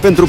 Pentru 0.00 0.28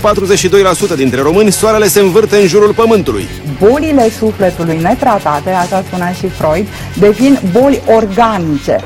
42% 0.93 0.95
dintre 0.95 1.21
români, 1.21 1.51
soarele 1.51 1.87
se 1.87 1.99
învârte 1.99 2.35
în 2.35 2.47
jurul 2.47 2.73
pământului. 2.73 3.25
Bolile 3.59 4.09
sufletului 4.09 4.77
netratate, 4.81 5.49
așa 5.49 5.83
spunea 5.87 6.11
și 6.11 6.27
Freud, 6.27 6.67
devin 6.99 7.39
boli 7.51 7.81
organice. 7.85 8.79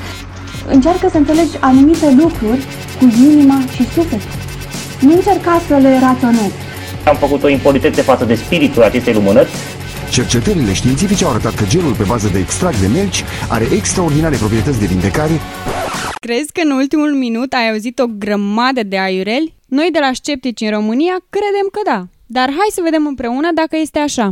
Încearcă 0.68 1.08
să 1.12 1.18
înțelegi 1.18 1.58
anumite 1.60 2.16
lucruri 2.20 2.66
cu 3.00 3.14
inima 3.18 3.62
și 3.76 3.84
sufletul. 3.94 4.30
Nu 5.00 5.12
încerca 5.12 5.62
să 5.68 5.76
le 5.76 6.00
raționezi. 6.02 6.54
Am 7.06 7.16
făcut 7.16 7.44
o 7.44 7.50
impolitețe 7.50 8.02
față 8.02 8.26
de 8.26 8.36
spiritul 8.36 8.84
acestei 8.84 9.14
lumânări. 9.14 9.50
Cercetările 10.10 10.74
științifice 10.74 11.24
au 11.26 11.30
arătat 11.30 11.56
că 11.56 11.64
gelul 11.68 11.94
pe 11.94 12.04
bază 12.08 12.30
de 12.32 12.40
extract 12.40 12.80
de 12.80 12.88
melci 12.88 13.24
are 13.50 13.68
extraordinare 13.74 14.36
proprietăți 14.36 14.80
de 14.80 14.86
vindecare. 14.86 15.40
Crezi 16.20 16.52
că 16.52 16.62
în 16.64 16.72
ultimul 16.72 17.14
minut 17.14 17.54
ai 17.54 17.70
auzit 17.70 18.00
o 18.00 18.06
grămadă 18.18 18.84
de 18.84 19.00
aiureli? 19.00 19.55
Noi 19.66 19.90
de 19.92 20.00
la 20.00 20.14
Sceptici 20.14 20.62
în 20.62 20.70
România 20.70 21.14
credem 21.30 21.68
că 21.72 21.80
da. 21.86 22.08
Dar 22.26 22.50
hai 22.50 22.68
să 22.72 22.82
vedem 22.84 23.06
împreună 23.08 23.52
dacă 23.54 23.78
este 23.78 24.00
așa. 24.00 24.32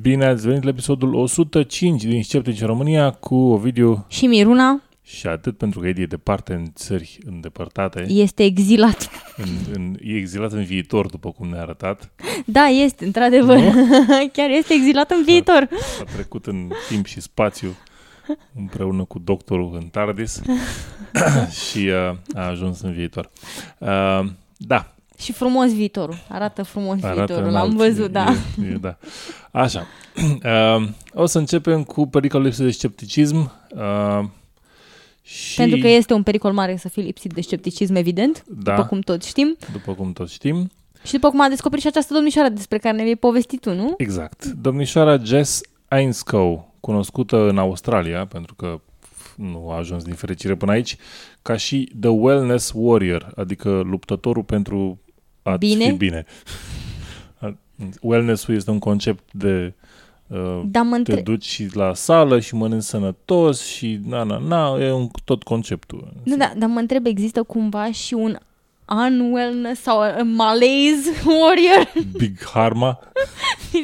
Bine 0.00 0.24
ați 0.24 0.46
venit 0.46 0.62
la 0.62 0.68
episodul 0.68 1.14
105 1.14 2.04
din 2.04 2.22
Sceptici 2.22 2.60
în 2.60 2.66
România 2.66 3.10
cu 3.10 3.34
Ovidiu 3.34 4.04
Și 4.08 4.26
Miruna 4.26 4.82
și 5.02 5.26
atât 5.26 5.56
pentru 5.56 5.80
că 5.80 5.86
Edi 5.86 6.00
e 6.02 6.06
departe 6.06 6.52
în 6.54 6.64
țări 6.74 7.18
îndepărtate. 7.26 8.04
este 8.08 8.44
exilat. 8.44 9.10
În, 9.36 9.48
în, 9.72 9.96
e 10.02 10.16
exilat 10.16 10.52
în 10.52 10.64
viitor, 10.64 11.06
după 11.06 11.30
cum 11.30 11.48
ne-a 11.48 11.60
arătat. 11.60 12.10
Da, 12.46 12.62
este, 12.64 13.04
într-adevăr. 13.04 13.58
Chiar 14.32 14.50
este 14.50 14.74
exilat 14.74 15.10
în 15.10 15.22
viitor. 15.24 15.68
A 16.00 16.04
trecut 16.14 16.46
în 16.46 16.70
timp 16.88 17.06
și 17.06 17.20
spațiu 17.20 17.76
împreună 18.56 19.04
cu 19.04 19.18
doctorul 19.18 19.74
în 19.74 19.86
TARDIS 19.86 20.42
și 21.68 21.78
uh, 21.78 22.16
a 22.34 22.46
ajuns 22.48 22.80
în 22.80 22.92
viitor. 22.92 23.30
Uh, 23.78 24.24
da, 24.66 24.94
Și 25.18 25.32
frumos 25.32 25.74
viitorul. 25.74 26.16
Arată 26.28 26.62
frumos 26.62 27.02
arată 27.02 27.24
viitorul. 27.24 27.48
înalt. 27.48 27.66
L-am 27.68 27.76
văzut, 27.76 28.10
da. 28.10 28.34
E, 28.62 28.66
e, 28.66 28.76
da. 28.80 28.96
Așa. 29.50 29.86
Uh, 30.44 30.88
o 31.14 31.26
să 31.26 31.38
începem 31.38 31.82
cu 31.82 32.06
pericolul 32.08 32.46
lipsă 32.46 32.62
de 32.62 32.70
scepticism. 32.70 33.52
Uh, 33.70 34.24
și, 35.22 35.56
Pentru 35.56 35.78
că 35.78 35.88
este 35.88 36.14
un 36.14 36.22
pericol 36.22 36.52
mare 36.52 36.76
să 36.76 36.88
fii 36.88 37.02
lipsit 37.02 37.32
de 37.32 37.40
scepticism, 37.40 37.94
evident, 37.94 38.44
Da. 38.48 38.74
după 38.74 38.86
cum 38.88 39.00
toți 39.00 39.28
știm. 39.28 39.56
după 39.72 39.92
cum 39.92 40.12
toți 40.12 40.32
știm, 40.32 40.70
Și 41.04 41.12
după 41.12 41.28
cum 41.30 41.40
a 41.40 41.48
descoperit 41.48 41.82
și 41.82 41.88
această 41.90 42.14
domnișoară 42.14 42.48
despre 42.48 42.78
care 42.78 42.96
ne 42.96 43.02
vei 43.02 43.16
povesti 43.16 43.58
tu, 43.58 43.74
nu? 43.74 43.94
Exact. 43.96 44.44
Domnișoara 44.44 45.16
Jess 45.22 45.60
Ainscow, 45.88 46.74
cunoscută 46.80 47.48
în 47.48 47.58
Australia, 47.58 48.26
pentru 48.26 48.54
că 48.54 48.80
nu 49.36 49.70
a 49.70 49.76
ajuns 49.76 50.02
din 50.02 50.14
fericire 50.14 50.54
până 50.54 50.72
aici, 50.72 50.96
ca 51.42 51.56
și 51.56 51.92
The 52.00 52.10
Wellness 52.10 52.72
Warrior, 52.74 53.32
adică 53.36 53.70
luptătorul 53.70 54.42
pentru 54.42 54.98
a 55.42 55.56
Bine? 55.56 55.84
fi 55.84 55.92
bine. 55.92 56.24
Wellness-ul 58.00 58.54
este 58.54 58.70
un 58.70 58.78
concept 58.78 59.32
de 59.32 59.74
uh, 60.26 60.62
Dar 60.64 60.82
mă 60.82 60.90
te 60.90 60.96
întreb... 60.96 61.24
duci 61.24 61.44
și 61.44 61.68
la 61.72 61.94
sală 61.94 62.40
și 62.40 62.54
mănânci 62.54 62.82
sănătos 62.82 63.66
și 63.66 64.00
na, 64.06 64.22
na, 64.22 64.38
na, 64.38 64.76
e 64.80 64.92
un, 64.92 65.08
tot 65.24 65.42
conceptul. 65.42 66.12
Nu, 66.22 66.36
da, 66.36 66.52
dar 66.56 66.68
mă 66.68 66.78
întreb, 66.78 67.06
există 67.06 67.42
cumva 67.42 67.92
și 67.92 68.14
un 68.14 68.38
unwellness 68.88 69.82
sau 69.82 70.00
a 70.00 70.22
malaise 70.22 71.10
warrior? 71.26 71.92
Big 72.18 72.44
Harma, 72.44 72.98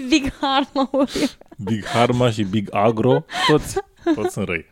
Big 0.09 0.33
Harma 0.41 0.89
warrior. 0.93 1.39
Big 1.57 1.85
Harma 1.85 2.31
și 2.31 2.43
Big 2.43 2.69
Agro, 2.71 3.25
toți, 3.49 3.79
toți 4.15 4.33
sunt 4.33 4.47
răi. 4.47 4.65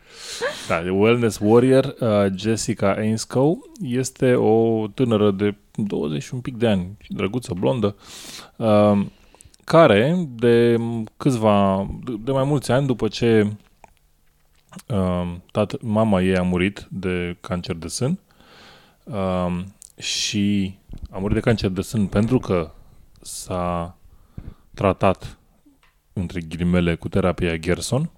Da, 0.67 0.85
e 0.85 0.89
Wellness 0.89 1.39
Warrior, 1.41 1.95
uh, 1.99 2.25
Jessica 2.35 2.93
Ainscow, 2.93 3.71
este 3.81 4.33
o 4.33 4.87
tânără 4.87 5.31
de 5.31 5.55
20 5.75 6.23
și 6.23 6.33
un 6.33 6.41
pic 6.41 6.57
de 6.57 6.67
ani, 6.67 6.97
drăguță, 7.07 7.53
blondă, 7.53 7.95
uh, 8.55 9.05
care 9.63 10.27
de 10.29 10.77
câțiva, 11.17 11.87
de, 12.03 12.13
de 12.23 12.31
mai 12.31 12.43
mulți 12.43 12.71
ani 12.71 12.87
după 12.87 13.07
ce 13.07 13.55
uh, 14.87 15.35
tată, 15.51 15.77
mama 15.81 16.21
ei 16.21 16.37
a 16.37 16.41
murit 16.41 16.87
de 16.89 17.37
cancer 17.41 17.75
de 17.75 17.87
sân 17.87 18.19
uh, 19.03 19.59
și 19.97 20.77
a 21.11 21.17
murit 21.17 21.35
de 21.35 21.41
cancer 21.41 21.69
de 21.69 21.81
sân 21.81 22.07
pentru 22.07 22.39
că 22.39 22.71
s-a 23.21 23.97
tratat 24.73 25.37
între 26.13 26.41
ghilimele 26.41 26.95
cu 26.95 27.09
terapia 27.09 27.55
Gerson, 27.55 28.09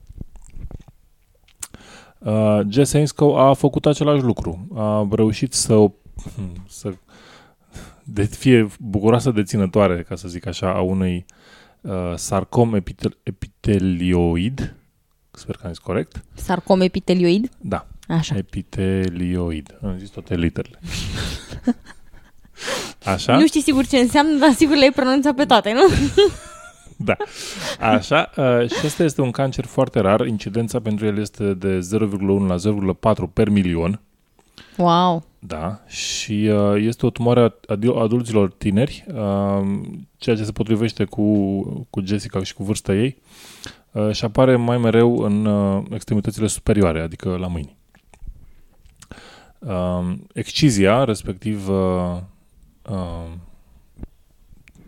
uh, 2.24 2.60
Jess 2.70 2.94
Ainscow 2.94 3.38
a 3.38 3.54
făcut 3.54 3.86
același 3.86 4.22
lucru. 4.24 4.68
A 4.76 5.08
reușit 5.12 5.54
să, 5.54 5.92
să 6.68 6.94
de 8.04 8.24
fie 8.24 8.68
bucuroasă 8.80 9.32
deținătoare, 9.32 10.04
ca 10.04 10.16
să 10.16 10.28
zic 10.28 10.46
așa, 10.48 10.74
a 10.74 10.82
unui 10.82 11.26
uh, 11.82 11.92
sarcom 12.16 12.74
epitel- 12.76 13.18
epitelioid, 13.24 14.76
sper 15.32 15.56
că 15.56 15.62
am 15.66 15.70
zis 15.74 15.82
corect, 15.84 16.24
Sarcom 16.34 16.82
epitelioid? 16.82 17.50
da, 17.62 17.88
Așa. 18.08 18.36
epitelioid, 18.38 19.78
am 19.84 19.96
zis 19.98 20.10
toate 20.10 20.36
literele. 20.36 20.80
Așa? 23.06 23.38
Nu 23.38 23.46
știi 23.48 23.62
sigur 23.62 23.86
ce 23.86 23.98
înseamnă, 23.98 24.38
dar 24.40 24.52
sigur 24.54 24.76
le-ai 24.76 24.92
pronunțat 24.96 25.36
pe 25.36 25.46
toate, 25.46 25.74
nu? 25.74 25.82
Da. 27.10 27.18
Așa, 27.80 28.30
uh, 28.38 28.70
și 28.70 28.86
ăsta 28.86 29.04
este 29.04 29.22
un 29.22 29.32
cancer 29.32 29.66
foarte 29.66 30.00
rar. 30.00 30.26
Incidența 30.26 30.80
pentru 30.80 31.06
el 31.06 31.18
este 31.18 31.54
de 31.54 31.80
0,1 31.80 32.48
la 32.48 32.56
0,4 33.14 33.34
per 33.34 33.50
milion. 33.50 34.02
Wow. 34.78 35.24
Da. 35.40 35.82
Și 35.88 36.50
uh, 36.54 36.74
este 36.78 37.06
o 37.06 37.10
tumoare 37.10 37.40
a 37.40 37.54
adu- 37.68 37.98
adulților 37.98 38.52
tineri, 38.52 39.06
uh, 39.14 39.80
ceea 40.18 40.36
ce 40.36 40.44
se 40.44 40.52
potrivește 40.52 41.04
cu, 41.04 41.62
cu 41.90 42.02
Jessica 42.06 42.44
și 42.44 42.54
cu 42.54 42.64
vârsta 42.64 42.94
ei. 42.94 43.18
Uh, 43.92 44.12
și 44.12 44.26
apare 44.26 44.56
mai 44.56 44.78
mereu 44.78 45.18
în 45.18 45.46
uh, 45.46 45.84
extremitățile 45.94 46.48
superioare, 46.48 47.02
adică 47.02 47.38
la 47.40 47.48
mâini. 47.48 47.78
Uh, 49.60 50.14
excizia, 50.34 51.04
respectiv 51.04 51.70
uh, 51.70 52.18
uh, 52.90 53.32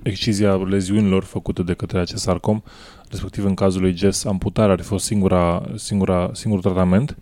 excizia 0.04 0.56
leziunilor 0.56 1.24
făcute 1.24 1.64
de 1.64 1.74
către 1.74 2.00
acest 2.00 2.24
sarcom, 2.24 2.62
respectiv 3.10 3.46
în 3.46 3.54
cazul 3.54 3.82
lui 3.82 3.96
Jess, 3.96 4.26
amputarea 4.26 4.72
ar 4.72 4.80
fi 4.80 4.86
fost 4.86 5.06
singura, 5.06 5.64
singura, 5.76 6.30
singurul 6.34 6.72
tratament 6.72 7.18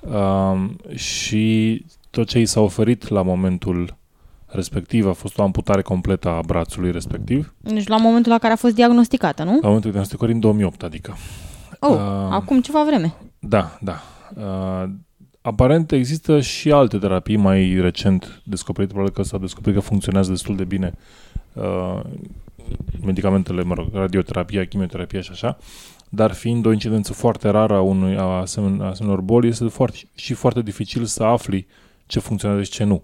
um, 0.00 0.76
și 0.94 1.84
tot 2.10 2.28
ce 2.28 2.38
i 2.38 2.46
s-a 2.46 2.60
oferit 2.60 3.08
la 3.08 3.22
momentul 3.22 3.96
respectiv 4.46 5.06
a 5.06 5.12
fost 5.12 5.38
o 5.38 5.42
amputare 5.42 5.82
completă 5.82 6.28
a 6.28 6.40
brațului 6.46 6.90
respectiv, 6.90 7.54
Deci 7.60 7.86
la 7.86 7.96
momentul 7.96 8.32
la 8.32 8.38
care 8.38 8.52
a 8.52 8.56
fost 8.56 8.74
diagnosticată, 8.74 9.42
nu? 9.42 9.50
la 9.50 9.56
momentul 9.68 9.80
de 9.80 9.88
diagnosticări 9.88 10.32
în 10.32 10.40
2008, 10.40 10.82
adică. 10.82 11.16
Oh, 11.80 11.90
Uh, 11.90 11.96
acum 12.30 12.60
ceva 12.60 12.84
vreme. 12.84 13.14
Da, 13.38 13.78
da. 13.80 14.02
Uh, 14.36 14.90
aparent 15.40 15.92
există 15.92 16.40
și 16.40 16.72
alte 16.72 16.98
terapii 16.98 17.36
mai 17.36 17.78
recent 17.80 18.42
descoperite, 18.44 18.92
probabil 18.92 19.14
că 19.16 19.28
s-a 19.28 19.38
descoperit 19.38 19.78
că 19.78 19.84
funcționează 19.84 20.30
destul 20.30 20.56
de 20.56 20.64
bine 20.64 20.92
uh, 20.94 21.00
medicamentele, 23.04 23.62
mă 23.62 23.74
rog, 23.74 23.88
radioterapia, 23.92 24.64
chimioterapia 24.66 25.20
și 25.20 25.30
așa, 25.30 25.58
dar 26.08 26.32
fiind 26.32 26.66
o 26.66 26.72
incidență 26.72 27.12
foarte 27.12 27.48
rară 27.48 27.74
a, 27.74 27.80
unui, 27.80 28.16
a 28.16 28.40
asemen- 28.44 28.80
a 28.80 28.84
asemenea 28.84 29.16
boli, 29.20 29.48
este 29.48 29.64
foarte, 29.68 29.98
și 30.14 30.34
foarte 30.34 30.62
dificil 30.62 31.04
să 31.04 31.22
afli 31.22 31.66
ce 32.06 32.18
funcționează 32.18 32.62
și 32.62 32.70
ce 32.70 32.84
nu. 32.84 33.02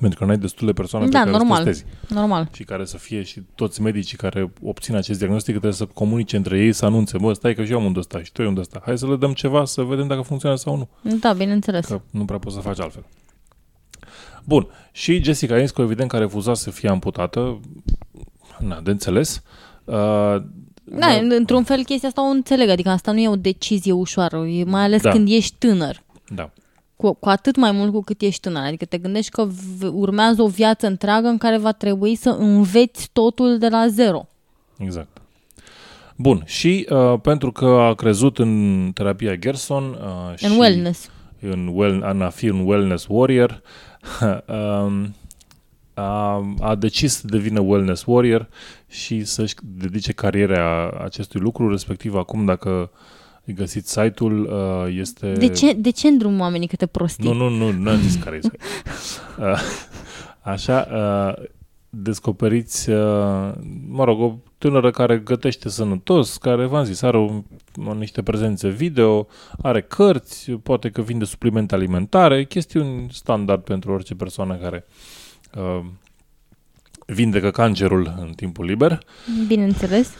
Pentru 0.00 0.18
că 0.18 0.24
nu 0.24 0.30
ai 0.30 0.38
destule 0.38 0.72
persoane 0.72 1.06
Da, 1.08 1.18
pe 1.18 1.24
care 1.24 1.36
normal. 1.36 1.56
să 1.58 1.64
testezi 1.64 1.92
Normal. 2.08 2.48
și 2.52 2.64
care 2.64 2.84
să 2.84 2.96
fie 2.96 3.22
și 3.22 3.40
toți 3.54 3.82
medicii 3.82 4.16
care 4.16 4.52
obțin 4.62 4.94
acest 4.94 5.18
diagnostic 5.18 5.50
trebuie 5.52 5.72
să 5.72 5.86
comunice 5.86 6.36
între 6.36 6.58
ei, 6.58 6.72
să 6.72 6.84
anunțe, 6.84 7.18
bă, 7.18 7.32
stai 7.32 7.54
că 7.54 7.64
și 7.64 7.70
eu 7.72 7.78
am 7.78 7.84
unde 7.84 7.98
ăsta 7.98 8.22
și 8.22 8.32
tu 8.32 8.42
ai 8.42 8.48
unde 8.48 8.60
ăsta. 8.60 8.82
Hai 8.84 8.98
să 8.98 9.06
le 9.08 9.16
dăm 9.16 9.32
ceva 9.32 9.64
să 9.64 9.82
vedem 9.82 10.06
dacă 10.06 10.20
funcționează 10.22 10.62
sau 10.66 10.76
nu. 10.76 10.88
Da, 11.20 11.32
bineînțeles. 11.32 11.86
Că 11.86 12.00
nu 12.10 12.24
prea 12.24 12.38
poți 12.38 12.54
să 12.54 12.60
faci 12.60 12.80
altfel. 12.80 13.04
Bun. 14.44 14.66
Și 14.92 15.22
Jessica 15.22 15.54
Ainsco, 15.54 15.82
evident, 15.82 16.08
că 16.08 16.16
a 16.16 16.18
refuzat 16.18 16.56
să 16.56 16.70
fie 16.70 16.88
amputată, 16.88 17.60
na, 18.58 18.80
de 18.80 18.90
înțeles. 18.90 19.42
Uh, 19.84 19.94
Da, 20.84 21.06
într-un 21.28 21.62
fel 21.64 21.84
chestia 21.84 22.08
asta 22.08 22.22
o 22.28 22.30
înțeleg, 22.30 22.68
adică 22.68 22.88
asta 22.88 23.12
nu 23.12 23.18
e 23.20 23.28
o 23.28 23.36
decizie 23.36 23.92
ușoară, 23.92 24.46
e 24.46 24.64
mai 24.64 24.82
ales 24.82 25.02
Da. 25.02 25.10
când 25.10 25.28
ești 25.30 25.54
tânăr. 25.58 26.02
da. 26.34 26.50
Cu, 26.96 27.12
cu 27.14 27.28
atât 27.28 27.56
mai 27.56 27.72
mult 27.72 27.92
cu 27.92 28.00
cât 28.00 28.20
ești 28.20 28.40
tânăr. 28.40 28.62
Adică 28.62 28.84
te 28.84 28.98
gândești 28.98 29.30
că 29.30 29.44
v- 29.44 29.90
urmează 29.92 30.42
o 30.42 30.46
viață 30.48 30.86
întreagă 30.86 31.26
în 31.28 31.38
care 31.38 31.58
va 31.58 31.72
trebui 31.72 32.14
să 32.14 32.30
înveți 32.30 33.08
totul 33.12 33.58
de 33.58 33.68
la 33.68 33.86
zero. 33.88 34.26
Exact. 34.78 35.08
Bun, 36.16 36.42
și 36.46 36.86
uh, 36.90 37.14
pentru 37.22 37.52
că 37.52 37.64
a 37.66 37.94
crezut 37.94 38.38
în 38.38 38.90
terapia 38.94 39.34
Gerson 39.34 39.84
uh, 39.84 40.36
și 40.38 40.44
În 40.44 40.58
wellness. 40.58 41.10
în, 41.40 41.70
well, 41.72 42.04
în 42.12 42.22
a 42.22 42.28
fi 42.28 42.48
un 42.48 42.66
wellness 42.66 43.06
warrior, 43.08 43.50
um, 43.50 43.62
a, 45.94 46.44
a 46.60 46.74
decis 46.74 47.14
să 47.14 47.26
devină 47.26 47.60
wellness 47.60 48.04
warrior 48.06 48.48
și 48.88 49.24
să-și 49.24 49.54
dedice 49.62 50.12
cariera 50.12 50.90
acestui 51.04 51.40
lucru, 51.40 51.70
respectiv 51.70 52.14
acum 52.14 52.44
dacă 52.44 52.90
îi 53.44 53.54
găsiți 53.54 53.90
site-ul, 53.90 54.44
uh, 54.44 54.94
este... 54.98 55.32
De 55.32 55.48
ce, 55.48 55.72
de 55.72 55.90
ce 55.90 56.08
îndrum 56.08 56.40
oamenii 56.40 56.66
câte 56.66 56.86
prostii? 56.86 57.24
Nu, 57.24 57.34
nu, 57.34 57.48
nu, 57.48 57.72
nu 57.72 57.90
am 57.90 58.00
zis 58.00 58.14
care 58.14 58.36
este. 58.36 58.56
Uh, 59.38 59.60
Așa, 60.40 60.88
uh, 60.92 61.44
descoperiți, 61.90 62.90
uh, 62.90 63.52
mă 63.88 64.04
rog, 64.04 64.20
o 64.20 64.34
tânără 64.64 64.90
care 64.90 65.18
gătește 65.18 65.68
sănătos, 65.68 66.36
care, 66.36 66.66
v-am 66.66 66.84
zis, 66.84 67.02
are 67.02 67.16
o, 67.16 67.42
o, 67.86 67.94
niște 67.94 68.22
prezențe 68.22 68.68
video, 68.68 69.26
are 69.62 69.82
cărți, 69.82 70.50
poate 70.50 70.90
că 70.90 71.02
vinde 71.02 71.24
suplimente 71.24 71.74
alimentare, 71.74 72.44
chestiuni 72.44 73.08
standard 73.12 73.62
pentru 73.62 73.92
orice 73.92 74.14
persoană 74.14 74.56
care 74.56 74.84
uh, 75.54 75.84
vindecă 77.06 77.50
cancerul 77.50 78.14
în 78.20 78.32
timpul 78.32 78.64
liber. 78.64 78.98
Bineînțeles. 79.46 80.14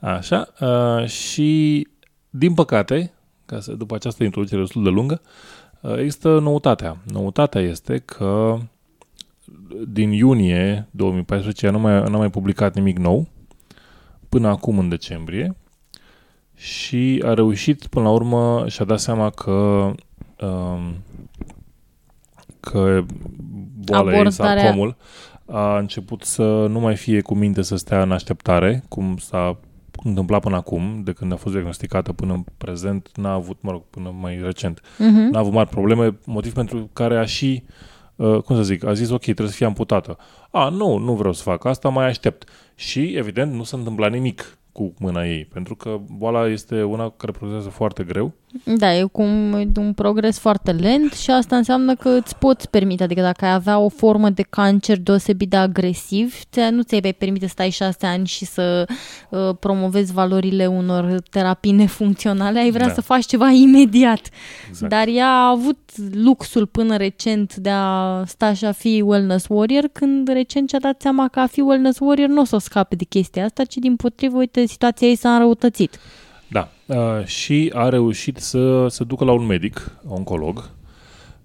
Așa, 0.00 0.48
uh, 0.60 1.06
și 1.06 1.88
din 2.30 2.54
păcate, 2.54 3.12
ca 3.46 3.60
să, 3.60 3.72
după 3.72 3.94
această 3.94 4.24
introducere 4.24 4.60
destul 4.60 4.82
de 4.82 4.90
lungă, 4.90 5.20
uh, 5.80 5.98
există 5.98 6.38
noutatea. 6.38 6.96
Noutatea 7.12 7.60
este 7.60 7.98
că 7.98 8.58
din 9.88 10.10
iunie 10.10 10.88
2014 10.90 11.68
nu 11.68 11.78
mai, 11.78 11.92
n-a 11.92 12.16
mai 12.16 12.30
publicat 12.30 12.74
nimic 12.74 12.98
nou, 12.98 13.28
până 14.34 14.48
acum 14.48 14.78
în 14.78 14.88
decembrie, 14.88 15.56
și 16.54 17.22
a 17.26 17.34
reușit 17.34 17.86
până 17.86 18.04
la 18.04 18.10
urmă 18.10 18.64
și-a 18.68 18.84
dat 18.84 19.00
seama 19.00 19.30
că 19.30 19.50
um, 20.40 20.94
că 22.60 23.04
boala 23.84 24.10
ei, 24.12 24.18
Abordarea- 24.18 24.30
sarcomul, 24.30 24.96
a 25.46 25.78
început 25.78 26.22
să 26.22 26.66
nu 26.66 26.80
mai 26.80 26.96
fie 26.96 27.20
cu 27.20 27.34
minte 27.34 27.62
să 27.62 27.76
stea 27.76 28.02
în 28.02 28.12
așteptare, 28.12 28.84
cum 28.88 29.16
s-a 29.16 29.58
întâmplat 30.04 30.40
până 30.40 30.56
acum, 30.56 31.00
de 31.04 31.12
când 31.12 31.32
a 31.32 31.36
fost 31.36 31.52
diagnosticată 31.54 32.12
până 32.12 32.32
în 32.32 32.44
prezent, 32.58 33.10
n-a 33.16 33.32
avut, 33.32 33.58
mă 33.60 33.70
rog, 33.70 33.82
până 33.90 34.14
mai 34.20 34.40
recent, 34.42 34.80
Mhm. 34.98 35.28
n-a 35.30 35.38
avut 35.38 35.52
mari 35.52 35.68
probleme, 35.68 36.16
motiv 36.26 36.52
pentru 36.52 36.90
care 36.92 37.18
a 37.18 37.24
și, 37.24 37.62
uh, 37.66 37.72
cum 38.16 38.56
să 38.56 38.62
zic, 38.62 38.84
a 38.84 38.92
zis, 38.92 39.10
ok, 39.10 39.22
trebuie 39.22 39.48
să 39.48 39.54
fie 39.54 39.66
amputată. 39.66 40.16
A, 40.50 40.68
nu, 40.68 40.96
nu 40.96 41.14
vreau 41.14 41.32
să 41.32 41.42
fac 41.42 41.64
asta, 41.64 41.88
mai 41.88 42.06
aștept. 42.06 42.48
Și, 42.74 43.14
evident, 43.14 43.52
nu 43.52 43.62
s-a 43.62 43.76
întâmplat 43.76 44.10
nimic 44.10 44.58
cu 44.72 44.94
mâna 44.98 45.26
ei, 45.26 45.44
pentru 45.44 45.74
că 45.74 46.00
boala 46.16 46.48
este 46.48 46.82
una 46.82 47.10
care 47.10 47.32
progresează 47.32 47.68
foarte 47.68 48.04
greu. 48.04 48.32
Da, 48.64 48.94
e 48.94 49.02
cum 49.12 49.52
un 49.76 49.92
progres 49.94 50.38
foarte 50.38 50.72
lent 50.72 51.12
și 51.12 51.30
asta 51.30 51.56
înseamnă 51.56 51.94
că 51.94 52.08
îți 52.08 52.36
poți 52.36 52.68
permite, 52.70 53.02
adică 53.02 53.20
dacă 53.20 53.44
ai 53.44 53.52
avea 53.52 53.78
o 53.78 53.88
formă 53.88 54.30
de 54.30 54.42
cancer 54.42 54.98
deosebit 54.98 55.50
de 55.50 55.56
agresiv, 55.56 56.34
ți- 56.52 56.70
nu 56.70 56.82
ți-ai 56.82 57.00
mai 57.02 57.12
permite 57.12 57.44
să 57.46 57.50
stai 57.52 57.70
șase 57.70 58.06
ani 58.06 58.26
și 58.26 58.44
să 58.44 58.86
uh, 59.30 59.38
promovezi 59.60 60.12
valorile 60.12 60.66
unor 60.66 61.20
terapii 61.30 61.72
nefuncționale, 61.72 62.58
ai 62.58 62.70
vrea 62.70 62.86
Da. 62.86 62.92
să 62.92 63.00
faci 63.00 63.24
ceva 63.26 63.50
imediat. 63.50 64.28
Exact. 64.68 64.92
Dar 64.92 65.06
ea 65.08 65.26
a 65.28 65.48
avut 65.48 65.78
luxul 66.12 66.66
până 66.66 66.96
recent 66.96 67.54
de 67.56 67.70
a 67.72 68.22
sta 68.26 68.52
și 68.54 68.64
a 68.64 68.72
fi 68.72 69.02
wellness 69.06 69.46
warrior, 69.48 69.84
când 69.92 70.28
recent 70.28 70.68
și-a 70.68 70.78
dat 70.78 71.00
seama 71.00 71.28
că 71.28 71.40
a 71.40 71.46
fi 71.46 71.60
wellness 71.60 71.98
warrior 72.00 72.28
nu 72.28 72.40
o 72.40 72.44
să 72.44 72.54
o 72.54 72.58
scape 72.58 72.94
de 72.94 73.04
chestia 73.04 73.44
asta, 73.44 73.64
ci 73.64 73.76
din 73.76 73.96
potrivă, 73.96 74.36
uite, 74.36 74.66
situația 74.66 75.08
ei 75.08 75.16
s-a 75.16 75.32
înrăutățit. 75.32 75.98
Da, 76.86 77.18
uh, 77.18 77.24
și 77.24 77.72
a 77.74 77.88
reușit 77.88 78.36
să 78.36 78.88
se 78.88 79.04
ducă 79.04 79.24
la 79.24 79.32
un 79.32 79.46
medic, 79.46 79.98
oncolog, 80.06 80.70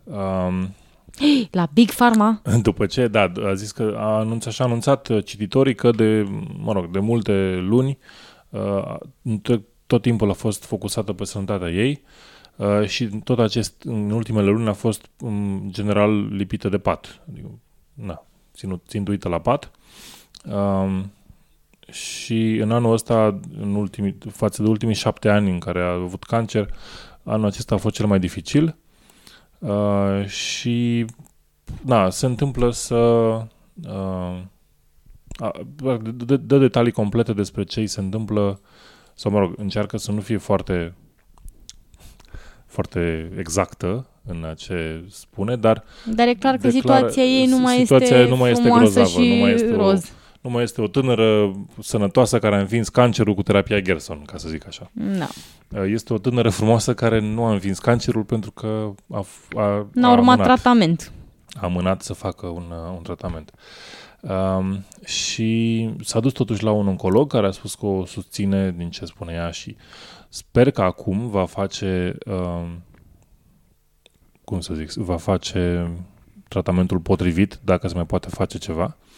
um, 0.04 0.74
La 1.52 1.68
Big 1.74 1.92
Pharma, 1.92 2.42
După 2.62 2.86
ce, 2.86 3.08
da, 3.08 3.32
a 3.46 3.54
zis 3.54 3.72
că 3.72 3.96
a 3.98 4.18
anunțat 4.18 4.54
și 4.54 4.62
a 4.62 4.66
anunțat 4.66 5.08
uh, 5.08 5.26
cititorii 5.26 5.76
că 5.76 5.92
de, 5.92 6.28
mă 6.58 6.72
rog, 6.72 6.92
de 6.92 7.00
multe 7.00 7.56
luni 7.62 7.98
uh, 8.50 8.96
tot, 9.42 9.62
tot 9.88 10.02
timpul 10.02 10.30
a 10.30 10.34
fost 10.34 10.66
focusată 10.66 11.14
pe 11.14 11.26
sănătatea 11.26 11.70
ei 11.70 12.02
uh, 12.56 12.88
și 12.88 13.06
tot 13.06 13.40
acest, 13.40 13.82
în 13.84 14.12
ultimele 14.12 14.50
luni 14.50 14.68
a 14.68 14.74
fost 14.74 15.10
în 15.18 15.62
general 15.68 16.36
lipită 16.36 16.70
de 16.70 16.78
pat. 16.78 17.22
Adică, 17.32 17.48
na, 17.94 18.26
ținut, 18.54 18.84
țintuită 18.88 19.30
la 19.30 19.40
pat. 19.40 19.72
Um, 20.52 21.12
și 21.92 22.56
în 22.62 22.72
anul 22.72 22.94
ăsta, 22.94 23.40
în 23.62 23.76
ultimii, 23.76 24.18
față 24.32 24.62
de 24.64 24.70
ultimii 24.70 24.96
șapte 24.96 25.30
ani 25.30 25.50
în 25.50 25.60
care 25.60 25.82
a 25.82 25.92
avut 25.92 26.24
cancer, 26.24 26.74
anul 27.24 27.46
acesta 27.46 27.76
a 27.76 27.78
fost 27.78 27.96
cel 27.96 28.06
mai 28.06 28.20
dificil. 28.20 28.76
Uh, 29.60 30.26
și 30.26 31.06
da, 31.86 32.10
se 32.10 32.26
întâmplă 32.26 32.72
să 32.72 32.96
uh, 32.96 34.38
a- 35.40 35.52
dă, 35.76 36.38
dă 36.38 36.58
detalii 36.58 36.92
complete 36.92 37.34
despre 37.34 37.64
ce 37.64 37.80
îi 37.80 37.88
se 37.88 38.00
întâmplă 38.00 38.60
sau, 39.14 39.32
mă 39.32 39.40
rog, 39.40 39.54
încearcă 39.58 39.98
să 39.98 40.12
nu 40.12 40.22
fie 40.22 40.38
foarte 40.38 40.94
foarte 42.66 43.32
exactă 43.38 44.08
în 44.26 44.44
a 44.44 44.54
ce 44.54 45.04
spune, 45.10 45.56
dar 45.56 45.84
Dar 46.16 46.28
e 46.28 46.34
clar 46.34 46.58
că 46.58 46.68
declară- 46.68 46.98
situația 47.10 47.24
ei 47.24 47.46
nu 47.46 47.58
mai 47.58 47.76
situația 47.78 48.18
este 48.18 48.30
nu 48.30 48.36
mai 48.38 48.52
este 48.52 48.64
frumoasă 48.64 48.94
grozavă, 48.94 49.24
și 49.24 49.30
nu 49.30 49.36
mai 49.36 49.54
este 49.54 49.72
o- 49.74 49.76
roz. 49.76 50.12
Nu 50.42 50.50
mai 50.50 50.64
este 50.64 50.82
o 50.82 50.88
tânără 50.88 51.52
sănătoasă 51.82 52.40
care 52.40 52.56
a 52.56 52.60
învins 52.60 52.90
cancerul 52.90 53.34
cu 53.34 53.44
terapia 53.44 53.80
Gerson, 53.80 54.22
ca 54.26 54.38
să 54.38 54.50
zic 54.50 54.68
așa. 54.68 54.92
Da. 54.94 55.28
Este 55.86 56.14
o 56.14 56.18
tânără 56.18 56.50
frumoasă 56.50 56.94
care 56.94 57.20
nu 57.20 57.44
a 57.44 57.52
învins 57.52 57.80
cancerul 57.80 58.24
pentru 58.24 58.52
că 58.52 58.92
a, 59.12 59.26
a, 59.56 59.88
N-a 59.94 60.08
a 60.08 60.12
urmat 60.12 60.18
amânat 60.18 60.44
tratament. 60.44 61.12
a 61.54 61.66
amânat 61.66 62.02
să 62.02 62.14
facă 62.14 62.46
un, 62.48 62.64
uh, 62.70 62.94
un 62.96 63.02
tratament. 63.04 63.52
Um, 64.22 64.86
și 65.06 65.90
s-a 66.02 66.20
dus 66.20 66.32
totuși 66.32 66.64
la 66.64 66.72
un 66.72 66.88
oncolog 66.88 67.32
care 67.32 67.48
a 67.48 67.52
spus 67.52 67.76
că 67.76 67.86
o 67.86 68.06
susține 68.06 68.72
din 68.78 68.90
ce 68.90 69.06
spune 69.06 69.34
ea 69.34 69.52
și 69.52 69.76
sper 70.30 70.72
că 70.72 70.82
acum 70.82 71.30
va 71.30 71.46
face, 71.46 72.18
um, 72.26 72.84
cum 74.44 74.60
să 74.60 74.74
zic, 74.74 74.92
va 74.92 75.18
face 75.18 75.92
tratamentul 76.48 77.00
potrivit, 77.00 77.60
dacă 77.64 77.88
se 77.88 77.96
mai 77.96 78.06
poate 78.06 78.28
face 78.30 78.58
ceva 78.58 78.84
uh, 79.00 79.09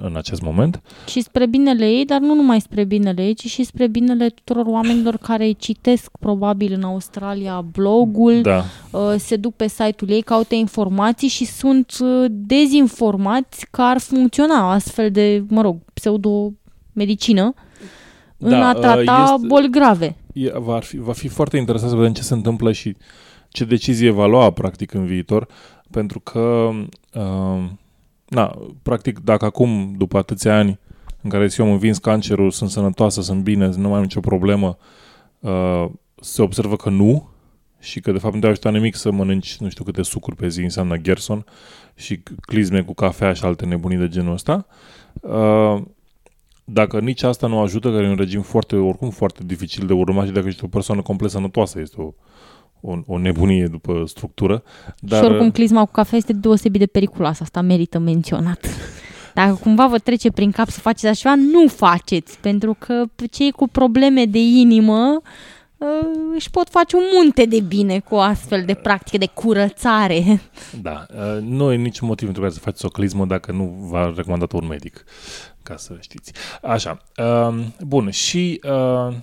în 0.00 0.12
acest 0.16 0.42
moment. 0.42 0.82
Și 1.06 1.20
spre 1.20 1.46
binele 1.46 1.86
ei, 1.86 2.04
dar 2.04 2.20
nu 2.20 2.34
numai 2.34 2.60
spre 2.60 2.84
binele 2.84 3.24
ei, 3.26 3.34
ci 3.34 3.46
și 3.46 3.62
spre 3.64 3.86
binele 3.86 4.28
tuturor 4.28 4.66
oamenilor 4.66 5.16
care 5.16 5.44
îi 5.44 5.54
citesc 5.54 6.10
probabil 6.20 6.72
în 6.72 6.82
Australia 6.82 7.60
blogul, 7.72 8.40
Da. 8.42 8.64
uh, 8.90 9.14
se 9.16 9.36
duc 9.36 9.54
pe 9.54 9.68
site-ul 9.68 10.10
ei, 10.10 10.22
caută 10.22 10.54
informații 10.54 11.28
și 11.28 11.44
sunt 11.44 11.92
uh, 12.00 12.24
dezinformați 12.28 13.66
că 13.70 13.82
ar 13.82 13.98
funcționa 13.98 14.72
astfel 14.72 15.10
de, 15.10 15.44
mă 15.48 15.60
rog, 15.62 15.76
pseudo-medicină 15.94 17.54
în 18.38 18.50
Da, 18.50 18.68
a 18.68 18.74
uh, 18.74 18.80
trata 18.80 19.32
este- 19.34 19.46
boli 19.46 19.70
grave. 19.70 20.16
E, 20.32 20.50
va, 20.58 20.78
fi, 20.78 20.98
va 20.98 21.12
fi 21.12 21.28
foarte 21.28 21.56
interesant 21.56 21.90
să 21.90 21.96
vedem 21.96 22.12
ce 22.12 22.22
se 22.22 22.34
întâmplă 22.34 22.72
și 22.72 22.96
ce 23.48 23.64
decizie 23.64 24.10
va 24.10 24.26
lua, 24.26 24.50
practic, 24.50 24.92
în 24.94 25.06
viitor, 25.06 25.46
pentru 25.90 26.20
că, 26.20 26.70
uh, 27.14 27.70
na, 28.28 28.58
practic, 28.82 29.18
dacă 29.18 29.44
acum, 29.44 29.94
după 29.96 30.18
atâția 30.18 30.56
ani 30.58 30.78
în 31.22 31.30
care 31.30 31.48
eu 31.58 31.66
am 31.66 31.72
învins 31.72 31.98
cancerul, 31.98 32.50
sunt 32.50 32.70
sănătoasă, 32.70 33.22
sunt 33.22 33.42
bine, 33.42 33.70
nu 33.76 33.88
mai 33.88 33.96
am 33.96 34.02
nicio 34.02 34.20
problemă, 34.20 34.76
uh, 35.38 35.86
se 36.20 36.42
observă 36.42 36.76
că 36.76 36.90
nu 36.90 37.28
și 37.78 38.00
că, 38.00 38.12
de 38.12 38.18
fapt, 38.18 38.34
nu 38.34 38.40
te 38.40 38.46
ajută 38.46 38.70
nimic 38.70 38.94
să 38.94 39.10
mănânci 39.10 39.56
nu 39.56 39.68
știu 39.68 39.84
câte 39.84 40.02
sucuri 40.02 40.36
pe 40.36 40.48
zi, 40.48 40.62
înseamnă 40.62 40.96
Gerson 40.96 41.44
și 41.94 42.22
clizme 42.40 42.82
cu 42.82 42.94
cafea 42.94 43.32
și 43.32 43.44
alte 43.44 43.64
nebunii 43.64 43.98
de 43.98 44.08
genul 44.08 44.32
ăsta. 44.32 44.66
Uh, 45.20 45.82
dacă 46.64 47.00
nici 47.00 47.22
asta 47.22 47.46
nu 47.46 47.60
ajută, 47.60 47.90
care 47.90 48.04
e 48.04 48.08
un 48.08 48.16
regim 48.16 48.42
foarte, 48.42 48.76
oricum 48.76 49.10
foarte 49.10 49.44
dificil 49.44 49.86
de 49.86 49.92
urmat 49.92 50.26
și 50.26 50.32
dacă 50.32 50.46
ești 50.46 50.64
o 50.64 50.68
persoană 50.68 51.02
complet 51.02 51.30
sănătoasă, 51.30 51.80
este 51.80 52.00
o, 52.00 52.12
o, 52.80 52.96
o 53.06 53.18
nebunie 53.18 53.66
după 53.66 54.02
structură. 54.06 54.62
Dar, 54.98 55.22
și 55.22 55.30
oricum 55.30 55.50
clizma 55.50 55.84
cu 55.84 55.90
cafea 55.90 56.18
este 56.18 56.32
deosebit 56.32 56.80
de 56.80 56.86
periculoasă, 56.86 57.42
asta 57.42 57.60
merită 57.60 57.98
menționat. 57.98 58.66
Dacă 59.34 59.58
cumva 59.62 59.86
vă 59.86 59.98
trece 59.98 60.30
prin 60.30 60.50
cap 60.50 60.68
să 60.68 60.80
faceți 60.80 61.06
așa 61.06 61.16
ceva, 61.16 61.34
nu 61.52 61.68
faceți, 61.68 62.38
pentru 62.38 62.76
că 62.78 63.04
cei 63.30 63.50
cu 63.50 63.68
probleme 63.68 64.24
de 64.24 64.38
inimă 64.38 65.20
uh, 65.76 65.88
își 66.34 66.50
pot 66.50 66.68
face 66.68 66.96
un 66.96 67.02
munte 67.14 67.44
de 67.44 67.60
bine 67.60 67.98
cu 67.98 68.14
o 68.14 68.20
astfel 68.20 68.64
de 68.64 68.74
practică 68.74 69.18
de 69.18 69.28
curățare. 69.34 70.40
Da, 70.82 71.06
uh, 71.10 71.42
nu 71.42 71.72
e 71.72 71.76
niciun 71.76 72.08
motiv 72.08 72.24
pentru 72.24 72.42
care 72.42 72.54
să 72.54 72.60
faceți 72.60 72.84
o 72.84 72.88
clismă 72.88 73.26
dacă 73.26 73.52
nu 73.52 73.88
v-a 73.90 74.12
recomandat 74.16 74.52
un 74.52 74.66
medic, 74.66 75.04
ca 75.62 75.76
să 75.76 75.96
știți. 76.00 76.32
Așa, 76.62 76.98
uh, 77.16 77.64
bun, 77.80 78.10
și 78.10 78.60
uh, 78.64 79.14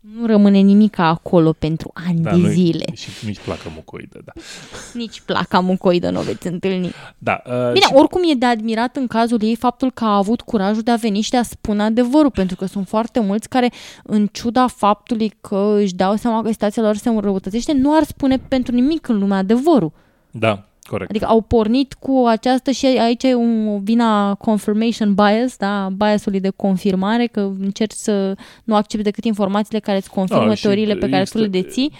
Nu 0.00 0.26
rămâne 0.26 0.58
nimic 0.58 0.98
acolo 0.98 1.52
pentru 1.52 1.90
ani 2.06 2.20
Da, 2.20 2.30
de 2.30 2.36
nu 2.36 2.48
zile. 2.48 2.84
și 2.94 3.08
nici 3.26 3.38
placă 3.44 3.72
mucoidă, 3.74 4.20
da. 4.24 4.32
Nici 5.00 5.20
placa 5.20 5.60
mucoidă 5.60 6.10
nu 6.10 6.18
o 6.18 6.22
veți 6.22 6.46
întâlni. 6.46 6.90
Da, 7.18 7.42
uh, 7.46 7.52
Bine, 7.72 7.84
și- 7.86 7.92
oricum 7.94 8.20
e 8.30 8.34
de 8.34 8.46
admirat 8.46 8.96
în 8.96 9.06
cazul 9.06 9.42
ei 9.42 9.56
faptul 9.56 9.90
că 9.90 10.04
a 10.04 10.16
avut 10.16 10.40
curajul 10.40 10.82
de 10.82 10.90
a 10.90 10.96
veni 10.96 11.20
și 11.20 11.30
de 11.30 11.36
a 11.36 11.42
spune 11.42 11.82
adevărul, 11.82 12.30
pentru 12.30 12.56
că 12.56 12.66
sunt 12.66 12.88
foarte 12.88 13.20
mulți 13.20 13.48
care, 13.48 13.72
în 14.02 14.26
ciuda 14.32 14.66
faptului 14.66 15.32
că 15.40 15.74
își 15.80 15.94
dau 15.94 16.16
seama 16.16 16.42
că 16.42 16.50
situația 16.50 16.82
lor 16.82 16.96
se 16.96 17.08
înrăutățește, 17.08 17.72
nu 17.72 17.96
ar 17.96 18.02
spune 18.02 18.38
pentru 18.38 18.74
nimic 18.74 19.08
în 19.08 19.18
lumea 19.18 19.38
adevărul. 19.38 19.92
Da, 20.30 20.67
corect. 20.88 21.10
Adică 21.10 21.26
au 21.26 21.40
pornit 21.40 21.94
cu 21.94 22.24
această 22.28 22.70
și 22.70 22.86
aici 22.86 23.22
e 23.22 23.34
un 23.34 23.82
vina 23.82 24.34
confirmation 24.34 25.14
bias, 25.14 25.56
da, 25.56 25.88
biasului 25.96 26.40
de 26.40 26.50
confirmare, 26.56 27.26
că 27.26 27.40
încerci 27.40 27.92
să 27.92 28.34
nu 28.64 28.74
accepti 28.74 29.04
decât 29.04 29.24
informațiile 29.24 29.78
care 29.78 29.96
îți 29.96 30.10
confirmă 30.10 30.46
Da, 30.46 30.54
și 30.54 30.62
teoriile 30.62 30.94
pe 30.94 31.08
care 31.08 31.24
tu 31.24 31.38
le 31.38 31.44
este- 31.44 31.60
deții 31.60 31.92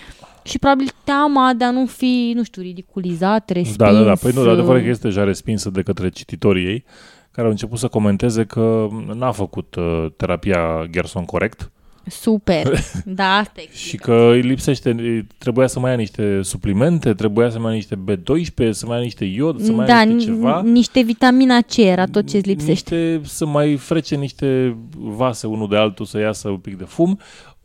și 0.43 0.59
probabil 0.59 0.89
teama 1.05 1.53
de 1.57 1.65
a 1.65 1.71
nu 1.71 1.87
fi, 1.87 2.33
nu 2.35 2.43
știu, 2.43 2.63
ridiculizat, 2.63 3.51
respins. 3.51 3.77
Da, 3.77 3.93
da, 3.93 4.03
da. 4.03 4.15
Păi 4.15 4.33
nu, 4.35 4.43
dar 4.43 4.53
adevărul 4.53 4.81
e 4.81 4.83
că 4.83 4.89
este 4.89 5.07
deja 5.07 5.25
respinsă 5.25 5.71
de 5.71 5.83
către 5.83 6.09
cititorii 6.09 6.67
ei, 6.67 6.85
care 7.31 7.47
au 7.47 7.53
început 7.53 7.79
să 7.79 7.89
comenteze 7.89 8.45
că 8.45 8.89
n-a 9.15 9.33
făcut 9.33 9.75
uh, 9.75 10.07
terapia 10.17 10.87
Gerson 10.91 11.25
corect 11.25 11.71
Super, 12.09 12.79
da, 13.05 13.25
asta 13.37 13.61
e. 13.61 13.69
și 13.73 13.97
că 13.97 14.29
îi 14.33 14.41
lipsește, 14.41 14.91
îi 14.91 15.27
trebuia 15.39 15.67
să 15.67 15.81
mai 15.81 15.91
ia 15.91 15.97
niște 15.97 16.41
suplimente, 16.43 17.15
trebuia 17.15 17.51
să 17.51 17.59
mai 17.59 17.71
ia 17.71 17.75
niște 17.77 17.97
B12, 18.11 18.71
să 18.71 18.87
mai 18.87 18.97
ia 18.97 19.03
niște 19.03 19.25
iod, 19.25 19.61
să 19.61 19.73
mai 19.73 19.87
da, 19.87 19.95
ia 19.95 20.03
niște 20.03 20.31
ceva. 20.31 20.61
n- 20.63 20.65
niște 20.65 21.01
vitamina 21.03 21.61
C 21.61 21.77
era 21.77 22.05
tot 22.07 22.29
ce 22.29 22.37
îți 22.37 22.47
lipsește. 22.49 22.95
Niște, 22.97 23.21
să 23.29 23.47
mai 23.47 23.77
frece 23.77 24.15
niște 24.17 24.77
vase 24.97 25.47
unul 25.47 25.69
de 25.69 25.77
altul 25.77 26.05
să 26.07 26.19
iasă 26.19 26.49
un 26.49 26.59
pic 26.59 26.77
de 26.79 26.85
fum. 26.85 27.19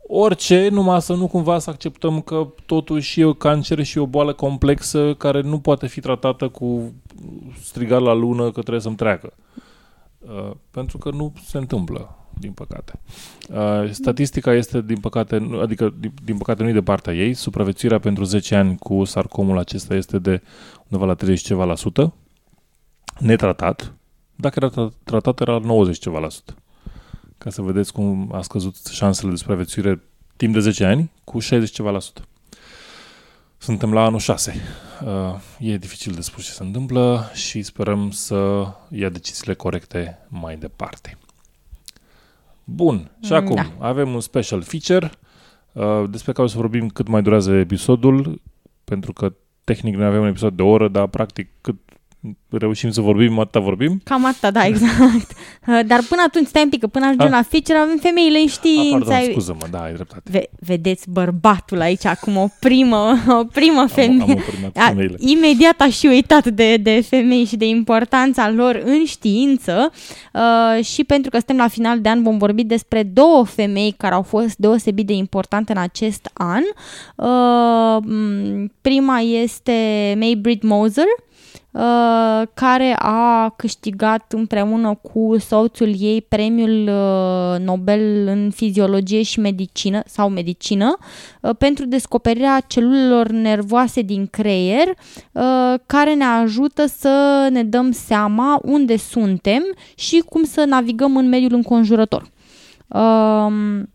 Orice, 0.06 0.68
numai 0.72 1.02
să 1.02 1.14
nu 1.14 1.26
cumva 1.26 1.58
să 1.58 1.70
acceptăm 1.70 2.20
că 2.20 2.46
totuși 2.66 3.20
e 3.20 3.24
o 3.24 3.32
cancer 3.32 3.82
și 3.82 3.98
o 3.98 4.06
boală 4.06 4.32
complexă 4.32 5.14
care 5.18 5.40
nu 5.40 5.58
poate 5.58 5.86
fi 5.86 6.00
tratată 6.00 6.48
cu 6.48 6.92
strigat 7.62 8.00
la 8.00 8.12
lună 8.12 8.42
că 8.44 8.60
trebuie 8.60 8.80
să-mi 8.80 8.96
treacă. 8.96 9.32
Uh, 10.18 10.50
pentru 10.70 10.98
că 10.98 11.10
nu 11.10 11.32
se 11.44 11.58
întâmplă, 11.58 12.16
din 12.38 12.52
păcate. 12.52 13.00
Uh, 13.48 13.90
statistica 13.90 14.52
este, 14.54 14.82
din 14.82 15.00
păcate, 15.00 15.36
nu- 15.36 15.60
adică, 15.60 15.94
din, 15.98 16.12
din 16.24 16.36
păcate 16.36 16.62
nu 16.62 16.68
e 16.68 16.72
de 16.72 16.82
partea 16.82 17.14
ei. 17.14 17.34
Supraviețuirea 17.34 17.98
pentru 17.98 18.24
10 18.24 18.54
ani 18.54 18.76
cu 18.78 19.04
sarcomul 19.04 19.58
acesta 19.58 19.94
este 19.94 20.18
de 20.18 20.42
undeva 20.88 21.06
la 21.06 21.14
30 21.14 21.44
ceva 21.44 21.64
la 21.64 21.74
sută, 21.74 22.14
netratat. 23.18 23.94
Dacă 24.36 24.58
era 24.62 24.70
tra- 24.70 25.04
tratat, 25.04 25.40
era 25.40 25.52
la 25.52 25.58
90 25.58 25.98
ceva 25.98 26.18
la 26.18 26.28
sută. 26.28 26.54
Ca 27.38 27.50
să 27.50 27.62
vedeți 27.62 27.92
cum 27.92 28.30
a 28.32 28.42
scăzut 28.42 28.76
șansele 28.86 29.30
de 29.30 29.36
supraviețuire 29.36 30.02
timp 30.36 30.52
de 30.52 30.60
10 30.60 30.84
ani 30.84 31.10
cu 31.24 31.38
60 31.38 31.70
ceva 31.70 31.90
la 31.90 31.98
sută. 31.98 32.22
Suntem 33.58 33.92
la 33.92 34.04
anul 34.04 34.18
6. 34.18 34.54
Uh, 35.04 35.34
e 35.58 35.76
dificil 35.76 36.12
de 36.12 36.20
spus 36.20 36.44
ce 36.44 36.50
se 36.50 36.62
întâmplă 36.62 37.30
și 37.34 37.62
sperăm 37.62 38.10
să 38.10 38.66
ia 38.88 39.08
deciziile 39.08 39.54
corecte 39.54 40.18
mai 40.28 40.56
departe. 40.56 41.18
Bun, 42.64 43.10
și 43.22 43.32
Mm, 43.32 43.36
acum 43.36 43.54
da. 43.54 43.86
avem 43.86 44.14
un 44.14 44.20
special 44.20 44.62
feature 44.62 45.10
uh, 45.72 46.10
despre 46.10 46.32
care 46.32 46.46
o 46.46 46.50
să 46.50 46.56
vorbim 46.56 46.88
cât 46.88 47.08
mai 47.08 47.22
durează 47.22 47.52
episodul, 47.52 48.42
pentru 48.84 49.12
că 49.12 49.32
tehnic 49.64 49.94
noi 49.94 50.06
avem 50.06 50.20
un 50.20 50.26
episod 50.26 50.52
de 50.56 50.62
o 50.62 50.68
oră, 50.68 50.88
dar 50.88 51.06
practic 51.06 51.50
cât 51.60 51.76
reușim 52.50 52.90
să 52.90 53.00
vorbim, 53.00 53.38
atâta 53.38 53.60
vorbim. 53.60 54.00
Cam 54.04 54.24
atâta, 54.24 54.50
da, 54.50 54.66
exact. 54.66 55.32
Dar 55.90 56.00
până 56.08 56.22
atunci, 56.26 56.46
stai 56.46 56.62
un 56.62 56.68
pic, 56.68 56.80
că 56.80 56.86
până 56.86 57.04
ajungem 57.04 57.26
Ah. 57.26 57.32
la 57.32 57.42
feature, 57.42 57.78
avem 57.78 57.96
femeile 58.00 58.38
în 58.38 58.44
Ah, 58.44 58.50
știință. 58.50 59.08
pardon, 59.08 59.30
scuză-mă, 59.30 59.66
da, 59.70 59.82
ai 59.82 59.92
dreptate. 59.92 60.22
Ve- 60.30 60.50
vedeți 60.60 61.10
bărbatul 61.10 61.80
aici 61.80 62.04
acum, 62.06 62.36
o 62.36 62.46
primă, 62.60 63.14
o 63.40 63.44
primă 63.44 63.80
Am, 63.80 63.86
femeie. 63.86 64.22
am 64.22 64.30
oprimat 64.30 64.76
A, 64.76 64.80
femeile. 64.88 65.16
imediat 65.18 65.80
aș 65.80 65.98
și 65.98 66.06
uitat 66.06 66.46
de, 66.46 66.76
de 66.76 67.04
femei 67.08 67.44
și 67.44 67.56
de 67.56 67.66
importanța 67.66 68.50
lor 68.50 68.82
în 68.84 69.04
știință 69.04 69.92
uh, 70.32 70.84
și 70.84 71.04
pentru 71.04 71.30
că 71.30 71.36
suntem 71.36 71.56
la 71.56 71.68
final 71.68 72.00
de 72.00 72.08
an 72.08 72.22
vom 72.22 72.38
vorbi 72.38 72.64
despre 72.64 73.02
două 73.02 73.44
femei 73.44 73.94
care 73.96 74.14
au 74.14 74.22
fost 74.22 74.56
deosebit 74.56 75.06
de 75.06 75.12
importante 75.12 75.72
în 75.72 75.78
acest 75.78 76.30
an. 76.32 76.62
Uh, 77.16 78.02
m, 78.02 78.72
prima 78.80 79.18
este 79.18 79.72
May 80.18 80.34
Britt 80.40 80.62
Moser, 80.62 81.04
uh, 81.04 81.32
care 82.54 82.94
a 82.98 83.52
câștigat 83.56 84.32
împreună 84.32 84.94
cu 84.94 85.36
soțul 85.38 85.94
ei 85.98 86.22
premiul 86.22 86.88
uh, 86.88 87.60
Nobel 87.60 88.26
în 88.26 88.50
fiziologie 88.50 89.22
și 89.22 89.40
medicină 89.40 90.02
sau 90.06 90.28
medicină 90.28 90.96
uh, 91.40 91.50
pentru 91.58 91.86
descoperirea 91.86 92.60
celulelor 92.60 93.28
nervoase 93.28 94.02
din 94.02 94.26
creier 94.26 94.88
uh, 94.88 95.74
care 95.86 96.14
ne 96.14 96.24
ajută 96.24 96.86
să 96.86 97.48
ne 97.50 97.62
dăm 97.62 97.90
seama 97.90 98.60
unde 98.62 98.96
suntem 98.96 99.62
și 99.94 100.22
cum 100.28 100.44
să 100.44 100.64
navigăm 100.64 101.16
în 101.16 101.28
mediul 101.28 101.54
înconjurător. 101.54 102.30
Um, 102.88 103.88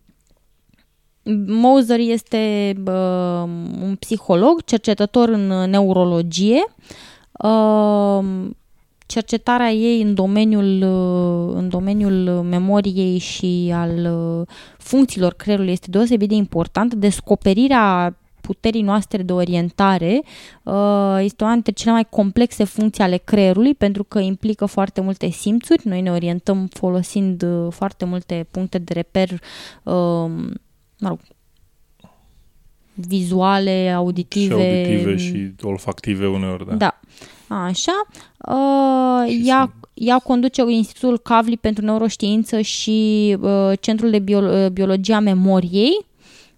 Moser 1.47 1.99
este 1.99 2.73
uh, 2.87 3.43
un 3.81 3.95
psiholog, 3.99 4.63
cercetător 4.63 5.29
în 5.29 5.69
neurologie. 5.69 6.63
Uh, 6.65 6.97
cercetarea 9.05 9.71
ei 9.71 10.01
în 10.01 10.13
domeniul, 10.13 10.81
uh, 10.81 11.55
în 11.55 11.69
domeniul 11.69 12.41
memoriei 12.41 13.17
și 13.17 13.71
al 13.73 14.05
uh, 14.39 14.47
funcțiilor 14.77 15.33
creierului 15.33 15.71
este 15.71 15.89
deosebit 15.89 16.29
de 16.29 16.35
importantă. 16.35 16.95
Descoperirea 16.95 18.15
puterii 18.41 18.81
noastre 18.81 19.23
de 19.23 19.33
orientare 19.33 20.21
uh, 20.63 21.17
este 21.19 21.43
una 21.43 21.53
dintre 21.53 21.71
cele 21.71 21.91
mai 21.91 22.07
complexe 22.09 22.63
funcții 22.63 23.03
ale 23.03 23.17
creierului 23.17 23.75
pentru 23.75 24.03
că 24.03 24.19
implică 24.19 24.65
foarte 24.65 25.01
multe 25.01 25.29
simțuri. 25.29 25.87
Noi 25.87 26.01
ne 26.01 26.11
orientăm 26.11 26.67
folosind 26.73 27.43
uh, 27.43 27.71
foarte 27.71 28.05
multe 28.05 28.47
puncte 28.51 28.77
de 28.77 28.93
reper 28.93 29.29
uh, 29.83 30.29
mă 30.99 31.07
rog, 31.07 31.19
vizuale, 33.07 33.93
auditive. 33.95 34.45
Și 34.45 34.51
auditive 34.51 35.15
și 35.17 35.51
olfactive 35.61 36.27
uneori, 36.27 36.67
da. 36.67 36.75
Da. 36.75 36.99
Așa. 37.49 38.01
Uh, 38.47 39.39
ea, 39.43 39.73
ea 39.93 40.17
conduce 40.17 40.63
Institutul 40.67 41.19
Cavli 41.19 41.57
pentru 41.57 41.85
Neuroștiință 41.85 42.61
și 42.61 43.37
uh, 43.41 43.71
Centrul 43.79 44.09
de 44.09 44.19
Bio- 44.19 44.63
uh, 44.63 44.69
Biologie 44.71 45.13
a 45.13 45.19
Memoriei. 45.19 46.07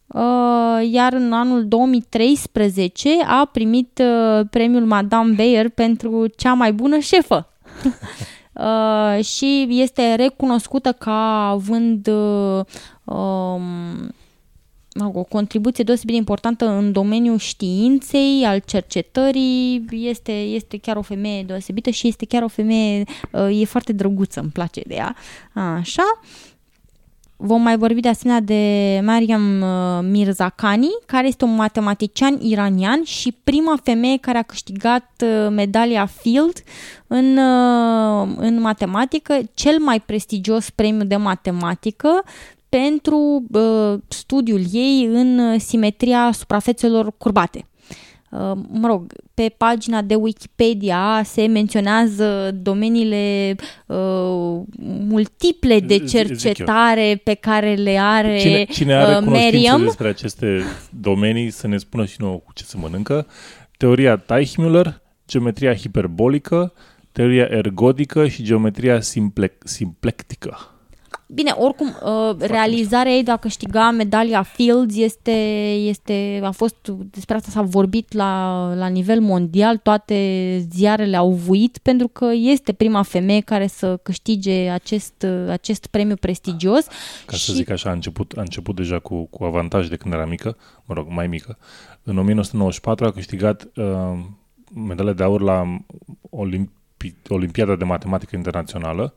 Uh, 0.08 0.90
iar 0.92 1.14
în 1.14 1.34
anul 1.34 1.68
2013 1.68 3.10
a 3.26 3.50
primit 3.52 4.02
uh, 4.04 4.46
premiul 4.50 4.86
Madame 4.86 5.34
Bayer 5.34 5.70
pentru 5.70 6.28
cea 6.28 6.54
mai 6.54 6.74
bună 6.74 6.98
șefă. 6.98 7.54
Uh, 8.54 9.24
și 9.36 9.68
este 9.70 10.16
recunoscută 10.16 10.92
ca 10.92 11.48
având 11.48 12.08
uh, 12.08 12.62
um, 13.04 13.64
mă 13.64 14.10
rog, 14.10 14.12
o 15.14 15.24
contribuție 15.24 15.84
deosebit 15.84 16.12
de 16.12 16.18
importantă 16.18 16.66
în 16.66 16.92
domeniul 16.92 17.38
științei, 17.38 18.44
al 18.46 18.62
cercetării. 18.66 19.86
Este, 19.92 20.32
este 20.32 20.78
chiar 20.78 20.96
o 20.96 21.02
femeie 21.02 21.44
deosebită 21.44 21.90
și 21.90 22.08
este 22.08 22.26
chiar 22.26 22.44
o 22.44 22.48
femeie, 22.48 23.04
uh, 23.32 23.62
e 23.62 23.66
foarte 23.66 23.94
drăguță, 23.94 24.40
îmi 24.40 24.50
place 24.50 24.82
de 24.88 24.94
ea. 24.94 25.16
Așa. 25.54 26.20
Vom 27.44 27.62
mai 27.62 27.78
vorbi 27.78 28.00
de 28.00 28.10
asemenea 28.10 28.42
de 28.42 29.02
Mariam 29.04 29.62
uh, 29.62 30.00
Mirzakhani, 30.02 30.90
care 31.06 31.28
este 31.28 31.46
un 31.46 31.56
matematician 31.56 32.40
iranian 32.42 33.04
și 33.04 33.38
prima 33.44 33.80
femeie 33.84 34.18
care 34.18 34.38
a 34.38 34.42
câștigat 34.42 35.24
uh, 35.24 35.48
medalia 35.50 36.06
Field 36.06 36.64
în, 37.08 37.38
uh, 37.38 38.28
în 38.38 38.60
matematică, 38.60 39.40
cel 39.54 39.80
mai 39.80 40.00
prestigios 40.00 40.70
premiu 40.70 41.04
de 41.04 41.16
matematică 41.16 42.24
pentru 42.80 43.44
uh, 43.52 44.00
studiul 44.08 44.62
ei 44.72 45.06
în 45.12 45.40
uh, 45.40 45.60
simetria 45.60 46.32
suprafețelor 46.34 47.12
curbate. 47.18 47.66
Uh, 48.30 48.52
mă 48.72 48.88
rog, 48.88 49.14
pe 49.34 49.54
pagina 49.58 50.02
de 50.02 50.16
Wikipedia 50.16 51.22
se 51.24 51.46
menționează 51.48 52.52
domeniile 52.62 53.56
uh, 53.86 54.62
multiple 55.08 55.80
de 55.80 55.96
Zic- 55.96 56.06
zic 56.06 56.18
eu. 56.20 56.24
cercetare 56.24 57.22
pe 57.24 57.34
care 57.34 57.74
le 57.74 57.98
are 58.00 58.38
Cine, 58.40 58.64
cine 58.64 58.94
are 58.94 59.12
uh, 59.18 59.24
cunoștințe 59.24 59.56
Merriam. 59.56 59.82
despre 59.84 60.08
aceste 60.08 60.62
domenii 61.00 61.50
să 61.50 61.68
ne 61.68 61.78
spună 61.78 62.06
și 62.06 62.16
nouă 62.20 62.38
cu 62.38 62.52
ce 62.54 62.64
se 62.64 62.78
mănâncă. 62.78 63.28
Teoria 63.78 64.18
Teichmüller, 64.24 65.02
geometria 65.28 65.74
hiperbolică, 65.76 66.74
teoria 67.12 67.48
ergodică 67.50 68.28
și 68.28 68.44
geometria 68.44 69.02
simple- 69.02 69.58
simplectică. 69.64 70.58
Bine, 71.34 71.52
oricum, 71.58 71.88
uh, 71.88 72.36
realizarea 72.40 73.12
ei 73.12 73.24
de 73.24 73.32
a 73.32 73.38
câștiga 73.38 73.92
medalia 73.92 74.42
Fields 74.42 74.96
este, 74.96 75.32
este, 75.74 76.40
a 76.44 76.52
fost, 76.52 76.88
despre 76.88 77.36
asta 77.36 77.50
s-a 77.52 77.62
vorbit 77.62 78.14
la, 78.14 78.74
la 78.74 78.88
nivel 78.88 79.20
mondial, 79.20 79.78
toate 79.78 80.16
ziarele 80.72 81.18
au 81.18 81.32
vuit 81.32 81.78
pentru 81.78 82.08
că 82.08 82.30
este 82.34 82.74
prima 82.74 83.02
femeie 83.02 83.40
care 83.40 83.68
să 83.68 84.00
câștige 84.04 84.70
acest, 84.70 85.26
acest 85.50 85.86
premiu 85.86 86.16
prestigios. 86.16 86.86
Ca 87.26 87.36
și... 87.36 87.46
să 87.46 87.54
zic 87.54 87.70
așa, 87.70 87.90
a 87.90 87.94
început, 87.94 88.34
a 88.38 88.42
început 88.42 88.76
deja 88.76 89.00
cu, 89.00 89.26
cu 89.26 89.44
avantaj 89.44 89.88
de 89.88 89.96
când 89.96 90.14
era 90.14 90.26
mică, 90.26 90.58
mă 90.86 90.94
rog, 90.94 91.08
mai 91.10 91.28
mică. 91.28 91.58
În 92.04 92.18
1994 92.18 93.06
a 93.06 93.12
câștigat 93.12 93.68
uh, 93.76 94.20
medalia 94.76 95.14
de 95.14 95.24
aur 95.24 95.42
la 95.42 95.78
Olimpi, 96.30 97.14
Olimpiada 97.28 97.76
de 97.76 97.84
Matematică 97.84 98.36
Internațională, 98.36 99.14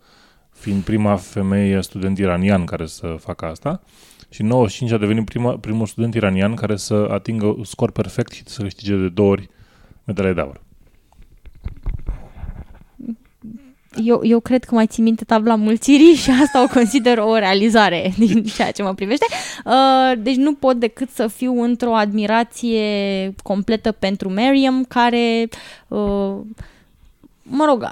fiind 0.55 0.83
prima 0.83 1.17
femeie 1.17 1.83
student 1.83 2.19
iranian 2.19 2.65
care 2.65 2.87
să 2.87 3.17
facă 3.19 3.45
asta. 3.45 3.83
Și 4.29 4.41
în 4.41 4.47
95 4.47 4.93
a 4.93 4.99
devenit 4.99 5.25
prima, 5.25 5.57
primul 5.57 5.87
student 5.87 6.15
iranian 6.15 6.55
care 6.55 6.77
să 6.77 7.09
atingă 7.11 7.57
scor 7.65 7.91
perfect 7.91 8.33
și 8.33 8.43
să 8.45 8.63
câștige 8.63 8.97
de 8.97 9.09
două 9.09 9.31
ori 9.31 9.49
medalia 10.05 10.33
de 10.33 10.41
aur. 10.41 10.63
Eu, 13.97 14.21
eu 14.23 14.41
cred 14.41 14.65
că 14.65 14.75
mai 14.75 14.87
țin 14.87 15.05
minte 15.05 15.25
tabla 15.25 15.55
mulțirii 15.55 16.15
și 16.15 16.31
asta 16.31 16.63
o 16.63 16.67
consider 16.67 17.19
o 17.19 17.37
realizare 17.37 18.13
din 18.19 18.45
ceea 18.45 18.71
ce 18.71 18.83
mă 18.83 18.95
privește. 18.95 19.27
Uh, 19.65 20.13
deci 20.19 20.37
nu 20.37 20.55
pot 20.55 20.77
decât 20.77 21.11
să 21.11 21.27
fiu 21.27 21.63
într-o 21.63 21.95
admirație 21.95 22.85
completă 23.43 23.93
pentru 23.93 24.29
Miriam, 24.29 24.85
care 24.89 25.49
uh, 25.89 26.37
mă 27.47 27.65
rog, 27.65 27.91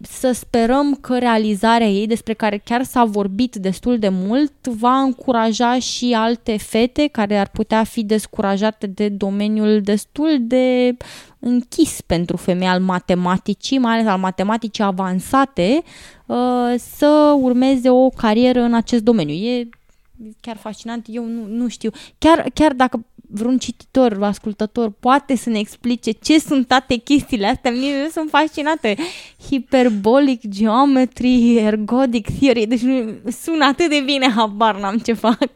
să 0.00 0.32
sperăm 0.32 0.94
că 0.94 1.18
realizarea 1.18 1.86
ei, 1.86 2.06
despre 2.06 2.34
care 2.34 2.58
chiar 2.58 2.82
s-a 2.82 3.04
vorbit 3.04 3.54
destul 3.54 3.98
de 3.98 4.08
mult, 4.08 4.66
va 4.66 4.98
încuraja 4.98 5.78
și 5.78 6.14
alte 6.16 6.56
fete 6.56 7.06
care 7.06 7.38
ar 7.38 7.48
putea 7.48 7.84
fi 7.84 8.04
descurajate 8.04 8.86
de 8.86 9.08
domeniul 9.08 9.80
destul 9.80 10.36
de 10.40 10.96
închis 11.38 12.00
pentru 12.00 12.36
femei 12.36 12.68
al 12.68 12.80
matematicii, 12.80 13.78
mai 13.78 13.92
ales 13.92 14.06
al 14.06 14.18
matematicii 14.18 14.84
avansate, 14.84 15.82
uh, 16.26 16.74
să 16.76 17.36
urmeze 17.40 17.90
o 17.90 18.08
carieră 18.08 18.60
în 18.60 18.74
acest 18.74 19.02
domeniu. 19.02 19.34
E 19.34 19.68
chiar 20.40 20.56
fascinant, 20.56 21.06
eu 21.08 21.24
nu, 21.24 21.46
nu 21.46 21.68
știu. 21.68 21.90
Chiar, 22.18 22.50
chiar 22.54 22.72
dacă 22.72 23.04
vreun 23.30 23.58
cititor, 23.58 24.18
ascultător 24.22 24.90
poate 25.00 25.36
să 25.36 25.48
ne 25.48 25.58
explice 25.58 26.10
ce 26.10 26.38
sunt 26.38 26.66
toate 26.66 26.94
chestiile 26.94 27.46
astea, 27.46 27.70
mie 27.70 28.08
sunt 28.12 28.30
fascinate. 28.30 28.96
Hyperbolic 29.48 30.48
geometry, 30.48 31.56
ergodic 31.56 32.28
theory, 32.38 32.66
deci 32.66 32.82
sună 33.42 33.64
atât 33.64 33.88
de 33.88 34.02
bine, 34.04 34.30
habar 34.36 34.80
n-am 34.80 34.98
ce 34.98 35.12
fac. 35.12 35.52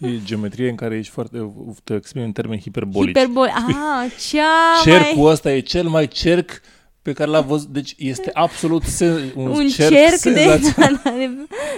E 0.00 0.22
geometrie 0.24 0.68
în 0.68 0.76
care 0.76 0.96
ești 0.96 1.12
foarte, 1.12 1.52
te 1.84 1.94
exprimi 1.94 2.24
în 2.24 2.32
termeni 2.32 2.60
hiperbolici. 2.60 3.16
Hiperbolic, 3.16 3.54
ah, 3.66 4.10
cea 4.30 4.82
Cercul 4.82 5.22
mai... 5.22 5.32
ăsta 5.32 5.52
e 5.52 5.60
cel 5.60 5.88
mai 5.88 6.08
cerc 6.08 6.60
pe 7.04 7.12
care 7.12 7.30
l-a 7.30 7.40
văzut. 7.40 7.68
Deci 7.68 7.94
este 7.98 8.30
absolut 8.32 8.82
sen, 8.82 9.32
un, 9.34 9.46
un 9.46 9.68
cerc, 9.68 9.94
cerc 9.94 10.20
de, 10.20 10.60
de, 11.04 11.30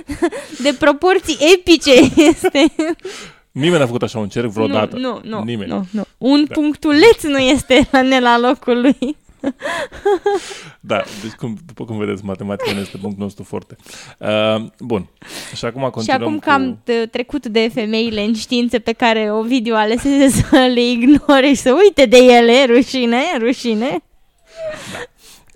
de 0.65 0.77
proporții 0.79 1.39
epice 1.55 1.93
este. 2.17 2.73
Nimeni 3.57 3.79
n-a 3.79 3.87
făcut 3.87 4.03
așa 4.03 4.19
un 4.19 4.29
cerc 4.29 4.49
vreodată. 4.49 4.97
Nu, 4.97 5.21
nu, 5.23 5.37
nu. 5.39 5.43
Nimeni. 5.45 5.71
Nu, 5.71 5.87
nu. 5.91 6.05
Un 6.19 6.45
da. 6.49 6.55
punctuleț 6.55 7.23
nu 7.23 7.39
este 7.39 7.89
la 7.91 8.03
ne 8.03 8.21
la 8.21 8.39
locul 8.39 8.81
lui. 8.81 9.17
da, 10.81 11.03
deci 11.23 11.33
cum, 11.33 11.57
după 11.67 11.85
cum 11.85 11.99
vedeți, 11.99 12.25
matematica 12.25 12.73
nu 12.73 12.81
este 12.81 12.97
punctul 12.97 13.23
nostru 13.23 13.45
foarte. 13.45 13.77
Uh, 14.19 14.67
bun. 14.79 15.09
Și 15.55 15.65
acum 15.65 15.81
continuăm 15.91 16.19
Și 16.19 16.25
acum 16.25 16.35
cu... 16.35 16.41
că 16.41 16.51
am 16.51 16.83
trecut 17.11 17.47
de 17.47 17.71
femeile 17.75 18.23
în 18.23 18.35
științe 18.35 18.79
pe 18.79 18.93
care 18.93 19.33
o 19.33 19.43
video 19.43 19.75
alesese 19.75 20.29
să 20.41 20.71
le 20.75 20.91
ignore 20.91 21.49
și 21.49 21.55
să 21.55 21.77
uite 21.85 22.07
de 22.07 22.17
ele, 22.17 22.65
rușine, 22.65 23.23
rușine. 23.39 24.03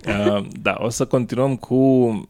Da. 0.03 0.35
Uh, 0.35 0.45
da, 0.61 0.77
o 0.79 0.89
să 0.89 1.05
continuăm 1.05 1.55
cu 1.55 2.29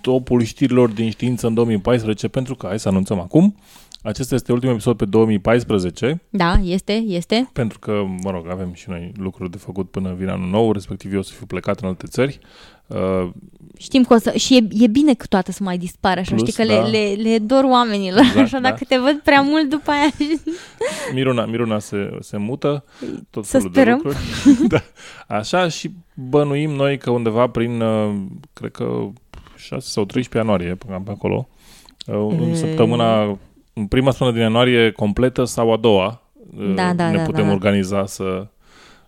topul 0.00 0.42
știrilor 0.42 0.88
din 0.88 1.10
știință 1.10 1.46
în 1.46 1.54
2014, 1.54 2.28
pentru 2.28 2.54
că 2.54 2.66
hai 2.66 2.80
să 2.80 2.88
anunțăm 2.88 3.20
acum. 3.20 3.56
Acesta 4.04 4.34
este 4.34 4.52
ultimul 4.52 4.74
episod 4.74 4.96
pe 4.96 5.04
2014. 5.04 6.22
Da, 6.30 6.60
este, 6.64 6.92
este. 6.92 7.48
Pentru 7.52 7.78
că, 7.78 8.02
mă 8.22 8.30
rog, 8.30 8.46
avem 8.50 8.72
și 8.72 8.88
noi 8.88 9.12
lucruri 9.16 9.50
de 9.50 9.56
făcut 9.58 9.90
până 9.90 10.14
vine 10.18 10.30
anul 10.30 10.48
nou, 10.48 10.72
respectiv 10.72 11.12
eu 11.12 11.18
o 11.18 11.22
să 11.22 11.32
fiu 11.32 11.46
plecat 11.46 11.80
în 11.80 11.88
alte 11.88 12.06
țări. 12.06 12.38
Uh, 12.86 13.30
Știm 13.78 14.02
că 14.04 14.14
o 14.14 14.18
să... 14.18 14.32
Și 14.36 14.56
e, 14.56 14.84
e 14.84 14.86
bine 14.86 15.14
că 15.14 15.26
toate 15.26 15.52
să 15.52 15.62
mai 15.62 15.78
dispară, 15.78 16.20
așa, 16.20 16.34
Plus, 16.34 16.48
știi 16.48 16.64
că 16.64 16.72
da. 16.72 16.86
le, 16.86 16.98
le, 16.98 17.28
le 17.30 17.38
dor 17.38 17.64
oamenilor, 17.64 18.18
Exact, 18.20 18.38
așa, 18.38 18.58
da. 18.58 18.68
dacă 18.70 18.84
te 18.88 18.96
văd 18.96 19.20
prea 19.24 19.40
mult 19.40 19.70
după 19.70 19.90
aia... 19.90 20.10
Miruna, 21.14 21.44
Miruna 21.44 21.78
se, 21.78 22.16
se 22.20 22.36
mută, 22.36 22.84
tot 23.30 23.44
Să 23.44 23.50
felul 23.58 23.72
sperăm. 23.72 24.00
de 24.02 24.08
lucruri. 24.08 24.68
da. 24.74 24.82
Așa 25.36 25.68
și 25.68 25.90
bănuim 26.14 26.70
noi 26.70 26.98
că 26.98 27.10
undeva 27.10 27.46
prin, 27.48 27.80
uh, 27.80 28.14
cred 28.52 28.70
că 28.70 29.06
6 29.56 29.88
sau 29.90 30.04
13 30.04 30.36
ianuarie, 30.50 30.78
cam 30.88 31.02
pe 31.02 31.10
acolo, 31.10 31.48
uh, 32.06 32.36
în 32.40 32.50
E- 32.50 32.54
săptămâna, 32.54 33.22
în 33.22 33.36
prima 33.88 34.10
săptămână 34.10 34.36
din 34.36 34.44
ianuarie 34.46 34.90
completă 34.90 35.44
sau 35.44 35.72
a 35.72 35.76
doua, 35.76 36.22
uh, 36.56 36.74
Da, 36.74 36.92
da, 36.92 37.10
ne 37.10 37.16
da, 37.16 37.22
putem 37.22 37.46
da. 37.46 37.52
organiza 37.52 38.06
să, 38.06 38.46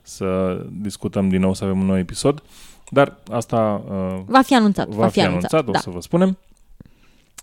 să 0.02 0.58
discutăm 0.72 1.28
din 1.28 1.40
nou, 1.40 1.54
să 1.54 1.64
avem 1.64 1.80
un 1.80 1.86
nou 1.86 1.98
episod. 1.98 2.42
Dar 2.90 3.16
asta 3.32 3.84
uh, 3.90 4.22
Va 4.26 4.40
fi 4.42 4.54
anunțat, 4.54 4.88
va 4.88 5.08
fi 5.08 5.20
anunțat, 5.20 5.68
o 5.68 5.70
da. 5.70 5.78
să 5.78 5.90
vă 5.90 6.00
spunem. 6.00 6.38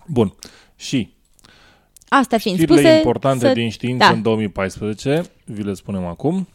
Bun. 0.08 0.34
Și 0.76 1.12
Astea 2.10 2.38
fiind 2.38 2.58
știrile 2.58 2.80
spuse, 2.82 2.96
importante 2.98 3.48
să- 3.48 3.54
din 3.54 3.70
știință 3.70 4.06
da, 4.08 4.12
în 4.14 4.22
2014, 4.22 5.24
vi 5.46 5.64
le 5.64 5.74
spunem 5.74 6.06
acum. 6.06 6.48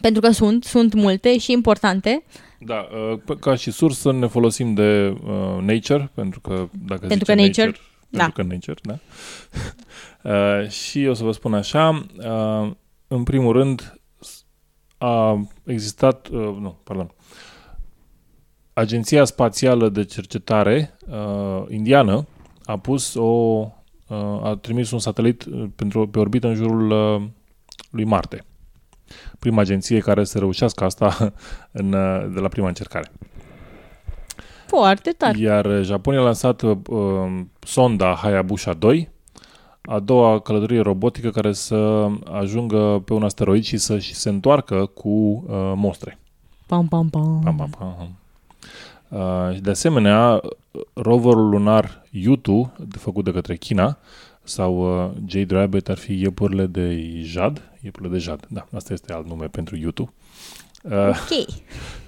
pentru 0.00 0.20
că 0.20 0.30
sunt, 0.30 0.64
sunt 0.64 0.94
multe 0.94 1.38
și 1.38 1.52
importante, 1.52 2.22
Da, 2.60 2.88
uh, 3.12 3.18
pe- 3.24 3.36
ca 3.40 3.54
și 3.54 3.70
sursă 3.70 4.12
ne 4.12 4.26
folosim 4.26 4.74
de 4.74 5.08
uh, 5.24 5.62
Nature, 5.62 6.10
pentru 6.14 6.40
că 6.40 6.68
dacă 6.86 7.06
Pentru 7.06 7.32
zice 7.32 7.34
că 7.34 7.34
Nature, 7.34 7.76
da. 8.08 8.18
pentru 8.18 8.42
că 8.42 8.52
Nature, 8.52 8.80
da. 8.82 8.98
uh, 10.62 10.68
și 10.68 11.06
o 11.06 11.14
să 11.14 11.24
vă 11.24 11.32
spun 11.32 11.54
așa, 11.54 12.06
uh, 12.18 12.70
în 13.08 13.22
primul 13.22 13.52
rând 13.52 14.00
s- 14.20 14.44
a 14.98 15.46
existat, 15.64 16.28
uh, 16.28 16.38
nu, 16.40 16.78
pardon, 16.84 17.10
Agenția 18.72 19.24
Spațială 19.24 19.88
de 19.88 20.04
Cercetare 20.04 20.96
uh, 21.08 21.64
indiană 21.68 22.26
a 22.64 22.78
pus 22.78 23.14
o, 23.14 23.22
uh, 23.22 23.68
a 24.42 24.58
trimis 24.60 24.90
un 24.90 24.98
satelit 24.98 25.44
uh, 25.44 25.64
pentru, 25.76 26.08
pe 26.08 26.18
orbită 26.18 26.46
în 26.46 26.54
jurul 26.54 26.90
uh, 26.90 27.28
lui 27.90 28.04
Marte. 28.04 28.44
Prima 29.38 29.60
agenție 29.60 29.98
care 29.98 30.24
să 30.24 30.38
reușească 30.38 30.84
asta 30.84 31.16
în, 31.72 31.92
uh, 31.92 32.26
de 32.34 32.40
la 32.40 32.48
prima 32.48 32.68
încercare. 32.68 33.10
Foarte 34.66 35.10
tare. 35.10 35.38
Iar 35.38 35.82
Japonia 35.82 36.20
a 36.20 36.22
lansat 36.22 36.62
uh, 36.62 36.76
uh, 36.88 37.40
sonda 37.58 38.14
Hayabusa 38.14 38.72
2, 38.72 39.08
a 39.82 39.98
doua 39.98 40.40
călătorie 40.40 40.80
robotică 40.80 41.30
care 41.30 41.52
să 41.52 42.08
ajungă 42.32 43.02
pe 43.04 43.12
un 43.12 43.22
asteroid 43.22 43.64
și 43.64 43.76
să 43.76 43.98
și 43.98 44.14
se 44.14 44.28
întoarcă 44.28 44.86
cu 44.94 45.08
uh, 45.08 45.72
mostre. 45.74 46.18
Pam, 46.66 46.88
pam, 46.88 47.08
pam. 47.08 47.40
Pam, 47.44 47.56
pam, 47.56 47.70
pam. 47.78 48.16
Uh, 49.08 49.54
și 49.54 49.60
de 49.60 49.70
asemenea, 49.70 50.40
roverul 50.92 51.48
lunar 51.48 52.02
Yutu, 52.10 52.72
de 52.78 52.96
făcut 52.98 53.24
de 53.24 53.32
către 53.32 53.56
China, 53.56 53.98
sau 54.42 55.04
uh, 55.04 55.10
Jade 55.26 55.54
Rabbit 55.54 55.88
ar 55.88 55.96
fi 55.96 56.20
iepurile 56.20 56.66
de 56.66 57.02
jad. 57.22 57.62
Iepurile 57.82 58.12
de 58.12 58.18
jad, 58.18 58.46
da, 58.48 58.66
asta 58.74 58.92
este 58.92 59.12
alt 59.12 59.26
nume 59.26 59.46
pentru 59.46 59.76
Yutu. 59.76 60.02
Uh, 60.02 60.25
Ok. 60.90 61.46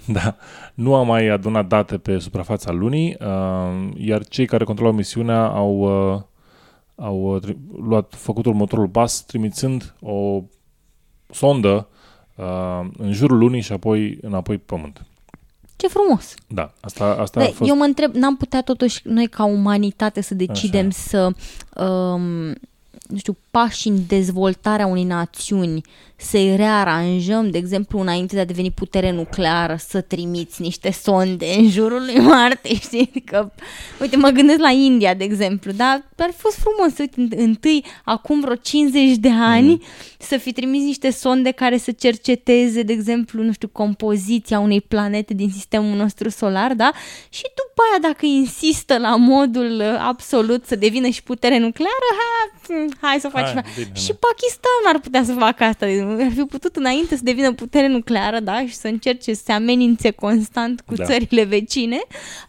da, 0.17 0.37
nu 0.75 0.95
a 0.95 1.03
mai 1.03 1.29
adunat 1.29 1.67
date 1.67 1.99
pe 1.99 2.19
suprafața 2.19 2.73
lunii, 2.73 3.17
uh, 3.21 3.91
iar 3.97 4.25
cei 4.25 4.47
care 4.47 4.65
controlau 4.65 4.93
misiunea 4.93 5.47
au, 5.47 5.79
uh, 6.15 6.21
au 6.95 7.35
uh, 7.35 7.41
tri- 7.41 7.57
luat, 7.83 8.15
făcut 8.15 8.47
următorul 8.47 8.89
pas, 8.89 9.25
trimițând 9.25 9.95
o 10.01 10.43
sondă 11.31 11.89
uh, 12.37 12.87
în 12.99 13.13
jurul 13.13 13.39
lunii 13.39 13.61
și 13.61 13.73
apoi 13.73 14.19
înapoi 14.21 14.57
pe 14.57 14.63
pământ. 14.67 15.03
Ce 15.77 15.89
frumos. 15.89 16.35
Da, 16.47 16.73
asta, 16.81 17.05
asta 17.05 17.41
Da, 17.41 17.47
a 17.47 17.49
fost... 17.49 17.71
Eu 17.71 17.77
mă 17.77 17.85
întreb, 17.85 18.15
n-am 18.15 18.37
putea 18.37 18.63
totuși 18.63 19.01
noi 19.05 19.27
ca 19.27 19.45
umanitate 19.45 20.21
să 20.21 20.35
decidem 20.35 20.87
Așa. 20.87 20.99
să 20.99 21.31
um, 21.83 22.55
nu 23.09 23.19
știu, 23.19 23.37
pași 23.51 23.89
în 23.89 23.99
dezvoltarea 24.07 24.87
unei 24.87 25.05
națiuni, 25.05 25.81
să-i 26.17 26.57
rearanjăm, 26.57 27.51
de 27.51 27.59
exemplu, 27.59 28.01
înainte 28.01 28.35
de 28.35 28.41
a 28.41 28.45
deveni 28.45 28.71
putere 28.71 29.11
nucleară, 29.11 29.77
să 29.79 30.01
trimiți 30.01 30.63
niște 30.63 30.91
sonde 30.91 31.47
în 31.59 31.71
jurul 31.71 32.05
lui 32.05 32.21
Marte, 32.21 32.75
știi? 32.85 33.23
Că, 33.25 33.51
uite, 34.01 34.17
mă 34.17 34.29
gândesc 34.29 34.59
la 34.59 34.71
India, 34.71 35.15
de 35.15 35.25
exemplu, 35.25 35.73
dar 35.73 36.05
ar 36.17 36.31
fi 36.31 36.41
fost 36.41 36.59
frumos, 36.59 36.99
uite, 36.99 37.37
întâi, 37.43 37.85
acum 38.05 38.41
vreo 38.41 38.55
50 38.55 39.17
de 39.17 39.31
ani, 39.31 39.69
mm. 39.69 39.83
Să 40.19 40.37
fi 40.37 40.53
trimis 40.53 40.83
niște 40.83 41.11
sonde 41.11 41.51
care 41.51 41.77
să 41.77 41.93
cerceteze, 41.93 42.83
de 42.83 42.93
exemplu, 42.93 43.43
nu 43.43 43.53
știu, 43.53 43.69
compoziția 43.69 44.59
unei 44.59 44.81
planete 44.81 45.35
din 45.35 45.51
sistemul 45.51 45.97
nostru 45.97 46.29
solar, 46.29 46.75
da? 46.75 46.91
Și 47.29 47.43
după 47.43 47.83
aia, 47.91 47.99
dacă 48.01 48.27
insistă 48.27 48.99
la 48.99 49.17
modul 49.17 49.81
uh, 49.81 49.97
absolut 49.99 50.67
să 50.67 50.77
devină 50.77 51.09
și 51.09 51.23
putere 51.23 51.59
nucleară, 51.59 52.09
ha, 52.19 52.49
hai 53.01 53.21
să 53.21 53.29
facem. 53.29 53.55
Hai, 53.55 53.73
bine, 53.75 53.91
și 53.95 54.13
Pakistan 54.15 54.83
ar 54.87 55.01
putea 55.01 55.25
să 55.25 55.33
facă 55.33 55.65
asta. 55.65 55.87
Ar 56.21 56.33
fi 56.35 56.43
putut 56.43 56.77
înainte 56.77 57.17
să 57.17 57.23
devină 57.25 57.53
putere 57.53 57.89
nucleară, 57.89 58.41
da, 58.41 58.67
și 58.67 58.75
să 58.75 58.89
încerce 58.89 59.35
să 59.35 59.43
se 59.45 59.53
amenințe 59.53 60.11
constant 60.11 60.81
cu 60.81 60.95
da. 60.95 61.05
țările 61.05 61.45
vecine. 61.45 62.01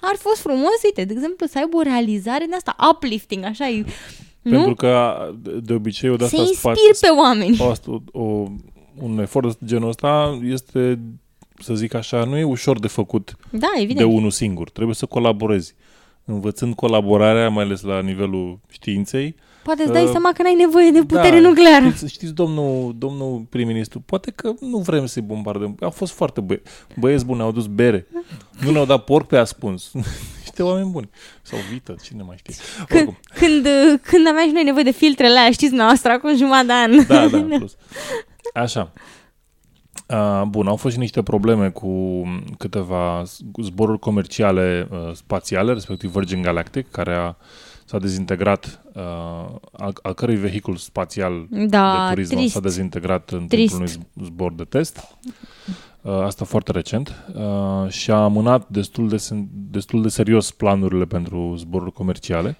Ar 0.01 0.15
fi 0.15 0.21
fost 0.21 0.41
frumos, 0.41 0.83
uite, 0.83 1.03
de 1.03 1.13
exemplu, 1.13 1.45
să 1.45 1.57
aibă 1.57 1.77
o 1.77 1.81
realizare 1.81 2.45
de 2.49 2.55
asta, 2.55 2.75
uplifting, 2.91 3.43
așa 3.43 3.67
e. 3.67 3.85
Nu? 4.41 4.51
Pentru 4.51 4.75
că 4.75 5.15
de 5.63 5.73
obicei 5.73 6.17
de 6.17 6.23
asta 6.23 6.37
Se 6.37 6.41
inspir 6.41 7.09
pe 7.09 7.15
oameni. 7.17 7.59
Asta, 7.71 8.03
o, 8.11 8.47
un 9.01 9.19
efort 9.19 9.57
de 9.57 9.65
genul 9.65 9.89
ăsta 9.89 10.39
este, 10.43 10.99
să 11.59 11.73
zic 11.73 11.93
așa, 11.93 12.23
nu 12.23 12.37
e 12.37 12.43
ușor 12.43 12.79
de 12.79 12.87
făcut 12.87 13.35
da, 13.49 13.71
evident. 13.75 13.97
de 13.97 14.15
unul 14.15 14.31
singur. 14.31 14.69
Trebuie 14.69 14.95
să 14.95 15.05
colaborezi. 15.05 15.75
Învățând 16.25 16.75
colaborarea, 16.75 17.49
mai 17.49 17.63
ales 17.63 17.81
la 17.81 18.01
nivelul 18.01 18.59
științei, 18.67 19.35
Poate 19.63 19.83
îți 19.83 19.91
dai 19.91 20.03
uh, 20.03 20.09
seama 20.09 20.31
că 20.33 20.41
n-ai 20.41 20.53
nevoie 20.53 20.91
de 20.91 20.99
putere 20.99 21.39
da, 21.41 21.47
nucleară. 21.47 21.89
Știți, 21.89 22.13
știți 22.13 22.33
domnul, 22.33 22.95
domnul 22.97 23.45
prim-ministru, 23.49 23.99
poate 23.99 24.31
că 24.31 24.53
nu 24.59 24.77
vrem 24.77 25.05
să-i 25.05 25.21
bombardăm. 25.21 25.75
Au 25.79 25.89
fost 25.89 26.13
foarte 26.13 26.41
băie, 26.41 26.61
băieți 26.99 27.25
buni, 27.25 27.41
au 27.41 27.51
dus 27.51 27.67
bere. 27.67 28.07
Nu 28.63 28.71
ne-au 28.71 28.85
dat 28.85 29.03
porc 29.03 29.27
pe 29.27 29.37
ascuns. 29.37 29.91
Niște 30.59 30.73
oameni 30.73 30.91
buni. 30.91 31.09
Sau 31.41 31.59
vită, 31.71 31.95
cine 32.03 32.23
mai 32.23 32.35
știe. 32.37 32.55
Când, 32.87 33.19
când, 33.33 33.67
când 34.01 34.27
aveam 34.27 34.47
și 34.47 34.53
noi 34.53 34.63
nevoie 34.63 34.83
de 34.83 34.91
filtrele 34.91 35.37
alea, 35.37 35.51
știți, 35.51 35.73
noastră, 35.73 36.11
acum 36.11 36.35
jumătate 36.35 36.65
de 36.65 36.73
an. 36.73 37.05
Da, 37.07 37.27
da, 37.27 37.55
plus. 37.57 37.75
Așa. 38.53 38.93
Uh, 40.07 40.41
bun, 40.47 40.67
au 40.67 40.75
fost 40.75 40.93
și 40.93 40.99
niște 40.99 41.23
probleme 41.23 41.69
cu 41.69 42.23
câteva 42.57 43.23
zboruri 43.61 43.99
comerciale 43.99 44.87
uh, 44.91 45.13
spațiale, 45.13 45.73
respectiv 45.73 46.11
Virgin 46.11 46.41
Galactic, 46.41 46.91
care 46.91 47.15
a 47.15 47.35
s-a 47.89 47.99
dezintegrat, 47.99 48.81
uh, 48.93 49.01
al, 49.71 49.97
al 50.01 50.13
cărui 50.13 50.35
vehicul 50.35 50.75
spațial 50.75 51.47
da, 51.49 52.05
de 52.07 52.13
turism 52.13 52.35
trist. 52.35 52.53
s-a 52.53 52.59
dezintegrat 52.59 53.29
în 53.29 53.47
trist. 53.47 53.75
timpul 53.75 53.89
unui 54.15 54.25
zbor 54.25 54.53
de 54.53 54.63
test. 54.63 55.17
Uh, 56.01 56.11
asta 56.11 56.45
foarte 56.45 56.71
recent. 56.71 57.25
Uh, 57.33 57.89
și 57.89 58.11
a 58.11 58.15
amânat 58.15 58.67
destul 58.67 59.09
de, 59.09 59.27
destul 59.51 60.01
de 60.01 60.09
serios 60.09 60.51
planurile 60.51 61.05
pentru 61.05 61.55
zboruri 61.57 61.91
comerciale. 61.91 62.57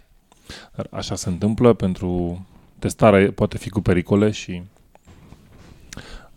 Dar 0.76 0.88
așa 0.92 1.16
se 1.16 1.30
întâmplă 1.30 1.74
pentru 1.74 2.46
testarea 2.80 3.32
poate 3.32 3.58
fi 3.58 3.70
cu 3.70 3.82
pericole 3.82 4.32
și 4.32 4.62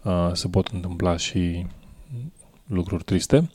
uh, 0.02 0.30
se 0.32 0.48
pot 0.48 0.66
întâmpla 0.66 1.16
și 1.16 1.66
lucruri 2.66 3.04
triste. 3.04 3.36
Uh, 3.36 3.48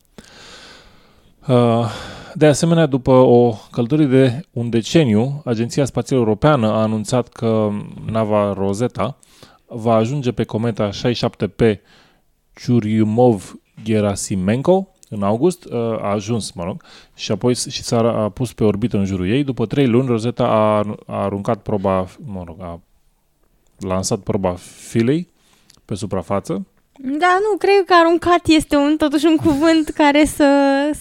de 2.33 2.45
asemenea, 2.45 2.85
după 2.85 3.11
o 3.11 3.53
călătorie 3.71 4.05
de 4.05 4.41
un 4.51 4.69
deceniu, 4.69 5.41
Agenția 5.45 5.85
Spațială 5.85 6.21
Europeană 6.21 6.67
a 6.67 6.81
anunțat 6.81 7.27
că 7.27 7.69
nava 8.05 8.53
Rosetta 8.53 9.17
va 9.65 9.93
ajunge 9.93 10.31
pe 10.31 10.43
cometa 10.43 10.89
67P 10.89 11.75
Churyumov-Gerasimenko 12.53 14.87
în 15.09 15.23
august, 15.23 15.65
uh, 15.65 15.79
a 15.79 16.11
ajuns, 16.11 16.51
mă 16.51 16.63
rog, 16.63 16.83
și 17.15 17.31
apoi 17.31 17.55
și 17.55 17.83
s-a 17.83 18.31
pus 18.33 18.53
pe 18.53 18.63
orbită 18.63 18.97
în 18.97 19.05
jurul 19.05 19.29
ei. 19.29 19.43
După 19.43 19.65
trei 19.65 19.87
luni, 19.87 20.07
Rosetta 20.07 20.47
a, 20.47 20.97
a 21.05 21.23
aruncat 21.23 21.61
proba, 21.61 22.07
mă 22.25 22.43
rog, 22.45 22.61
a 22.61 22.79
lansat 23.77 24.19
proba 24.19 24.55
filei 24.89 25.29
pe 25.85 25.95
suprafață 25.95 26.65
da, 26.99 27.37
nu, 27.41 27.57
cred 27.57 27.83
că 27.85 27.93
aruncat 27.99 28.47
este 28.47 28.75
un, 28.75 28.95
totuși 28.97 29.25
un 29.25 29.35
cuvânt 29.35 29.89
care 29.89 30.25
să... 30.25 30.51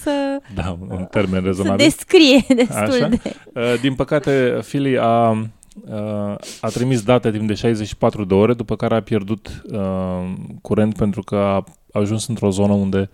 să 0.02 0.40
da, 0.54 0.78
un 0.88 1.04
termen 1.10 1.42
rezonabil. 1.42 1.90
Să 1.90 1.96
descrie 1.96 2.44
destul 2.54 2.76
Așa. 2.76 3.08
de... 3.08 3.20
Uh, 3.54 3.80
din 3.80 3.94
păcate, 3.94 4.58
Philly 4.66 4.98
a, 4.98 5.30
uh, 5.30 6.34
a 6.60 6.68
trimis 6.68 7.02
date 7.02 7.30
timp 7.30 7.46
de 7.46 7.54
64 7.54 8.24
de 8.24 8.34
ore, 8.34 8.54
după 8.54 8.76
care 8.76 8.94
a 8.94 9.02
pierdut 9.02 9.62
uh, 9.70 10.32
curent 10.62 10.96
pentru 10.96 11.22
că 11.22 11.36
a 11.36 11.64
ajuns 11.92 12.26
într-o 12.26 12.50
zonă 12.50 12.72
unde 12.72 13.10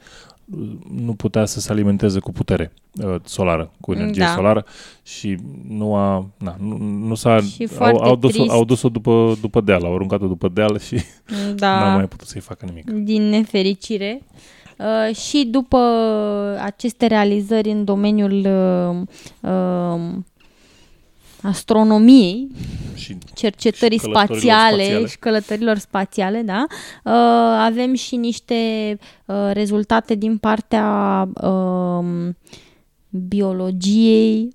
nu 0.95 1.15
putea 1.15 1.45
să 1.45 1.61
se 1.61 1.73
alimenteze 1.73 2.19
cu 2.19 2.33
putere 2.33 2.73
uh, 3.05 3.15
solară, 3.25 3.71
cu 3.81 3.93
energie 3.93 4.23
da. 4.23 4.33
solară 4.35 4.65
și 5.03 5.39
nu 5.69 5.95
a, 5.95 6.27
na, 6.39 6.57
nu, 6.61 6.77
nu 6.77 7.15
s-a, 7.15 7.41
și 7.41 7.69
au, 7.79 7.97
au, 7.97 8.17
dus-o, 8.17 8.45
au 8.49 8.65
dus-o 8.65 8.89
după, 8.89 9.37
după 9.41 9.61
deal, 9.61 9.85
au 9.85 9.95
aruncat-o 9.95 10.27
după 10.27 10.49
deal 10.49 10.79
și 10.79 11.01
da. 11.55 11.79
n-au 11.81 11.95
mai 11.95 12.09
putut 12.09 12.27
să-i 12.27 12.41
facă 12.41 12.65
nimic. 12.65 12.91
Din 12.91 13.23
nefericire. 13.23 14.23
Uh, 14.79 15.17
și 15.17 15.45
după 15.51 15.79
aceste 16.63 17.07
realizări 17.07 17.71
în 17.71 17.85
domeniul 17.85 18.33
uh, 18.33 19.51
uh, 19.51 20.01
astronomiei, 21.43 22.49
și 22.95 23.19
cercetării 23.35 23.99
și 23.99 24.05
spațiale, 24.05 24.83
spațiale 24.83 25.07
și 25.07 25.19
călătorilor 25.19 25.79
spațiale, 25.79 26.43
da, 26.43 26.65
uh, 27.05 27.13
avem 27.59 27.95
și 27.95 28.17
niște 28.17 28.99
uh, 29.27 29.51
rezultate 29.53 30.15
din 30.15 30.39
partea 30.39 31.29
uh, 31.41 32.05
biologiei, 33.11 34.49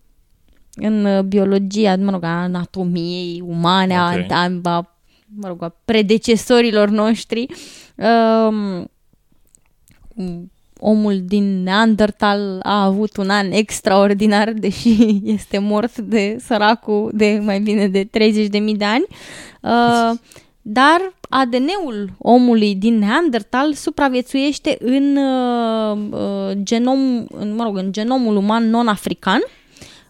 în 0.76 1.28
biologia, 1.28 1.96
mă 1.96 2.12
rog, 2.12 2.24
a 2.24 2.42
anatomiei 2.42 3.44
umane, 3.46 3.94
okay. 3.94 4.28
a, 4.30 4.70
a, 4.70 4.98
mă 5.36 5.48
rog, 5.48 5.64
a 5.64 5.76
predecesorilor 5.86 6.90
noștri. 6.90 7.46
Uh, 7.96 8.84
omul 10.80 11.22
din 11.26 11.64
Neandertal 11.64 12.60
a 12.64 12.84
avut 12.84 13.18
un 13.18 13.30
an 13.30 13.52
extraordinar, 13.52 14.52
deși 14.52 14.98
este 15.38 15.58
mort 15.58 15.98
de 15.98 16.38
săracul 16.40 17.12
de 17.14 17.42
mai 17.44 17.60
bine 17.60 17.88
de 17.88 18.04
30.000 18.04 18.50
de 18.78 18.86
ani. 18.86 19.06
Uh, 19.62 20.18
dar 20.62 21.14
ADN-ul 21.30 22.10
omului 22.18 22.76
din 22.76 22.98
Neandertal 22.98 23.74
supraviețuiește 23.74 24.78
în 24.80 25.18
uh, 25.18 25.98
uh, 26.12 26.58
genom, 26.64 27.26
în, 27.40 27.56
mă 27.56 27.64
rog, 27.64 27.78
în 27.78 27.92
genomul 27.92 28.36
uman 28.36 28.70
non-african. 28.70 29.42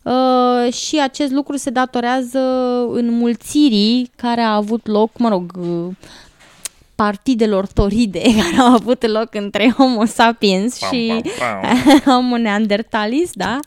Uh, 0.03 0.73
și 0.73 0.99
acest 1.01 1.31
lucru 1.31 1.57
se 1.57 1.69
datorează 1.69 2.39
înmulțirii 2.91 4.11
care 4.15 4.41
a 4.41 4.55
avut 4.55 4.87
loc, 4.87 5.17
mă 5.17 5.29
rog, 5.29 5.51
uh, 5.59 5.95
partidelor 6.97 7.67
toride 7.67 8.21
care 8.41 8.59
au 8.59 8.73
avut 8.73 9.05
loc 9.05 9.35
între 9.35 9.73
Homo 9.77 10.05
sapiens 10.05 10.77
pam, 10.77 10.91
și 10.91 11.21
pam, 11.39 11.61
pam. 11.61 11.99
Homo 12.13 12.37
neandertalis, 12.37 13.31
da? 13.33 13.59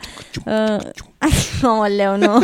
Uh, 0.46 1.88
leu, 1.96 2.16
nu. 2.16 2.38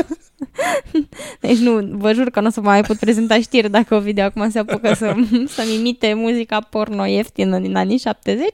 Deci 1.40 1.58
nu, 1.58 1.88
vă 1.90 2.12
jur 2.12 2.30
că 2.30 2.40
nu 2.40 2.46
o 2.46 2.50
să 2.50 2.60
mai 2.60 2.82
pot 2.82 2.96
prezenta 2.96 3.40
știri 3.40 3.70
dacă 3.70 3.94
o 3.94 4.00
video 4.00 4.24
acum 4.24 4.50
se 4.50 4.58
apucă 4.58 4.94
să, 4.94 5.14
să-mi 5.46 5.74
imite 5.74 6.14
muzica 6.14 6.60
porno 6.60 7.04
ieftină 7.04 7.58
din 7.58 7.76
anii 7.76 7.98
70. 7.98 8.48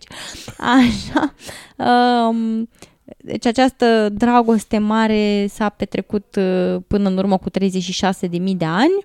Așa. 0.59 1.35
Um, 1.77 2.68
deci 3.16 3.47
această 3.47 4.09
dragoste 4.12 4.79
mare 4.79 5.47
s-a 5.49 5.68
petrecut 5.68 6.37
uh, 6.37 6.77
până 6.87 7.09
în 7.09 7.16
urmă 7.16 7.38
cu 7.38 7.51
36.000 7.51 8.57
de 8.57 8.64
ani. 8.64 9.05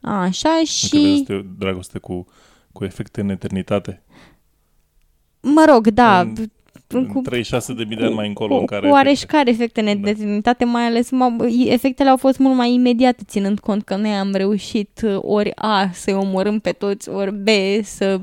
Așa 0.00 0.62
și... 0.64 1.12
Este 1.12 1.46
dragoste 1.58 1.98
cu 1.98 2.26
cu 2.78 2.84
efecte 2.84 3.20
în 3.20 3.28
eternitate. 3.28 4.02
Mă 5.40 5.64
rog, 5.68 5.88
da. 5.88 6.20
În, 6.86 7.06
cu, 7.06 7.20
36 7.20 7.74
de 7.74 7.84
mii 7.84 7.96
de 7.96 8.04
ani 8.04 8.14
mai 8.14 8.26
încolo 8.26 8.54
cu, 8.54 8.60
în 8.60 8.66
care... 8.66 8.88
Cu 8.88 8.92
oareșcare 8.92 9.50
efecte 9.50 9.80
în 9.80 10.02
da. 10.02 10.08
eternitate, 10.08 10.64
mai 10.64 10.86
ales 10.86 11.10
efectele 11.66 12.08
au 12.08 12.16
fost 12.16 12.38
mult 12.38 12.56
mai 12.56 12.72
imediate, 12.72 13.22
ținând 13.26 13.58
cont 13.60 13.84
că 13.84 13.96
noi 13.96 14.10
am 14.10 14.32
reușit 14.32 15.00
uh, 15.04 15.18
ori 15.20 15.52
A 15.54 15.90
să-i 15.92 16.14
omorâm 16.14 16.58
pe 16.58 16.72
toți, 16.72 17.08
ori 17.08 17.34
B 17.34 17.48
să... 17.82 18.20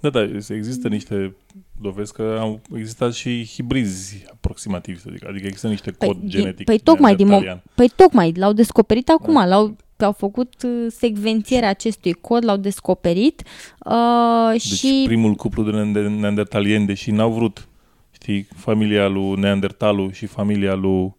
Da, 0.00 0.10
da, 0.10 0.22
există 0.48 0.88
niște 0.88 1.34
dovezi 1.80 2.12
că 2.12 2.36
au 2.40 2.60
existat 2.74 3.12
și 3.12 3.46
hibrizi 3.54 4.24
aproximativ, 4.30 5.00
să 5.00 5.08
zic. 5.12 5.28
Adică 5.28 5.46
există 5.46 5.68
niște 5.68 5.90
cod 5.90 6.16
păi, 6.16 6.28
genetic. 6.28 6.64
Păi 6.64 6.78
tocmai, 6.78 7.16
din 7.16 7.60
păi 7.74 7.90
tocmai, 7.96 8.32
l-au 8.36 8.52
descoperit 8.52 9.08
acum, 9.08 9.34
da. 9.34 9.46
l-au 9.46 9.76
au 10.04 10.12
făcut 10.12 10.62
uh, 10.62 10.86
secvențierea 10.88 11.68
acestui 11.68 12.12
cod, 12.12 12.44
l-au 12.44 12.56
descoperit 12.56 13.42
uh, 13.84 14.50
deci 14.50 14.62
și... 14.62 15.02
primul 15.06 15.34
cuplu 15.34 15.62
de 15.62 15.70
neandertalieni, 16.08 16.86
deși 16.86 17.10
n-au 17.10 17.30
vrut, 17.30 17.68
știi, 18.10 18.48
familia 18.56 19.08
lui 19.08 19.34
Neandertalul 19.34 20.12
și 20.12 20.26
familia 20.26 20.74
lui 20.74 21.14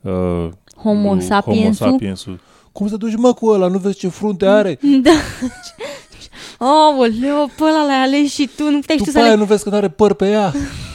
uh, 0.00 0.48
Homo 0.76 1.18
sapiensul, 1.20 1.86
Homo 1.86 1.92
sapiensul 1.92 2.40
cum 2.74 2.88
să 2.88 2.96
duci 2.96 3.16
mă 3.16 3.32
cu 3.32 3.46
ăla, 3.46 3.66
nu 3.66 3.78
vezi 3.78 3.98
ce 3.98 4.08
frunte 4.08 4.46
are? 4.46 4.78
Da. 5.06 5.10
Oh, 6.58 7.08
leu, 7.20 7.50
pe 7.56 7.62
ăla 7.62 7.84
l-ai 7.86 8.02
ales 8.02 8.32
și 8.32 8.48
tu, 8.56 8.70
nu 8.70 8.78
puteai 8.78 8.98
și 8.98 9.04
tu 9.04 9.10
După 9.10 9.10
să 9.10 9.18
aia 9.18 9.26
alegi, 9.26 9.40
nu 9.40 9.44
vezi 9.44 9.62
că 9.62 9.70
nu 9.70 9.76
are 9.76 9.88
păr 9.88 10.14
pe 10.14 10.30
ea. 10.30 10.52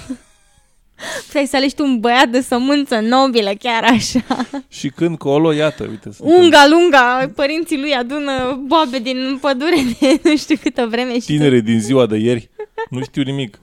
puteai 1.25 1.45
să 1.45 1.55
alegi 1.55 1.75
tu 1.75 1.83
un 1.83 1.99
băiat 1.99 2.27
de 2.29 2.41
sămânță 2.41 2.99
nobilă, 2.99 3.51
chiar 3.59 3.83
așa. 3.83 4.19
Și 4.67 4.89
când 4.89 5.17
colo, 5.17 5.53
iată, 5.53 5.85
uite. 5.89 6.09
suntem 6.11 6.35
Unga 6.43 6.67
lunga, 6.69 7.31
părinții 7.35 7.79
lui 7.79 7.93
adună 7.93 8.61
boabe 8.67 8.99
din 8.99 9.37
pădure 9.41 9.75
de 9.99 10.19
nu 10.23 10.35
știu 10.37 10.55
câtă 10.63 10.87
vreme 10.89 11.13
și 11.13 11.19
tu- 11.19 11.25
Tinere 11.25 11.59
din 11.59 11.79
ziua 11.79 12.05
de 12.05 12.17
ieri. 12.17 12.49
Nu 12.89 13.01
știu 13.01 13.21
nimic. 13.21 13.59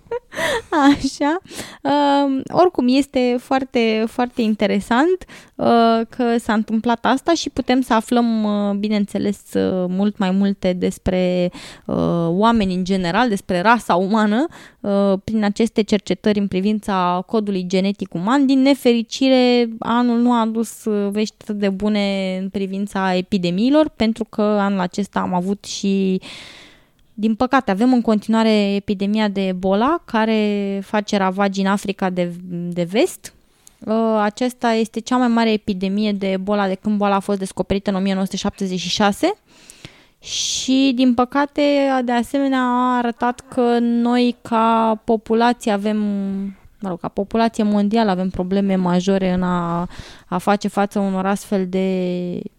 Așa. 0.95 1.39
Uh, 1.83 2.41
oricum, 2.49 2.89
este 2.89 3.37
foarte, 3.39 4.05
foarte 4.09 4.43
interesant 4.43 5.25
uh, 5.55 5.67
că 6.09 6.39
s-a 6.39 6.53
întâmplat 6.53 7.05
asta 7.05 7.35
și 7.35 7.51
putem 7.51 7.81
să 7.81 7.95
aflăm, 7.95 8.45
uh, 8.45 8.75
bineînțeles, 8.77 9.39
uh, 9.55 9.85
mult 9.89 10.19
mai 10.19 10.31
multe 10.31 10.73
despre 10.73 11.51
uh, 11.85 11.97
oameni 12.29 12.75
în 12.75 12.85
general, 12.85 13.29
despre 13.29 13.61
rasa 13.61 13.95
umană, 13.95 14.47
uh, 14.81 15.13
prin 15.25 15.45
aceste 15.45 15.83
cercetări 15.83 16.39
în 16.39 16.49
privința 16.49 17.23
codului 17.27 17.67
genetic 17.67 18.15
uman. 18.15 18.47
Din 18.47 18.63
nefericire, 18.63 19.69
anul 19.79 20.19
nu 20.19 20.33
a 20.33 20.41
adus 20.41 20.85
uh, 20.85 21.11
vești 21.11 21.35
atât 21.41 21.59
de 21.59 21.69
bune 21.69 22.37
în 22.41 22.49
privința 22.49 23.15
epidemiilor, 23.15 23.89
pentru 23.89 24.25
că 24.25 24.43
anul 24.43 24.81
acesta 24.81 25.21
am 25.21 25.35
avut 25.35 25.65
și 25.65 26.21
din 27.19 27.35
păcate, 27.35 27.71
avem 27.71 27.93
în 27.93 28.01
continuare 28.01 28.75
epidemia 28.75 29.29
de 29.29 29.47
Ebola, 29.47 30.03
care 30.05 30.81
face 30.85 31.17
ravagi 31.17 31.61
în 31.61 31.67
Africa 31.67 32.11
de, 32.11 32.33
de 32.49 32.83
vest. 32.83 33.35
Uh, 33.79 34.19
Aceasta 34.21 34.73
este 34.73 35.01
cea 35.01 35.17
mai 35.17 35.29
mare 35.29 35.53
epidemie 35.53 36.13
de 36.13 36.31
Ebola 36.31 36.67
de 36.67 36.75
când 36.75 36.97
boala 36.97 37.15
a 37.15 37.21
fost 37.21 37.39
descoperită 37.39 37.91
în 37.91 37.97
1976 37.97 39.35
și, 40.21 40.93
din 40.95 41.15
păcate, 41.15 41.63
de 42.05 42.13
asemenea 42.13 42.61
a 42.61 42.97
arătat 42.97 43.41
că 43.49 43.79
noi, 43.81 44.37
ca 44.43 45.01
populație, 45.05 45.73
avem 45.73 45.97
mă 46.81 46.89
rog, 46.89 47.01
ca 47.01 47.09
populație 47.09 47.65
mondială 47.65 48.11
avem 48.11 48.31
probleme 48.31 48.75
majore 48.75 49.33
în 49.33 49.43
a, 49.43 49.89
a 50.27 50.39
face 50.39 50.69
față 50.69 50.99
unor 50.99 51.27
astfel 51.27 51.67
de 51.69 52.41
A- 52.41 52.56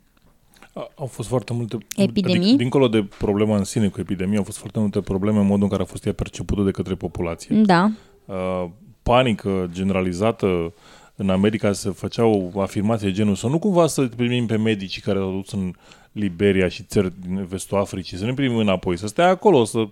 Au 0.95 1.05
fost 1.05 1.27
foarte 1.27 1.53
multe... 1.53 1.77
Epidemii? 1.95 2.37
Adică, 2.37 2.55
dincolo 2.55 2.87
de 2.87 3.07
problema 3.17 3.57
în 3.57 3.63
sine 3.63 3.87
cu 3.87 3.99
epidemia, 3.99 4.37
au 4.37 4.43
fost 4.43 4.57
foarte 4.57 4.79
multe 4.79 5.01
probleme 5.01 5.39
în 5.39 5.45
modul 5.45 5.63
în 5.63 5.69
care 5.69 5.81
a 5.81 5.85
fost 5.85 6.05
ea 6.05 6.13
percepută 6.13 6.61
de 6.61 6.71
către 6.71 6.95
populație. 6.95 7.55
Da, 7.55 7.91
Uh, 8.27 8.65
panică 9.03 9.69
generalizată 9.71 10.73
în 11.15 11.29
America 11.29 11.71
se 11.71 11.89
făceau 11.89 12.53
afirmații 12.57 13.07
de 13.07 13.13
genul 13.13 13.35
să 13.35 13.47
nu 13.47 13.59
cumva 13.59 13.87
să 13.87 14.07
primim 14.15 14.45
pe 14.45 14.57
medicii 14.57 15.01
care 15.01 15.19
au 15.19 15.31
dus 15.31 15.51
în 15.51 15.73
Liberia 16.11 16.67
și 16.67 16.83
țări 16.83 17.13
din 17.21 17.45
vestul 17.45 17.77
Africii, 17.77 18.17
să 18.17 18.25
ne 18.25 18.33
primim 18.33 18.57
înapoi, 18.57 18.97
să 18.97 19.07
stea 19.07 19.27
acolo, 19.27 19.63
să 19.63 19.87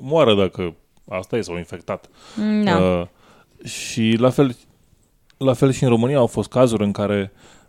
moară 0.00 0.34
dacă 0.34 0.74
asta 1.08 1.36
e, 1.36 1.40
s-au 1.40 1.56
infectat. 1.56 2.08
da. 2.64 2.78
Uh, 2.78 3.06
și 3.66 4.16
la 4.18 4.30
fel, 4.30 4.56
la 5.36 5.52
fel 5.52 5.72
și 5.72 5.82
în 5.82 5.88
România 5.88 6.18
au 6.18 6.26
fost 6.26 6.48
cazuri 6.48 6.84
în 6.84 6.92
care 6.92 7.32
uh, 7.34 7.61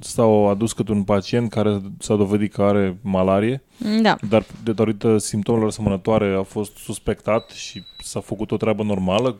s-au 0.00 0.48
adus 0.48 0.72
câte 0.72 0.92
un 0.92 1.02
pacient 1.02 1.50
care 1.50 1.80
s-a 1.98 2.14
dovedit 2.14 2.52
că 2.52 2.62
are 2.62 2.98
malarie, 3.02 3.62
da. 4.02 4.16
dar 4.28 4.44
de 4.64 4.72
datorită 4.72 5.18
simptomelor 5.18 5.68
asemănătoare 5.68 6.34
a 6.38 6.42
fost 6.42 6.76
suspectat 6.76 7.50
și 7.50 7.82
s-a 8.02 8.20
făcut 8.20 8.50
o 8.50 8.56
treabă 8.56 8.82
normală. 8.82 9.36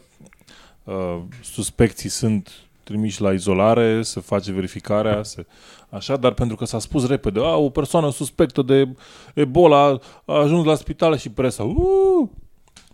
Uh, 0.84 1.18
suspecții 1.42 2.08
sunt 2.08 2.50
trimiși 2.82 3.22
la 3.22 3.32
izolare, 3.32 4.02
se 4.02 4.20
face 4.20 4.52
verificarea, 4.52 5.22
se... 5.22 5.46
așa, 5.88 6.16
dar 6.16 6.32
pentru 6.32 6.56
că 6.56 6.64
s-a 6.64 6.78
spus 6.78 7.06
repede, 7.06 7.40
a, 7.40 7.56
o 7.56 7.70
persoană 7.70 8.10
suspectă 8.10 8.62
de 8.62 8.88
Ebola 9.34 9.98
a 10.24 10.34
ajuns 10.34 10.64
la 10.64 10.74
spital 10.74 11.16
și 11.16 11.30
presa, 11.30 11.62
uh, 11.62 12.28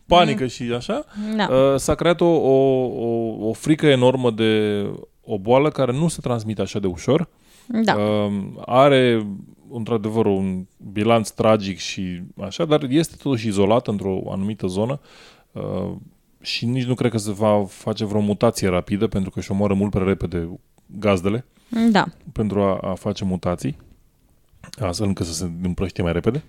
panică 0.06 0.46
și 0.46 0.62
așa, 0.62 1.04
Da. 1.36 1.48
uh, 1.54 1.78
s-a 1.78 1.94
creat 1.94 2.20
o, 2.20 2.26
o, 2.26 2.86
o, 2.86 3.48
o 3.48 3.52
frică 3.52 3.86
enormă 3.86 4.30
de 4.30 4.84
o 5.24 5.38
boală 5.38 5.70
care 5.70 5.92
nu 5.92 6.08
se 6.08 6.20
transmite 6.20 6.62
așa 6.62 6.78
de 6.78 6.86
ușor. 6.86 7.28
Da. 7.66 7.94
Uh, 7.94 8.32
are 8.66 9.26
într-adevăr 9.70 10.26
un 10.26 10.66
bilanț 10.92 11.28
tragic 11.30 11.78
și 11.78 12.22
așa, 12.40 12.64
dar 12.64 12.82
este 12.88 13.16
totuși 13.22 13.46
izolată 13.46 13.90
într-o 13.90 14.22
anumită 14.30 14.66
zonă 14.66 15.00
uh, 15.52 15.92
și 16.40 16.66
nici 16.66 16.84
nu 16.84 16.94
cred 16.94 17.10
că 17.10 17.18
se 17.18 17.32
va 17.32 17.64
face 17.68 18.04
vreo 18.04 18.20
mutație 18.20 18.68
rapidă 18.68 19.06
pentru 19.06 19.30
că 19.30 19.38
își 19.38 19.50
omoară 19.50 19.74
mult 19.74 19.90
prea 19.90 20.04
repede 20.04 20.58
gazdele 20.86 21.44
Da. 21.90 22.04
pentru 22.32 22.60
a, 22.62 22.78
a 22.78 22.94
face 22.94 23.24
mutații 23.24 23.76
astfel 24.80 25.06
încât 25.06 25.26
să 25.26 25.32
se 25.32 25.50
împrăștie 25.62 26.02
mai 26.02 26.12
repede. 26.12 26.42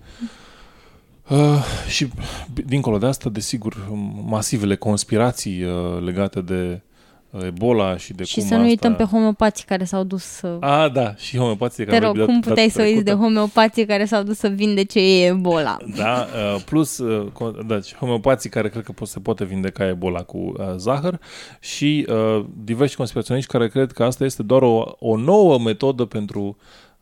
Uh, 1.30 1.64
și 1.88 2.06
b- 2.06 2.64
dincolo 2.64 2.98
de 2.98 3.06
asta, 3.06 3.28
desigur, 3.28 3.88
masivele 4.24 4.76
conspirații 4.76 5.62
uh, 5.62 6.00
legate 6.00 6.40
de 6.40 6.70
uh, 6.72 6.93
Ebola 7.42 7.96
și 7.96 8.12
de 8.12 8.24
Și 8.24 8.34
cum 8.34 8.42
să 8.42 8.54
nu 8.54 8.60
asta... 8.60 8.70
uităm 8.70 8.94
pe 8.94 9.04
homeopații 9.04 9.64
care 9.64 9.84
s-au 9.84 10.02
dus 10.04 10.22
să... 10.24 10.56
A, 10.60 10.88
da, 10.88 11.14
și 11.16 11.36
homeopație. 11.36 11.84
Te 11.84 11.98
rog, 11.98 12.24
cum 12.24 12.40
puteai 12.40 12.68
să 12.68 12.82
uiți 12.82 13.02
de 13.04 13.12
homeopații 13.12 13.86
care 13.86 14.04
s-au 14.04 14.22
dus 14.22 14.38
să 14.38 14.48
vindece 14.48 14.98
ei 14.98 15.26
Ebola? 15.26 15.76
Da, 15.96 16.26
uh, 16.54 16.62
plus, 16.64 16.98
uh, 16.98 17.26
co- 17.30 17.66
deci, 17.66 17.94
homeopații 17.94 18.50
care 18.50 18.68
cred 18.68 18.82
că 18.84 18.92
po- 18.92 19.06
se 19.06 19.20
poate 19.20 19.44
vindeca 19.44 19.86
Ebola 19.88 20.22
cu 20.22 20.36
uh, 20.38 20.64
zahăr 20.76 21.20
și 21.60 22.06
uh, 22.08 22.44
diversi 22.64 22.96
conspiraționiști 22.96 23.50
care 23.50 23.68
cred 23.68 23.92
că 23.92 24.04
asta 24.04 24.24
este 24.24 24.42
doar 24.42 24.62
o, 24.62 24.84
o 24.98 25.16
nouă 25.16 25.58
metodă 25.58 26.04
pentru 26.04 26.56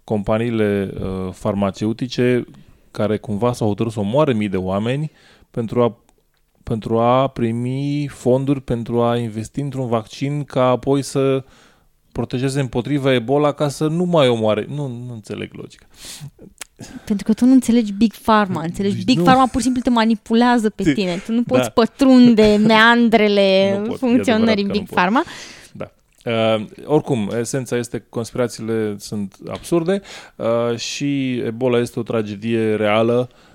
companiile 0.04 0.90
uh, 0.94 1.32
farmaceutice 1.32 2.44
care 2.90 3.16
cumva 3.16 3.52
s-au 3.52 3.68
hotărât 3.68 3.92
să 3.92 4.00
omoare 4.00 4.32
mii 4.32 4.48
de 4.48 4.56
oameni 4.56 5.10
pentru 5.50 5.82
a 5.82 5.96
pentru 6.62 6.98
a 6.98 7.28
primi 7.28 8.08
fonduri 8.08 8.60
pentru 8.60 9.02
a 9.02 9.16
investi 9.16 9.60
într-un 9.60 9.88
vaccin 9.88 10.44
ca 10.44 10.68
apoi 10.68 11.02
să 11.02 11.44
protejeze 12.12 12.60
împotriva 12.60 13.12
Ebola 13.12 13.52
ca 13.52 13.68
să 13.68 13.86
nu 13.86 14.04
mai 14.04 14.28
omoare. 14.28 14.66
Nu, 14.68 14.86
nu 15.06 15.12
înțeleg 15.12 15.50
logica. 15.52 15.86
Pentru 17.04 17.24
că 17.24 17.32
tu 17.32 17.44
nu 17.44 17.52
înțelegi 17.52 17.92
Big 17.92 18.12
Pharma, 18.12 18.62
înțelegi? 18.62 18.94
Deci 18.94 19.04
Big 19.04 19.16
nu. 19.16 19.22
Pharma 19.22 19.46
pur 19.46 19.56
și 19.56 19.62
simplu 19.62 19.82
te 19.82 19.90
manipulează 19.90 20.70
pe 20.70 20.82
Te- 20.82 20.92
tine. 20.92 21.22
Tu 21.26 21.32
nu 21.32 21.42
poți 21.42 21.62
da. 21.62 21.68
pătrunde 21.68 22.56
meandrele 22.66 23.78
Nu 23.78 23.82
pot, 23.82 23.94
e 23.94 23.98
funcționării 23.98 24.64
adevărat 24.64 24.66
că 24.66 24.72
Big 24.72 24.80
nu 24.80 24.86
pot. 24.86 24.94
Pharma. 24.96 25.22
Da. 25.72 25.90
Uh, 26.24 26.64
oricum, 26.84 27.30
esența 27.38 27.76
este 27.76 27.98
că 27.98 28.04
conspirațiile 28.08 28.94
sunt 28.98 29.36
absurde 29.48 30.02
uh, 30.36 30.76
și 30.76 31.36
Ebola 31.36 31.78
este 31.78 31.98
o 31.98 32.02
tragedie 32.02 32.74
reală 32.74 33.28
uh, 33.30 33.51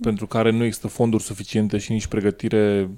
pentru 0.00 0.26
care 0.26 0.50
nu 0.50 0.64
există 0.64 0.88
fonduri 0.88 1.22
suficiente 1.22 1.78
și 1.78 1.92
nici 1.92 2.06
pregătire 2.06 2.90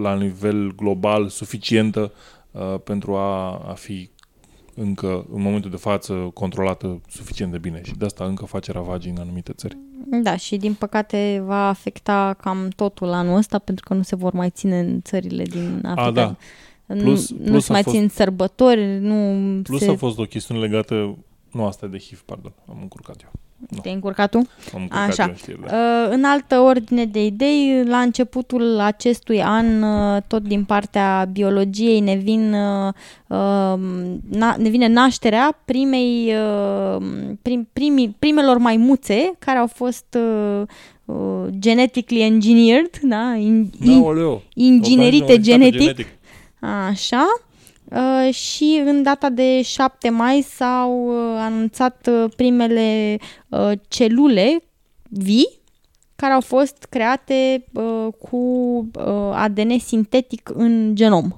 la 0.00 0.14
nivel 0.16 0.74
global 0.74 1.28
suficientă 1.28 2.12
uh, 2.50 2.74
pentru 2.84 3.14
a, 3.14 3.56
a 3.68 3.72
fi 3.72 4.10
încă, 4.74 5.26
în 5.32 5.42
momentul 5.42 5.70
de 5.70 5.76
față, 5.76 6.30
controlată 6.34 7.00
suficient 7.08 7.52
de 7.52 7.58
bine 7.58 7.80
și 7.84 7.94
de 7.96 8.04
asta 8.04 8.24
încă 8.24 8.44
face 8.44 8.72
ravagii 8.72 9.10
în 9.10 9.18
anumite 9.18 9.52
țări. 9.52 9.76
Da, 10.22 10.36
și 10.36 10.56
din 10.56 10.74
păcate 10.74 11.42
va 11.46 11.68
afecta 11.68 12.36
cam 12.40 12.68
totul 12.76 13.08
anul 13.12 13.36
ăsta 13.36 13.58
pentru 13.58 13.84
că 13.88 13.94
nu 13.94 14.02
se 14.02 14.16
vor 14.16 14.32
mai 14.32 14.50
ține 14.50 14.78
în 14.78 15.00
țările 15.02 15.42
din 15.42 15.80
Africa. 15.84 16.10
da. 16.10 16.36
Nu, 16.86 17.02
Plus- 17.02 17.30
nu 17.30 17.44
plus 17.50 17.64
se 17.64 17.70
a 17.70 17.74
mai 17.74 17.82
fost- 17.82 17.96
țin 17.96 18.08
sărbători, 18.08 18.98
nu 19.00 19.40
Plus 19.62 19.80
se... 19.80 19.90
a 19.90 19.96
fost 19.96 20.18
o 20.18 20.24
chestiune 20.24 20.60
legată, 20.60 21.16
nu 21.50 21.64
asta 21.66 21.86
e 21.86 21.88
de 21.88 21.98
HIV, 21.98 22.20
pardon, 22.22 22.52
am 22.68 22.78
încurcat 22.80 23.22
eu. 23.22 23.30
Nu. 23.68 23.78
Te-ai 23.80 23.94
încurcat 23.94 24.30
tu? 24.30 24.36
Am 24.38 24.80
încurcat 24.80 25.08
Așa. 25.08 25.22
eu 25.22 25.28
în 25.28 25.36
știri, 25.36 25.60
da. 25.66 25.76
Uh, 25.76 26.08
În 26.12 26.24
altă 26.24 26.58
ordine 26.60 27.04
de 27.04 27.24
idei, 27.24 27.82
la 27.84 27.98
începutul 27.98 28.80
acestui 28.80 29.42
an, 29.42 29.82
uh, 29.82 30.22
tot 30.26 30.42
din 30.42 30.64
partea 30.64 31.28
biologiei, 31.32 32.00
ne, 32.00 32.14
vin, 32.14 32.52
uh, 32.52 32.92
uh, 33.26 33.78
na- 34.38 34.56
ne 34.58 34.68
vine 34.68 34.86
nașterea 34.86 35.58
primei, 35.64 36.32
uh, 36.34 37.02
prim, 37.42 37.68
primii, 37.72 38.16
primelor 38.18 38.58
maimuțe 38.58 39.32
care 39.38 39.58
au 39.58 39.66
fost 39.66 40.18
uh, 40.18 40.62
uh, 41.04 41.44
genetically 41.58 42.20
engineered, 42.22 42.90
da? 43.02 43.34
In, 43.34 43.70
in, 43.82 43.98
Aoleu, 44.02 44.42
inginerite 44.54 45.22
organisme 45.22 45.52
genetic. 45.52 45.80
genetic. 45.80 46.06
Așa. 46.88 47.24
Uh, 47.90 48.34
și 48.34 48.82
în 48.86 49.02
data 49.02 49.28
de 49.28 49.62
7 49.62 50.08
mai 50.08 50.42
s-au 50.42 51.06
uh, 51.06 51.36
anunțat 51.38 52.06
uh, 52.10 52.32
primele 52.36 53.18
uh, 53.48 53.72
celule 53.88 54.62
vii 55.02 55.48
care 56.16 56.32
au 56.32 56.40
fost 56.40 56.86
create 56.88 57.64
uh, 57.72 58.06
cu 58.18 58.36
uh, 58.36 59.30
ADN 59.32 59.78
sintetic 59.78 60.50
în 60.54 60.94
genom. 60.94 61.30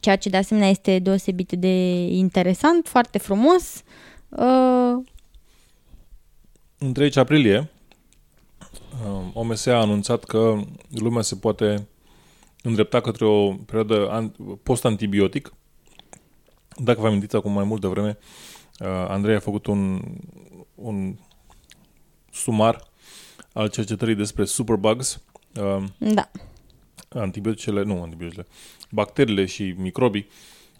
Ceea 0.00 0.16
ce 0.16 0.28
de 0.28 0.36
asemenea 0.36 0.68
este 0.68 0.98
deosebit 0.98 1.52
de 1.52 2.04
interesant, 2.06 2.86
foarte 2.86 3.18
frumos. 3.18 3.82
Uh, 4.28 5.04
În 6.78 6.92
3 6.92 7.10
aprilie, 7.14 7.70
uh, 9.06 9.24
OMS 9.32 9.66
a 9.66 9.80
anunțat 9.80 10.24
că 10.24 10.60
lumea 11.00 11.22
se 11.22 11.34
poate 11.34 11.88
îndrepta 12.62 13.00
către 13.00 13.24
o 13.24 13.52
perioadă 13.52 14.08
an- 14.10 14.32
post-antibiotic. 14.62 15.52
Dacă 16.76 17.00
vă 17.00 17.06
amintiți 17.06 17.36
acum 17.36 17.52
mai 17.52 17.64
mult 17.64 17.80
de 17.80 17.86
vreme, 17.86 18.18
Uh, 18.80 18.86
Andrei 18.86 19.34
a 19.34 19.38
făcut 19.40 19.66
un, 19.66 20.02
un 20.74 21.16
sumar 22.32 22.82
al 23.52 23.68
cercetării 23.68 24.14
despre 24.14 24.44
superbugs. 24.44 25.20
Uh, 25.60 25.84
Da. 25.98 26.30
antibioticele, 27.08 27.82
nu 27.82 28.02
antibioticele, 28.02 28.46
bacteriile 28.90 29.44
și 29.44 29.74
microbii 29.76 30.28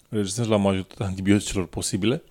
rezistenți 0.09 0.51
la 0.51 0.57
majoritatea 0.57 1.07
antibioticelor 1.07 1.67
posibile. 1.67 2.23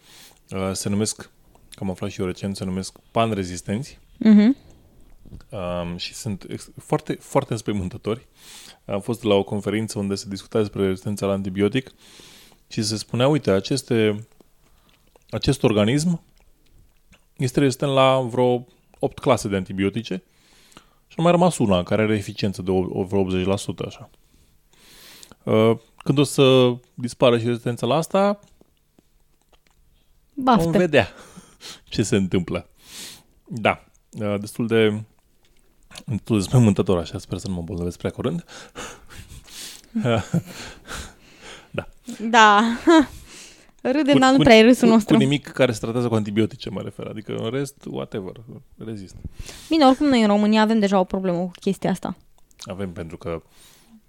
Uh, 0.51 0.69
se 0.73 0.89
numesc, 0.89 1.21
că 1.69 1.79
am 1.79 1.89
aflat 1.89 2.09
și 2.09 2.19
eu 2.21 2.25
recent, 2.25 2.55
se 2.55 2.65
numesc 2.65 2.97
panrezistenți 3.11 3.99
Mhm. 4.17 4.55
Um, 5.49 5.97
și 5.97 6.13
sunt 6.13 6.45
ex- 6.49 6.71
foarte, 6.77 7.13
foarte 7.13 7.53
înspăimântători. 7.53 8.27
Am 8.85 9.01
fost 9.01 9.23
la 9.23 9.33
o 9.33 9.43
conferință 9.43 9.99
unde 9.99 10.15
se 10.15 10.25
discuta 10.29 10.59
despre 10.59 10.85
rezistența 10.85 11.25
la 11.25 11.31
antibiotic 11.31 11.91
și 12.67 12.83
se 12.83 12.97
spunea, 12.97 13.27
uite, 13.27 13.51
aceste, 13.51 14.27
acest 15.29 15.63
organism 15.63 16.21
este 17.37 17.59
rezistent 17.59 17.91
la 17.91 18.19
vreo 18.19 18.67
8 18.99 19.19
clase 19.19 19.47
de 19.47 19.55
antibiotice 19.55 20.23
și 21.07 21.13
nu 21.17 21.23
mai 21.23 21.31
a 21.31 21.35
rămas 21.35 21.57
una 21.57 21.83
care 21.83 22.01
are 22.01 22.15
eficiență 22.15 22.61
de 22.61 22.71
o, 22.71 22.99
o 22.99 23.03
vreo 23.03 23.43
80%, 23.43 23.45
așa. 23.85 24.09
Uh, 25.43 25.77
Când 25.97 26.17
o 26.17 26.23
să 26.23 26.75
dispară 26.93 27.37
și 27.37 27.45
rezistența 27.45 27.85
la 27.85 27.95
asta, 27.95 28.39
vom 30.33 30.43
Baftă. 30.43 30.77
vedea 30.77 31.07
ce 31.89 32.03
se 32.03 32.15
întâmplă. 32.15 32.69
Da, 33.47 33.85
uh, 34.11 34.39
destul 34.39 34.67
de 34.67 35.03
destul 36.05 36.37
de 36.37 36.43
spământător, 36.43 36.97
așa, 36.97 37.17
sper 37.17 37.37
să 37.37 37.47
nu 37.47 37.53
mă 37.53 37.61
bolnăvesc 37.61 37.97
prea 37.97 38.11
curând. 38.11 38.45
Da. 42.29 42.63
Râdem, 43.81 44.17
dar 44.17 44.31
nu 44.31 44.37
prea 44.37 44.57
e 44.57 44.61
râsul 44.61 44.87
cu, 44.87 44.93
nostru. 44.93 45.13
Cu 45.15 45.19
nimic 45.21 45.47
care 45.47 45.71
se 45.71 45.79
tratează 45.79 46.07
cu 46.07 46.15
antibiotice, 46.15 46.69
mă 46.69 46.81
refer. 46.81 47.07
Adică 47.07 47.35
în 47.35 47.49
rest, 47.49 47.75
whatever, 47.89 48.33
rezist. 48.85 49.15
Bine, 49.69 49.85
oricum 49.85 50.07
noi 50.07 50.21
în 50.21 50.27
România 50.27 50.61
avem 50.61 50.79
deja 50.79 50.99
o 50.99 51.03
problemă 51.03 51.37
cu 51.37 51.51
chestia 51.59 51.89
asta. 51.89 52.17
Avem 52.59 52.91
pentru 52.91 53.17
că 53.17 53.29
La 53.29 53.35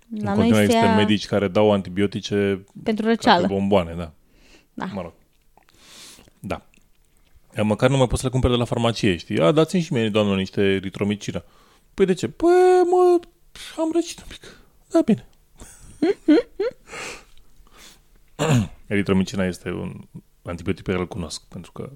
în 0.09 0.23
noi 0.23 0.35
continuare 0.35 0.57
se 0.57 0.63
există 0.63 0.85
ia 0.85 0.95
medici 0.95 1.27
care 1.27 1.49
dau 1.49 1.73
antibiotice 1.73 2.65
pentru 2.83 3.05
ca 3.05 3.11
pe 3.11 3.15
răceală. 3.15 3.47
bomboane, 3.47 3.95
da. 3.97 4.13
Da. 4.75 4.85
Mă 4.85 5.01
rog. 5.01 5.13
Da. 6.41 6.63
Ea 7.57 7.63
Măcar 7.63 7.91
nu 7.91 7.97
mai 7.97 8.07
poți 8.07 8.21
să 8.21 8.27
le 8.27 8.33
cumperi 8.33 8.53
de 8.53 8.59
la 8.59 8.65
farmacie, 8.65 9.17
știi? 9.17 9.41
A, 9.41 9.53
dați-mi 9.53 9.83
și 9.83 9.93
mie, 9.93 10.09
doamnă, 10.09 10.35
niște 10.35 10.61
eritromicină. 10.61 11.45
Păi 11.99 12.07
de 12.07 12.13
ce? 12.13 12.29
Păi, 12.29 12.49
mă, 12.91 13.21
am 13.79 13.91
răcit 13.93 14.19
un 14.19 14.25
pic. 14.29 14.41
Da, 14.91 15.01
bine. 15.01 15.27
Eritromicina 18.87 19.45
este 19.45 19.71
un 19.71 20.01
antibiotic 20.43 20.85
pe 20.85 20.91
care 20.91 21.03
îl 21.03 21.09
cunosc, 21.09 21.43
pentru 21.49 21.73
că 21.73 21.91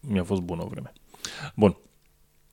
mi-a 0.00 0.24
fost 0.24 0.40
bun 0.40 0.58
o 0.58 0.66
vreme. 0.66 0.92
Bun. 1.54 1.76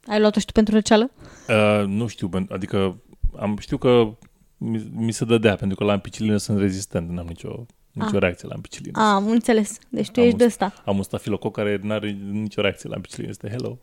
Ai 0.05 0.19
luat-o 0.19 0.39
și 0.39 0.45
tu 0.45 0.51
pentru 0.51 0.73
răceală? 0.73 1.11
Uh, 1.47 1.85
nu 1.85 2.07
știu, 2.07 2.29
pen- 2.29 2.49
adică 2.49 3.01
am, 3.37 3.57
știu 3.57 3.77
că 3.77 4.17
mi, 4.57 4.89
mi 4.91 5.11
se 5.11 5.25
dădea, 5.25 5.55
pentru 5.55 5.77
că 5.77 5.83
la 5.83 5.91
ampicilină 5.91 6.37
sunt 6.37 6.59
rezistent, 6.59 7.09
n-am 7.09 7.27
nicio, 7.27 7.65
nicio 7.93 8.15
Ah. 8.15 8.21
reacție 8.21 8.47
la 8.47 8.53
ampicilină. 8.53 8.99
A, 9.01 9.13
am 9.13 9.27
înțeles. 9.29 9.77
Deci 9.89 10.09
tu 10.09 10.19
Am 10.19 10.25
ești 10.25 10.37
de 10.37 10.43
un- 10.43 10.49
ăsta. 10.49 10.73
Am 10.85 10.97
un 10.97 11.03
stafilococ 11.03 11.55
care 11.55 11.79
nu 11.83 11.93
are 11.93 12.17
nicio 12.31 12.61
reacție 12.61 12.89
la 12.89 12.95
ampicilină. 12.95 13.29
Este 13.29 13.49
hello. 13.49 13.77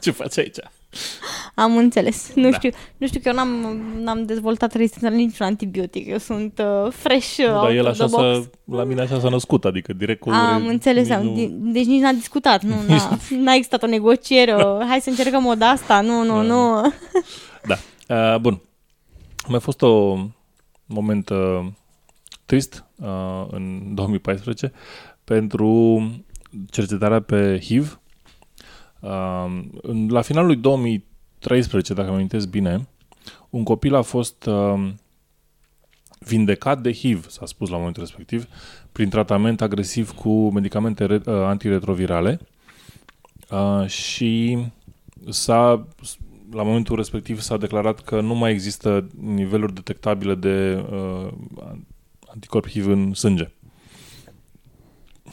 Ce 0.00 0.10
faci 0.10 0.38
aici? 0.38 0.56
Am 1.54 1.76
înțeles. 1.76 2.32
Nu 2.34 2.50
Da. 2.50 2.56
știu, 2.56 2.70
nu 2.96 3.06
știu 3.06 3.20
că 3.20 3.28
eu 3.28 3.34
n-am, 3.34 3.80
n-am 3.98 4.24
dezvoltat 4.24 4.72
rezistența 4.74 5.08
la 5.08 5.14
niciun 5.14 5.46
antibiotic. 5.46 6.06
Eu 6.08 6.18
sunt 6.18 6.62
uh, 6.84 6.92
fresh 6.92 7.36
uh, 7.38 7.44
Nu, 7.46 7.52
dar 7.52 7.62
out 7.64 7.74
el 7.76 7.86
of 7.86 7.92
the 7.94 8.02
așa 8.02 8.16
box. 8.16 8.22
s-a, 8.22 8.50
la 8.76 8.84
mine 8.84 9.00
așa 9.00 9.20
s-a 9.20 9.28
născut, 9.28 9.64
adică 9.64 9.92
direct 9.92 10.20
cu... 10.20 10.30
Am 10.30 10.62
re- 10.62 10.68
înțeles, 10.68 11.08
nici 11.08 11.16
am, 11.16 11.24
nu- 11.24 11.34
di- 11.34 11.50
deci 11.72 11.84
nici 11.86 12.00
n-a 12.00 12.12
discutat, 12.12 12.62
nu, 12.62 12.74
n-a, 12.88 13.18
n-a 13.30 13.54
existat 13.54 13.82
o 13.82 13.86
negociere, 13.86 14.52
o, 14.52 14.78
hai 14.86 15.00
să 15.00 15.08
încercăm 15.08 15.46
o 15.46 15.54
de 15.54 15.64
asta, 15.64 16.00
nu, 16.00 16.22
nu, 16.24 16.42
nu. 16.42 16.92
Da. 17.66 17.78
Uh, 18.34 18.40
bun. 18.40 18.60
A 19.36 19.46
mai 19.48 19.60
fost 19.60 19.82
o 19.82 20.16
moment 20.86 21.28
uh, 21.28 21.64
trist 22.46 22.84
uh, 23.02 23.46
în 23.50 23.94
2014 23.94 24.72
pentru 25.24 26.02
cercetarea 26.70 27.20
pe 27.20 27.60
HIV. 27.62 28.00
Uh, 29.00 29.62
în- 29.82 30.08
la 30.10 30.20
finalul 30.20 30.48
lui 30.48 30.56
2013, 30.56 31.94
dacă 31.94 32.08
mă 32.08 32.14
amintesc 32.14 32.48
bine, 32.48 32.88
un 33.50 33.62
copil 33.62 33.94
a 33.94 34.02
fost 34.02 34.46
uh, 34.46 34.90
vindecat 36.18 36.80
de 36.80 36.92
HIV, 36.92 37.28
s-a 37.28 37.46
spus 37.46 37.68
la 37.68 37.76
momentul 37.76 38.02
respectiv, 38.02 38.46
prin 38.92 39.08
tratament 39.08 39.60
agresiv 39.60 40.10
cu 40.10 40.50
medicamente 40.50 41.04
re- 41.04 41.22
uh, 41.26 41.34
antiretrovirale 41.34 42.40
uh, 43.50 43.86
și 43.86 44.58
s-a, 45.28 45.86
la 46.52 46.62
momentul 46.62 46.96
respectiv 46.96 47.40
s-a 47.40 47.56
declarat 47.56 48.00
că 48.00 48.20
nu 48.20 48.34
mai 48.34 48.50
există 48.50 49.06
niveluri 49.20 49.74
detectabile 49.74 50.34
de 50.34 50.84
uh, 50.92 51.32
anticorp 52.32 52.68
HIV 52.68 52.86
în 52.86 53.14
sânge. 53.14 53.50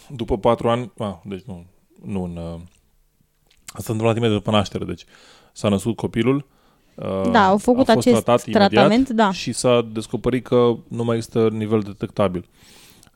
După 0.09 0.37
patru 0.37 0.69
ani, 0.69 0.91
a, 0.97 1.21
deci 1.25 1.41
nu, 1.41 1.65
nu 2.05 2.23
în, 2.23 2.35
uh, 2.35 2.59
asta 3.65 3.81
s-a 3.81 3.91
întâmplat 3.91 4.15
imediat 4.15 4.37
după 4.37 4.51
naștere, 4.51 4.85
deci 4.85 5.05
s-a 5.53 5.69
născut 5.69 5.95
copilul, 5.95 6.45
uh, 6.95 7.31
Da, 7.31 7.47
au 7.47 7.57
făcut 7.57 7.89
a 7.89 7.93
fost 7.93 8.07
acest 8.07 8.23
tratat 8.23 8.45
imediat 8.45 8.69
tratament, 8.69 9.09
da. 9.09 9.31
și 9.31 9.51
s-a 9.51 9.87
descoperit 9.91 10.43
că 10.43 10.75
nu 10.87 11.03
mai 11.03 11.15
există 11.15 11.49
nivel 11.49 11.79
detectabil. 11.79 12.49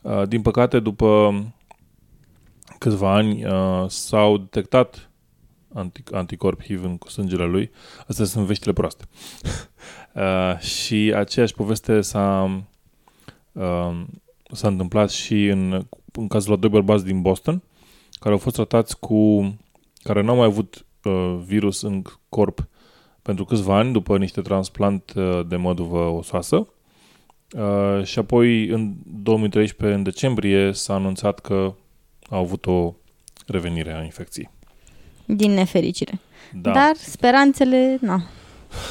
Uh, 0.01 0.27
din 0.27 0.41
păcate, 0.41 0.79
după 0.79 1.33
câțiva 2.77 3.13
ani 3.13 3.45
uh, 3.45 3.85
s-au 3.87 4.37
detectat 4.37 5.09
anti- 5.73 6.11
anticorp 6.11 6.63
HIV 6.63 6.83
în 6.83 6.97
sângele 7.07 7.45
lui. 7.45 7.71
Astea 8.07 8.25
sunt 8.25 8.45
veștile 8.45 8.73
proaste. 8.73 9.03
uh, 10.13 10.59
și 10.59 11.13
aceeași 11.15 11.53
poveste 11.53 12.01
s-a, 12.01 12.43
uh, 12.43 12.59
s-a 14.51 14.67
întâmplat 14.67 15.09
și 15.09 15.45
în, 15.45 15.87
în 16.11 16.27
cazul 16.27 16.51
la 16.51 16.57
doi 16.57 16.69
bărbați 16.69 17.05
din 17.05 17.21
Boston, 17.21 17.61
care 18.19 18.33
au 18.33 18.39
fost 18.39 18.55
tratați 18.55 18.99
cu... 18.99 19.41
care 20.03 20.21
nu 20.21 20.29
au 20.29 20.37
mai 20.37 20.45
avut 20.45 20.85
uh, 21.03 21.39
virus 21.45 21.81
în 21.81 22.01
corp 22.29 22.67
pentru 23.21 23.45
câțiva 23.45 23.77
ani, 23.77 23.91
după 23.91 24.17
niște 24.17 24.41
transplant 24.41 25.13
uh, 25.15 25.39
de 25.47 25.55
măduvă 25.55 25.99
osoasă. 25.99 26.67
Uh, 27.51 28.03
și 28.03 28.19
apoi, 28.19 28.67
în 28.67 28.93
2013, 29.05 29.97
în 29.97 30.03
decembrie, 30.03 30.71
s-a 30.71 30.93
anunțat 30.93 31.39
că 31.39 31.73
au 32.29 32.39
avut 32.39 32.65
o 32.65 32.93
revenire 33.47 33.93
a 33.93 34.03
infecției. 34.03 34.49
Din 35.25 35.51
nefericire. 35.51 36.19
Da. 36.53 36.71
Dar 36.71 36.95
speranțele, 36.95 37.97
na. 38.01 38.23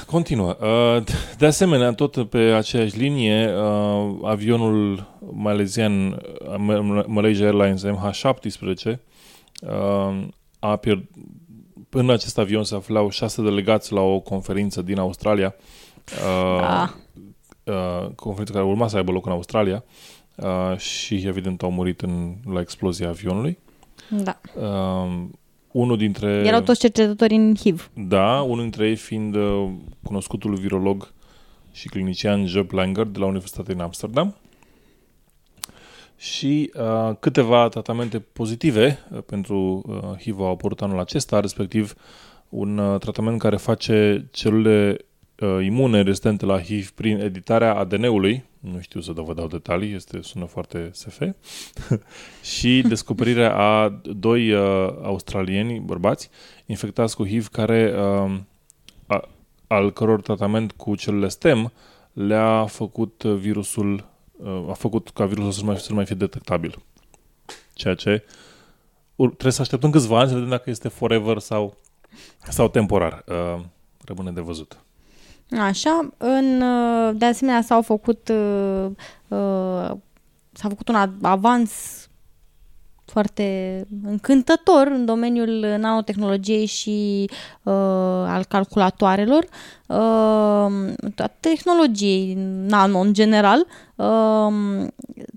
Continuă. 0.06 0.56
Uh, 0.60 1.02
De 1.38 1.46
asemenea, 1.46 1.92
tot 1.92 2.28
pe 2.30 2.38
aceeași 2.38 2.98
linie, 2.98 3.50
uh, 3.56 4.18
avionul 4.22 5.06
malezian 5.32 6.08
uh, 6.10 6.54
Ma- 6.54 7.06
Malaysia 7.06 7.44
Airlines 7.46 7.84
MH17 7.86 8.98
uh, 9.62 10.26
a 10.58 10.76
pierd... 10.76 11.04
În 11.94 12.10
acest 12.10 12.38
avion 12.38 12.64
se 12.64 12.74
aflau 12.74 13.08
șase 13.10 13.42
delegați 13.42 13.92
la 13.92 14.00
o 14.00 14.20
conferință 14.20 14.82
din 14.82 14.98
Australia, 14.98 15.54
uh, 16.24 16.60
Ah. 16.60 16.88
uh, 17.64 18.08
conferință 18.16 18.52
care 18.52 18.64
urma 18.64 18.88
să 18.88 18.96
aibă 18.96 19.12
loc 19.12 19.26
în 19.26 19.32
Australia 19.32 19.84
uh, 20.36 20.76
și 20.76 21.14
evident 21.26 21.62
au 21.62 21.70
murit 21.70 22.00
în, 22.00 22.34
la 22.52 22.60
explozia 22.60 23.08
avionului. 23.08 23.58
Da. 24.10 24.40
Uh, 25.72 25.82
unul 25.82 25.96
dintre... 25.96 26.42
Erau 26.46 26.60
toți 26.60 26.80
cercetători 26.80 27.34
în 27.34 27.54
HIV. 27.56 27.90
Da, 27.94 28.40
unul 28.40 28.60
dintre 28.60 28.88
ei 28.88 28.96
fiind 28.96 29.34
uh, 29.34 29.68
cunoscutul 30.02 30.54
virolog 30.54 31.12
și 31.72 31.88
clinician 31.88 32.46
Job 32.46 32.70
Langer 32.70 33.06
de 33.06 33.18
la 33.18 33.26
Universitatea 33.26 33.74
din 33.74 33.82
Amsterdam 33.82 34.36
și 36.16 36.72
uh, 36.74 37.16
câteva 37.20 37.68
tratamente 37.68 38.18
pozitive 38.18 38.98
uh, 39.12 39.18
pentru 39.26 39.82
uh, 39.86 40.18
HIV 40.20 40.40
au 40.40 40.50
apărut 40.50 40.82
anul 40.82 40.98
acesta, 40.98 41.40
respectiv 41.40 41.94
un 42.48 42.78
uh, 42.78 42.98
tratament 43.00 43.38
care 43.38 43.56
face 43.56 44.26
celule 44.30 44.96
uh, 44.98 45.11
imune 45.46 46.02
rezistente 46.02 46.46
la 46.46 46.60
HIV 46.60 46.90
prin 46.90 47.20
editarea 47.20 47.74
ADN-ului, 47.74 48.44
nu 48.60 48.80
știu 48.80 49.00
să 49.00 49.12
vă 49.12 49.34
dau 49.34 49.46
detalii, 49.46 49.94
este, 49.94 50.22
sună 50.22 50.44
foarte 50.44 50.90
SF, 50.92 51.22
și 52.56 52.84
descoperirea 52.88 53.56
a 53.56 54.00
doi 54.02 54.52
uh, 54.52 54.60
australieni, 55.02 55.80
bărbați, 55.80 56.30
infectați 56.66 57.16
cu 57.16 57.26
HIV, 57.26 57.48
care, 57.48 57.94
uh, 57.96 58.38
a, 59.06 59.28
al 59.66 59.92
căror 59.92 60.20
tratament 60.20 60.72
cu 60.72 60.94
celule 60.94 61.28
STEM 61.28 61.72
le-a 62.12 62.64
făcut 62.66 63.22
virusul, 63.22 64.08
uh, 64.36 64.64
a 64.68 64.72
făcut 64.72 65.10
ca 65.10 65.24
virusul 65.26 65.52
să 65.52 65.60
nu 65.60 65.66
mai, 65.66 65.76
să 65.76 65.86
nu 65.88 65.94
mai 65.94 66.06
fie 66.06 66.16
detectabil. 66.16 66.82
Ceea 67.72 67.94
ce 67.94 68.24
ur- 69.16 69.28
trebuie 69.28 69.52
să 69.52 69.60
așteptăm 69.60 69.90
câțiva 69.90 70.18
ani 70.18 70.28
să 70.28 70.34
vedem 70.34 70.48
dacă 70.48 70.70
este 70.70 70.88
forever 70.88 71.38
sau, 71.38 71.76
sau 72.48 72.68
temporar. 72.68 73.24
Uh, 73.26 73.64
rămâne 74.04 74.30
de 74.30 74.40
văzut. 74.40 74.84
Așa, 75.60 76.08
în, 76.16 76.60
uh, 76.62 77.14
de 77.14 77.24
asemenea 77.24 77.62
s-au 77.62 77.82
făcut 77.82 78.28
uh, 78.28 78.86
uh, 79.28 79.90
s-a 80.52 80.68
făcut 80.68 80.88
un 80.88 80.96
ad- 81.06 81.20
avans 81.22 81.70
foarte 83.04 83.86
încântător 84.06 84.86
în 84.86 85.04
domeniul 85.04 85.48
nanotehnologiei 85.78 86.66
și 86.66 87.24
uh, 87.62 87.72
al 88.26 88.44
calculatoarelor, 88.48 89.46
uh, 89.92 91.30
tehnologiei 91.40 92.34
nano 92.66 92.98
în 92.98 93.12
general. 93.12 93.66
Uh, 93.94 94.86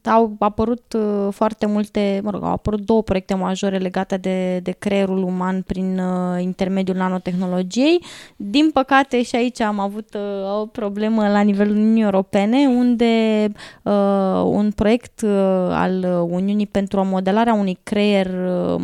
au 0.03 0.35
apărut 0.39 0.93
uh, 0.93 1.27
foarte 1.31 1.65
multe, 1.65 2.19
mă 2.23 2.29
rog, 2.29 2.43
au 2.43 2.51
apărut 2.51 2.79
două 2.79 3.03
proiecte 3.03 3.33
majore 3.33 3.77
legate 3.77 4.17
de, 4.17 4.59
de 4.59 4.71
creierul 4.71 5.23
uman 5.23 5.61
prin 5.61 5.99
uh, 5.99 6.41
intermediul 6.41 6.97
nanotehnologiei. 6.97 8.03
Din 8.35 8.71
păcate 8.71 9.23
și 9.23 9.35
aici 9.35 9.61
am 9.61 9.79
avut 9.79 10.13
uh, 10.13 10.61
o 10.61 10.65
problemă 10.65 11.27
la 11.27 11.41
nivelul 11.41 11.75
Uniunii 11.75 12.03
Europene, 12.03 12.67
unde 12.67 13.47
uh, 13.83 14.41
un 14.43 14.71
proiect 14.71 15.21
uh, 15.21 15.29
al 15.69 16.03
Uniunii 16.29 16.67
pentru 16.67 17.05
modelarea 17.05 17.53
unui 17.53 17.77
creier 17.83 18.27
uh, 18.27 18.81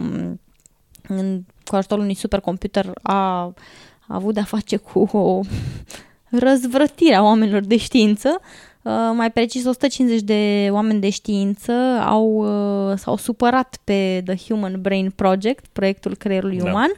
în, 1.07 1.41
cu 1.65 1.75
ajutorul 1.75 2.03
unui 2.03 2.15
supercomputer 2.15 2.91
a, 3.01 3.13
a 3.13 3.53
avut 4.13 4.33
de-a 4.33 4.43
face 4.43 4.75
cu 4.77 5.09
o 5.11 5.39
răzvrătire 6.29 7.15
a 7.15 7.23
oamenilor 7.23 7.61
de 7.61 7.77
știință. 7.77 8.39
Uh, 8.83 8.93
mai 9.15 9.31
precis, 9.31 9.65
150 9.65 10.21
de 10.21 10.69
oameni 10.71 10.99
de 10.99 11.09
știință 11.09 11.71
au, 12.05 12.25
uh, 12.89 12.97
s-au 12.97 13.15
supărat 13.17 13.77
pe 13.83 14.21
The 14.25 14.35
Human 14.47 14.81
Brain 14.81 15.11
Project, 15.15 15.65
proiectul 15.73 16.15
creierului 16.15 16.57
Da. 16.57 16.69
uman, 16.69 16.91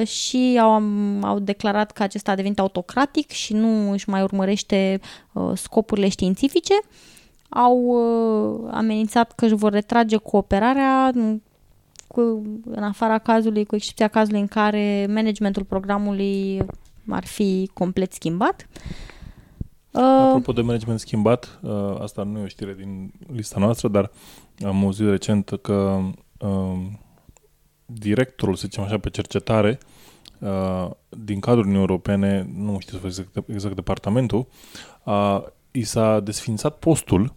uh, 0.00 0.06
și 0.06 0.58
au, 0.60 0.82
au 1.22 1.38
declarat 1.38 1.90
că 1.90 2.02
acesta 2.02 2.30
a 2.30 2.34
devenit 2.34 2.58
autocratic 2.58 3.30
și 3.30 3.52
nu 3.54 3.90
își 3.90 4.08
mai 4.10 4.22
urmărește 4.22 5.00
uh, 5.32 5.50
scopurile 5.54 6.08
științifice. 6.08 6.74
Au 7.48 7.76
uh, 7.78 8.70
amenințat 8.72 9.32
că 9.32 9.44
își 9.44 9.54
vor 9.54 9.72
retrage 9.72 10.16
cooperarea 10.16 11.10
în- 11.14 11.40
cu, 12.08 12.20
în 12.64 12.82
afara 12.82 13.18
cazului, 13.18 13.64
cu 13.64 13.74
excepția 13.74 14.08
cazului 14.08 14.40
în 14.40 14.46
care 14.46 15.06
managementul 15.08 15.64
programului 15.64 16.62
ar 17.08 17.24
fi 17.26 17.70
complet 17.72 18.12
schimbat. 18.12 18.68
Uh, 19.90 20.02
Apropo 20.02 20.52
de 20.52 20.60
management 20.60 21.00
schimbat, 21.00 21.58
uh, 21.62 22.00
asta 22.00 22.22
nu 22.22 22.38
e 22.38 22.42
o 22.42 22.46
știre 22.46 22.74
din 22.78 23.12
lista 23.32 23.60
noastră, 23.60 23.88
dar 23.88 24.10
am 24.64 24.84
auzit 24.84 25.08
recent 25.08 25.58
că 25.62 25.98
uh, 26.38 26.76
directorul, 27.86 28.54
să 28.54 28.66
zicem 28.66 28.82
așa, 28.82 28.98
pe 28.98 29.10
cercetare 29.10 29.78
uh, 30.38 30.90
din 31.08 31.40
cadrul 31.40 31.64
Uniunii 31.64 31.86
Europene, 31.88 32.50
nu 32.54 32.78
știu 32.78 33.00
exact, 33.04 33.48
exact 33.48 33.74
departamentul, 33.74 34.46
uh, 35.04 35.42
i 35.70 35.82
s-a 35.82 36.20
desfințat 36.20 36.78
postul 36.78 37.34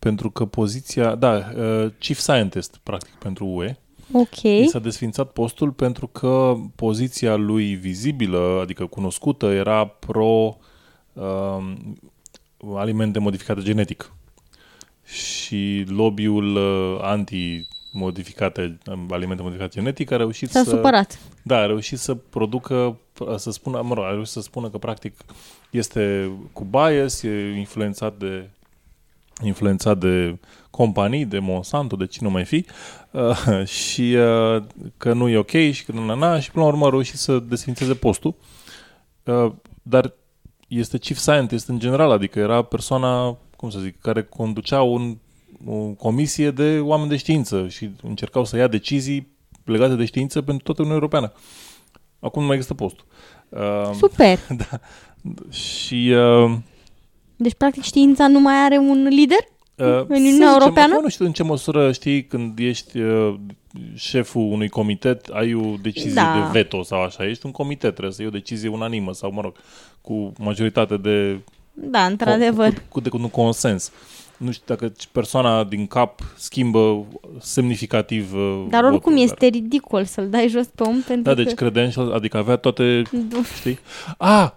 pentru 0.00 0.30
că 0.30 0.44
poziția, 0.44 1.14
da, 1.14 1.52
uh, 1.56 1.90
chief 1.98 2.18
scientist, 2.18 2.80
practic, 2.82 3.12
pentru 3.12 3.46
UE, 3.46 3.76
ok. 4.12 4.42
I 4.42 4.66
s-a 4.68 4.78
desfințat 4.78 5.32
postul 5.32 5.70
pentru 5.70 6.06
că 6.06 6.54
poziția 6.74 7.34
lui 7.34 7.74
vizibilă, 7.74 8.58
adică 8.62 8.86
cunoscută, 8.86 9.46
era 9.46 9.86
pro 9.86 10.56
uh, 11.12 11.72
alimente 12.74 13.18
modificate 13.18 13.60
genetic. 13.60 14.12
Și 15.04 15.84
lobby-ul 15.88 16.56
uh, 16.56 16.98
anti-modificate, 17.02 18.78
um, 18.86 19.06
alimente 19.10 19.42
modificate 19.42 19.80
genetic 19.80 20.10
a 20.10 20.16
reușit 20.16 20.50
S-a 20.50 20.62
să... 20.62 20.70
supărat. 20.70 21.18
Da, 21.42 21.56
a 21.58 21.66
reușit 21.66 21.98
să 21.98 22.14
producă, 22.14 22.98
să 23.36 23.50
spună, 23.50 23.82
mă 23.82 23.94
rog, 23.94 24.04
a 24.04 24.10
reușit 24.10 24.32
să 24.32 24.40
spună 24.40 24.68
că 24.68 24.78
practic 24.78 25.14
este 25.70 26.30
cu 26.52 26.64
bias, 26.64 27.22
e 27.22 27.54
influențat 27.58 28.18
de 28.18 28.50
influențat 29.42 29.98
de 29.98 30.38
companii, 30.70 31.24
de 31.24 31.38
Monsanto, 31.38 31.96
de 31.96 32.06
cine 32.06 32.28
o 32.28 32.30
mai 32.30 32.44
fi, 32.44 32.64
uh, 33.10 33.66
și 33.82 34.16
uh, 34.16 34.62
că 34.96 35.12
nu 35.12 35.28
e 35.28 35.36
ok 35.36 35.50
și 35.50 35.84
că 35.84 35.92
nu 35.92 36.04
na, 36.04 36.14
na, 36.14 36.40
și 36.40 36.50
până 36.50 36.64
la 36.64 36.70
urmă 36.70 36.86
a 36.86 36.90
reușit 36.90 37.18
să 37.18 37.38
desfințeze 37.38 37.94
postul. 37.94 38.34
Uh, 39.24 39.52
dar 39.82 40.12
este 40.68 40.98
chief 40.98 41.18
scientist 41.18 41.68
în 41.68 41.78
general, 41.78 42.10
adică 42.10 42.38
era 42.38 42.62
persoana, 42.62 43.36
cum 43.56 43.70
să 43.70 43.78
zic, 43.78 44.00
care 44.00 44.22
conducea 44.22 44.82
un, 44.82 45.16
o 45.66 45.74
comisie 45.74 46.50
de 46.50 46.78
oameni 46.78 47.08
de 47.08 47.16
știință 47.16 47.68
și 47.68 47.90
încercau 48.02 48.44
să 48.44 48.56
ia 48.56 48.68
decizii 48.68 49.28
legate 49.64 49.94
de 49.94 50.04
știință 50.04 50.42
pentru 50.42 50.64
toată 50.64 50.82
Uniunea 50.82 51.02
Europeană. 51.02 51.32
Acum 52.18 52.40
nu 52.40 52.46
mai 52.46 52.56
există 52.56 52.74
postul. 52.74 53.04
Uh, 53.48 53.90
Super. 53.94 54.38
da. 54.68 54.80
Și 55.50 56.14
uh, 56.14 56.56
Deci, 57.42 57.54
practic, 57.54 57.82
știința 57.82 58.28
nu 58.28 58.40
mai 58.40 58.54
are 58.64 58.76
un 58.78 59.06
lider? 59.10 59.38
Uh, 59.74 59.86
În 59.86 59.92
să 60.06 60.12
Uniunea 60.12 60.30
zicem, 60.32 60.48
Europeană? 60.60 60.92
acum 60.92 61.02
Nu 61.02 61.08
știu 61.08 61.24
în 61.24 61.32
ce 61.32 61.42
măsură, 61.42 61.92
știi, 61.92 62.24
când 62.24 62.58
ești 62.58 62.98
uh, 62.98 63.34
șeful 63.94 64.42
unui 64.42 64.68
comitet, 64.68 65.26
ai 65.32 65.54
o 65.54 65.74
decizie 65.82 66.12
Da. 66.12 66.32
de 66.52 66.58
veto 66.58 66.82
sau 66.82 67.02
așa. 67.02 67.26
Ești 67.26 67.46
un 67.46 67.52
comitet, 67.52 67.90
trebuie 67.90 68.12
să 68.14 68.22
iei 68.22 68.30
o 68.34 68.36
decizie 68.38 68.68
unanimă 68.68 69.12
sau, 69.12 69.32
mă 69.32 69.40
rog, 69.40 69.54
cu 70.00 70.32
majoritate 70.38 70.96
de... 70.96 71.38
Da, 71.72 72.04
într-adevăr. 72.04 72.72
Cu, 72.72 72.80
cu, 72.88 73.00
de, 73.00 73.08
cu 73.08 73.16
un 73.16 73.28
consens. 73.28 73.92
Nu 74.36 74.50
știu 74.50 74.64
dacă 74.66 74.92
persoana 75.12 75.64
din 75.64 75.86
cap 75.86 76.20
schimbă 76.36 77.04
semnificativ 77.40 78.34
uh, 78.34 78.64
Dar 78.68 78.84
oricum 78.84 79.12
votul, 79.12 79.24
este 79.28 79.46
ridicol 79.46 80.04
să-l 80.04 80.28
dai 80.30 80.48
jos 80.48 80.66
pe 80.66 80.82
om 80.82 81.00
pentru 81.00 81.22
Da, 81.22 81.34
că... 81.34 81.42
deci 81.42 81.54
credentials, 81.54 82.12
adică 82.14 82.36
avea 82.36 82.56
toate, 82.56 83.02
Da. 83.10 83.38
știi? 83.58 83.78
Ah! 84.18 84.50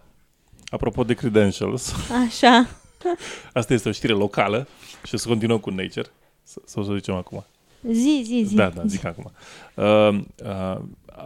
Apropo 0.73 1.03
de 1.03 1.13
credentials, 1.13 1.93
Așa. 2.25 2.67
asta 3.53 3.73
este 3.73 3.89
o 3.89 3.91
știre 3.91 4.13
locală 4.13 4.67
și 5.03 5.13
o 5.13 5.17
să 5.17 5.27
continuăm 5.27 5.57
cu 5.57 5.69
Nature. 5.69 6.07
Să, 6.43 6.61
să 6.65 6.79
o 6.79 6.83
să 6.83 6.93
zicem 6.93 7.13
acum. 7.13 7.45
Zi, 7.91 8.21
zi, 8.25 8.43
zi. 8.47 8.55
Da, 8.55 8.69
da, 8.69 8.81
zic 8.85 9.05
acum. 9.05 9.31
Uh, 9.73 10.09
uh, 10.43 10.79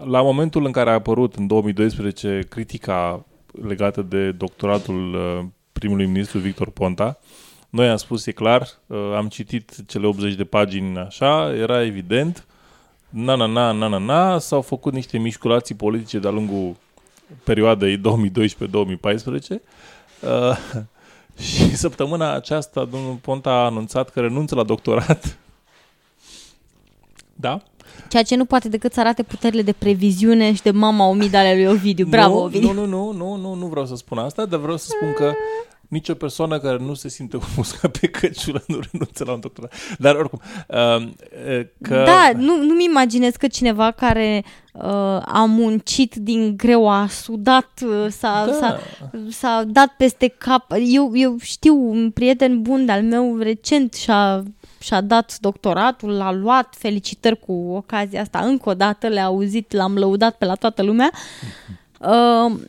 la 0.06 0.22
momentul 0.22 0.66
în 0.66 0.72
care 0.72 0.90
a 0.90 0.94
apărut 0.94 1.36
în 1.36 1.48
2012 1.48 2.46
critica 2.50 3.26
legată 3.68 4.02
de 4.02 4.32
doctoratul 4.32 5.14
uh, 5.14 5.46
primului 5.72 6.06
ministru 6.06 6.40
Victor 6.40 6.70
Ponta, 6.70 7.20
noi 7.70 7.90
am 7.90 7.98
spus, 7.98 8.26
e 8.26 8.32
clar, 8.32 8.68
uh, 8.88 8.98
am 9.16 9.28
citit 9.28 9.76
cele 9.86 10.08
80 10.08 10.34
de 10.34 10.44
pagini 10.44 10.98
așa, 10.98 11.54
era 11.56 11.84
evident, 11.84 12.48
na, 13.10 13.36
na, 13.36 13.46
na, 13.46 13.72
na, 13.72 13.88
na, 13.88 13.98
na, 13.98 14.40
s-au 14.40 14.62
făcut 14.62 14.94
niște 14.94 15.18
mișculații 15.18 15.76
politice 15.76 16.20
de-a 16.20 16.32
lungul 16.32 16.76
perioadei 17.44 17.98
2012-2014 17.98 18.00
uh, 18.00 18.08
și 21.48 21.76
săptămâna 21.76 22.34
aceasta 22.34 22.86
domnul 22.86 23.18
Ponta 23.22 23.50
a 23.50 23.66
anunțat 23.66 24.10
că 24.10 24.20
renunță 24.20 24.56
la 24.56 24.64
doctorat 24.64 25.36
da? 27.46 27.62
Ceea 28.10 28.24
ce 28.24 28.36
nu 28.36 28.46
poate 28.46 28.70
decât 28.70 28.94
să 28.94 29.00
arate 29.00 29.24
puterile 29.24 29.62
de 29.62 29.72
previziune 29.72 30.54
și 30.54 30.62
de 30.62 30.72
mama 30.72 31.08
omidă 31.08 31.38
ale 31.38 31.56
lui 31.56 31.66
Ovidiu. 31.66 32.06
Bravo, 32.06 32.34
nu, 32.34 32.44
Ovidiu. 32.44 32.74
Nu, 32.74 32.86
nu, 32.86 32.86
nu, 32.86 33.12
nu, 33.12 33.36
nu, 33.36 33.54
nu 33.54 33.66
vreau 33.66 33.86
să 33.86 33.96
spun 33.96 34.18
asta, 34.18 34.46
dar 34.46 34.60
vreau 34.60 34.78
să 34.78 34.88
spun 34.90 35.14
că 35.14 35.34
nicio 35.88 36.14
persoană 36.14 36.60
care 36.60 36.78
nu 36.78 36.94
se 36.94 37.10
simte 37.10 37.38
cu 37.38 37.46
musca 37.56 37.88
pe 38.00 38.08
căciulă 38.08 38.64
nu 38.68 38.80
renunță 38.92 39.24
la 39.24 39.32
un 39.34 39.40
doctorat. 39.40 39.74
Dar 40.00 40.16
oricum, 40.16 40.42
uh, 40.68 40.78
uh, 40.78 41.66
că... 41.82 42.04
Da, 42.06 42.32
nu, 42.36 42.64
nu-mi 42.64 42.84
imaginez 42.84 43.36
că 43.36 43.48
cineva 43.48 43.92
care 43.92 44.44
uh, 44.74 44.84
a 45.26 45.46
muncit 45.48 46.16
din 46.16 46.58
greu, 46.58 46.90
a 46.90 47.08
sudat, 47.08 47.82
uh, 47.86 48.08
s-a, 48.10 48.46
Da. 48.46 48.54
s-a, 48.54 48.80
s-a 49.30 49.64
dat 49.68 49.94
peste 49.98 50.28
cap. 50.28 50.74
Eu, 50.86 51.12
eu 51.14 51.36
știu 51.40 51.90
un 51.90 52.12
prieten 52.12 52.62
bun 52.62 52.86
de-al 52.86 53.04
meu 53.04 53.38
recent 53.38 53.94
și-a, 53.94 54.44
și-a 54.80 55.02
dat 55.02 55.38
doctoratul, 55.40 56.10
l-a 56.10 56.32
luat, 56.32 56.76
felicitări 56.78 57.40
cu 57.40 57.54
ocazia 57.54 58.22
asta, 58.22 58.40
încă 58.40 58.70
o 58.70 58.74
dată 58.74 59.08
le-a 59.08 59.26
auzit, 59.26 59.72
l-am 59.72 59.98
lăudat 59.98 60.36
pe 60.36 60.46
la 60.46 60.56
toată 60.56 60.84
lumea. 60.84 61.12
Uh, 62.00 62.60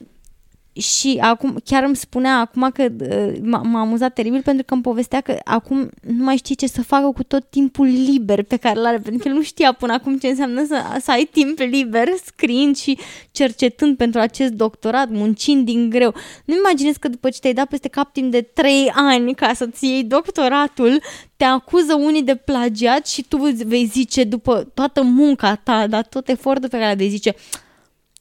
și 0.78 1.18
acum, 1.20 1.56
chiar 1.64 1.82
îmi 1.82 1.96
spunea 1.96 2.38
acum 2.38 2.70
că 2.74 2.86
uh, 3.00 3.38
m-a, 3.42 3.62
m-a 3.62 3.80
amuzat 3.80 4.12
teribil 4.12 4.42
pentru 4.42 4.64
că 4.64 4.74
îmi 4.74 4.82
povestea 4.82 5.20
că 5.20 5.36
acum 5.44 5.90
nu 6.00 6.24
mai 6.24 6.36
știe 6.36 6.54
ce 6.54 6.66
să 6.66 6.82
facă 6.82 7.06
cu 7.06 7.22
tot 7.22 7.50
timpul 7.50 7.86
liber 7.86 8.42
pe 8.42 8.56
care 8.56 8.78
îl 8.78 8.86
are, 8.86 8.98
pentru 8.98 9.22
că 9.22 9.28
el 9.28 9.34
nu 9.34 9.42
știa 9.42 9.72
până 9.72 9.92
acum 9.92 10.18
ce 10.18 10.26
înseamnă 10.26 10.64
să, 10.66 10.82
să 11.00 11.10
ai 11.10 11.28
timp 11.32 11.58
liber 11.58 12.08
scriind 12.24 12.76
și 12.76 12.98
cercetând 13.30 13.96
pentru 13.96 14.20
acest 14.20 14.52
doctorat, 14.52 15.10
muncind 15.10 15.64
din 15.64 15.90
greu. 15.90 16.14
Nu 16.44 16.54
imaginez 16.54 16.96
că 16.96 17.08
după 17.08 17.28
ce 17.28 17.38
te-ai 17.38 17.54
dat 17.54 17.68
peste 17.68 17.88
cap 17.88 18.12
timp 18.12 18.30
de 18.30 18.40
3 18.40 18.90
ani 18.94 19.34
ca 19.34 19.52
să-ți 19.54 19.86
iei 19.86 20.04
doctoratul, 20.04 21.00
te 21.36 21.44
acuză 21.44 21.94
unii 21.94 22.22
de 22.22 22.34
plagiat 22.34 23.06
și 23.06 23.24
tu 23.28 23.38
îți 23.40 23.64
vei 23.64 23.84
zice 23.84 24.24
după 24.24 24.70
toată 24.74 25.02
munca 25.02 25.54
ta, 25.54 25.86
dar 25.86 26.06
tot 26.06 26.28
efortul 26.28 26.68
pe 26.68 26.78
care 26.78 26.94
vei 26.94 27.08
zice 27.08 27.34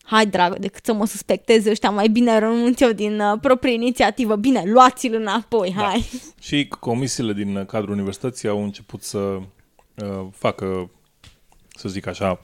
hai 0.09 0.27
dragă, 0.27 0.59
decât 0.59 0.85
să 0.85 0.93
mă 0.93 1.05
suspecteze 1.05 1.69
ăștia, 1.69 1.89
mai 1.89 2.07
bine 2.07 2.39
renunț 2.39 2.79
eu 2.79 2.91
din 2.91 3.19
uh, 3.19 3.39
proprie 3.41 3.73
inițiativă. 3.73 4.35
Bine, 4.35 4.63
luați-l 4.65 5.13
înapoi, 5.13 5.73
hai. 5.75 6.09
Și 6.39 6.67
comisiile 6.79 7.33
din 7.33 7.65
cadrul 7.65 7.93
universității 7.93 8.49
au 8.49 8.63
început 8.63 9.03
să 9.03 9.17
uh, 9.17 10.27
facă, 10.31 10.91
să 11.75 11.89
zic 11.89 12.07
așa, 12.07 12.41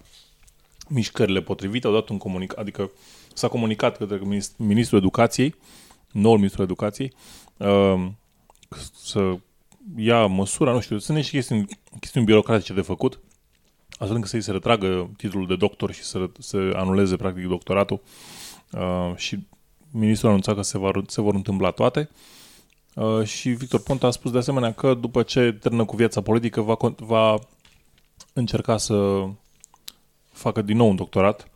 mișcările 0.87 1.41
potrivite, 1.41 1.87
au 1.87 1.93
dat 1.93 2.09
un 2.09 2.17
comunicat, 2.17 2.57
adică 2.57 2.91
s-a 3.33 3.47
comunicat 3.47 3.97
către 3.97 4.21
minist- 4.23 4.57
Ministrul 4.57 4.99
Educației, 4.99 5.55
noul 6.11 6.37
Ministrul 6.37 6.63
Educației, 6.63 7.13
uh, 7.57 8.05
să 8.95 9.37
ia 9.95 10.25
măsura, 10.25 10.71
nu 10.71 10.79
știu, 10.79 10.97
sunt 10.97 11.17
niște 11.17 11.35
chestiuni, 11.35 11.65
chestiuni 11.99 12.25
birocratice 12.25 12.73
de 12.73 12.81
făcut, 12.81 13.19
astfel 14.03 14.15
încât 14.15 14.29
să-i 14.29 14.41
se 14.41 14.51
retragă 14.51 15.09
titlul 15.17 15.47
de 15.47 15.55
doctor 15.55 15.91
și 15.91 16.03
să 16.03 16.29
se 16.39 16.71
anuleze 16.75 17.15
practic 17.15 17.47
doctoratul 17.47 18.01
uh, 18.71 19.15
și 19.15 19.39
ministrul 19.91 20.27
a 20.27 20.31
anunțat 20.31 20.55
că 20.55 20.61
se, 20.61 20.77
va, 20.77 20.91
se 21.07 21.21
vor 21.21 21.35
întâmpla 21.35 21.71
toate. 21.71 22.09
Uh, 22.95 23.23
și 23.23 23.49
Victor 23.49 23.79
Ponta 23.79 24.07
a 24.07 24.11
spus 24.11 24.31
de 24.31 24.37
asemenea 24.37 24.73
că 24.73 24.93
după 24.93 25.23
ce 25.23 25.57
termină 25.61 25.85
cu 25.85 25.95
viața 25.95 26.21
politică 26.21 26.61
va, 26.61 26.77
con- 26.77 26.95
va 26.95 27.39
încerca 28.33 28.77
să 28.77 29.27
facă 30.31 30.61
din 30.61 30.77
nou 30.77 30.89
un 30.89 30.95
doctorat 30.95 31.47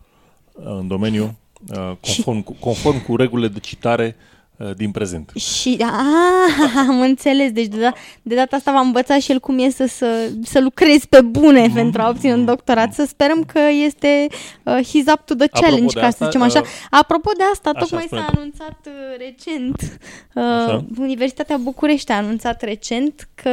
uh, 0.52 0.66
în 0.66 0.88
domeniu 0.88 1.38
uh, 1.70 1.92
conform, 2.02 2.42
cu, 2.42 2.54
conform 2.60 3.04
cu 3.04 3.16
regulile 3.16 3.48
de 3.48 3.60
citare 3.60 4.16
uh, 4.18 4.37
din 4.76 4.92
prezent. 4.92 5.32
Și, 5.36 5.78
a, 5.82 6.04
am 6.88 7.02
înțeles, 7.02 7.52
deci 7.52 7.68
de, 7.68 7.80
da, 7.80 7.94
de 8.22 8.36
data 8.36 8.56
asta 8.56 8.72
v-am 8.72 8.86
învățat 8.86 9.20
și 9.20 9.32
el 9.32 9.40
cum 9.40 9.60
e 9.60 9.70
să, 9.70 9.86
să, 9.86 10.30
să 10.44 10.60
lucrezi 10.60 11.08
pe 11.08 11.22
bune 11.22 11.70
mm-hmm. 11.70 11.74
pentru 11.74 12.02
a 12.02 12.10
obține 12.10 12.34
un 12.34 12.46
doctorat. 12.46 12.94
Să 12.94 13.06
sperăm 13.08 13.44
că 13.44 13.60
este 13.86 14.28
uh, 14.64 14.80
he's 14.80 15.14
up 15.14 15.26
to 15.26 15.36
the 15.36 15.48
challenge, 15.48 16.00
ca 16.00 16.06
asta, 16.06 16.26
să 16.26 16.32
zicem 16.32 16.42
așa. 16.42 16.60
uh, 16.60 16.68
Apropo 16.90 17.32
de 17.38 17.44
asta, 17.52 17.70
așa 17.70 17.80
tocmai 17.80 18.04
spune. 18.06 18.22
s-a 18.22 18.34
anunțat 18.36 18.80
uh, 18.86 19.18
recent, 19.18 20.00
uh, 20.34 20.80
Universitatea 21.00 21.58
București 21.58 22.12
a 22.12 22.16
anunțat 22.16 22.62
recent 22.62 23.28
că 23.36 23.52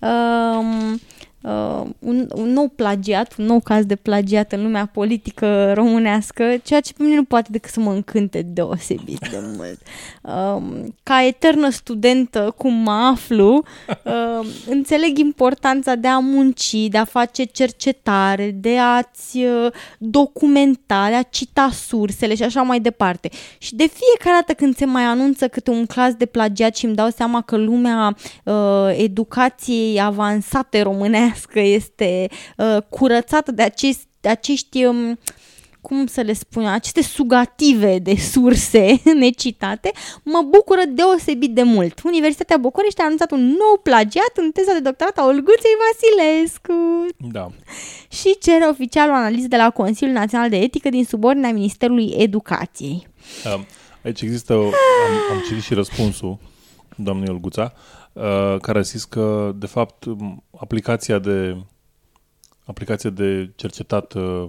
uh, 0.00 0.98
uh, 1.40 1.82
un, 1.98 2.28
un 2.34 2.52
nou 2.52 2.68
plagiat, 2.76 3.34
un 3.38 3.44
nou 3.44 3.60
caz 3.60 3.84
de 3.84 3.96
plagiat 3.96 4.52
în 4.52 4.62
lumea 4.62 4.86
politică 4.86 5.72
românească, 5.72 6.56
ceea 6.62 6.80
ce 6.80 6.92
pe 6.92 7.02
mine 7.02 7.14
nu 7.14 7.24
poate 7.24 7.48
decât 7.50 7.70
să 7.70 7.80
mă 7.80 7.92
încânte 7.92 8.42
deosebit 8.42 9.28
de 9.30 9.38
mult. 9.56 9.80
Um, 10.22 10.94
ca 11.02 11.24
eternă 11.24 11.70
studentă, 11.70 12.54
cum 12.56 12.74
mă 12.74 12.90
aflu, 12.90 13.64
uh, 14.04 14.46
înțeleg 14.68 15.18
importanța 15.18 15.94
de 15.94 16.08
a 16.08 16.18
munci, 16.18 16.88
de 16.88 16.98
a 16.98 17.04
face 17.04 17.44
cercetare, 17.44 18.50
de 18.50 18.78
a-ți 18.78 19.38
uh, 19.38 19.72
documenta, 19.98 21.06
de 21.08 21.14
a 21.14 21.22
cita 21.22 21.70
sursele 21.72 22.34
și 22.34 22.42
așa 22.42 22.62
mai 22.62 22.80
departe. 22.80 23.30
Și 23.58 23.74
de 23.74 23.90
fiecare 23.92 24.40
dată 24.40 24.52
când 24.52 24.76
se 24.76 24.84
mai 24.84 25.02
anunță 25.02 25.48
câte 25.48 25.70
un 25.70 25.86
caz 25.86 26.14
de 26.14 26.26
plagiat 26.26 26.76
și 26.76 26.84
îmi 26.84 26.94
dau 26.94 27.08
seama 27.08 27.40
că 27.40 27.56
lumea 27.56 28.16
uh, 28.44 28.54
educației 28.96 30.00
avansate 30.00 30.82
românească 30.82 31.36
este 31.54 32.28
uh, 32.56 32.76
curățată 32.88 33.52
de, 33.52 33.62
acest, 33.62 34.00
de 34.20 34.28
acești... 34.28 34.84
Um, 34.84 35.18
cum 35.80 36.06
să 36.06 36.20
le 36.20 36.32
spun, 36.32 36.66
aceste 36.66 37.02
sugative 37.02 37.98
de 37.98 38.14
surse 38.16 39.00
necitate, 39.20 39.90
mă 40.22 40.42
bucură 40.48 40.80
deosebit 40.88 41.54
de 41.54 41.62
mult. 41.62 42.00
Universitatea 42.04 42.56
București 42.56 43.00
a 43.00 43.04
anunțat 43.04 43.30
un 43.30 43.44
nou 43.44 43.80
plagiat 43.82 44.32
în 44.34 44.50
teza 44.50 44.72
de 44.72 44.80
doctorat 44.80 45.18
a 45.18 45.24
Olguței 45.26 45.70
Vasilescu. 45.82 46.72
Da. 47.32 47.50
Și 48.08 48.36
cere 48.40 48.64
oficial 48.64 49.10
o 49.10 49.14
analiză 49.14 49.48
de 49.48 49.56
la 49.56 49.70
Consiliul 49.70 50.16
Național 50.16 50.48
de 50.48 50.56
Etică 50.56 50.88
din 50.88 51.04
subordinea 51.04 51.52
Ministerului 51.52 52.14
Educației. 52.16 53.06
Uh, 53.44 53.60
Aici 54.04 54.20
există, 54.20 54.54
o- 54.54 54.64
am, 54.64 54.72
am 55.36 55.42
citit 55.48 55.62
și 55.62 55.74
răspunsul 55.74 56.38
doamnei 56.96 57.28
Olguța, 57.28 57.72
uh, 57.74 57.80
care 58.60 58.78
a 58.78 58.80
zis 58.80 59.04
că, 59.04 59.52
de 59.56 59.66
fapt, 59.66 60.04
m, 60.04 60.42
aplicația 60.60 61.18
de 61.18 61.56
aplicația 62.64 63.10
de 63.10 63.50
cercetat 63.56 64.14
uh, 64.14 64.48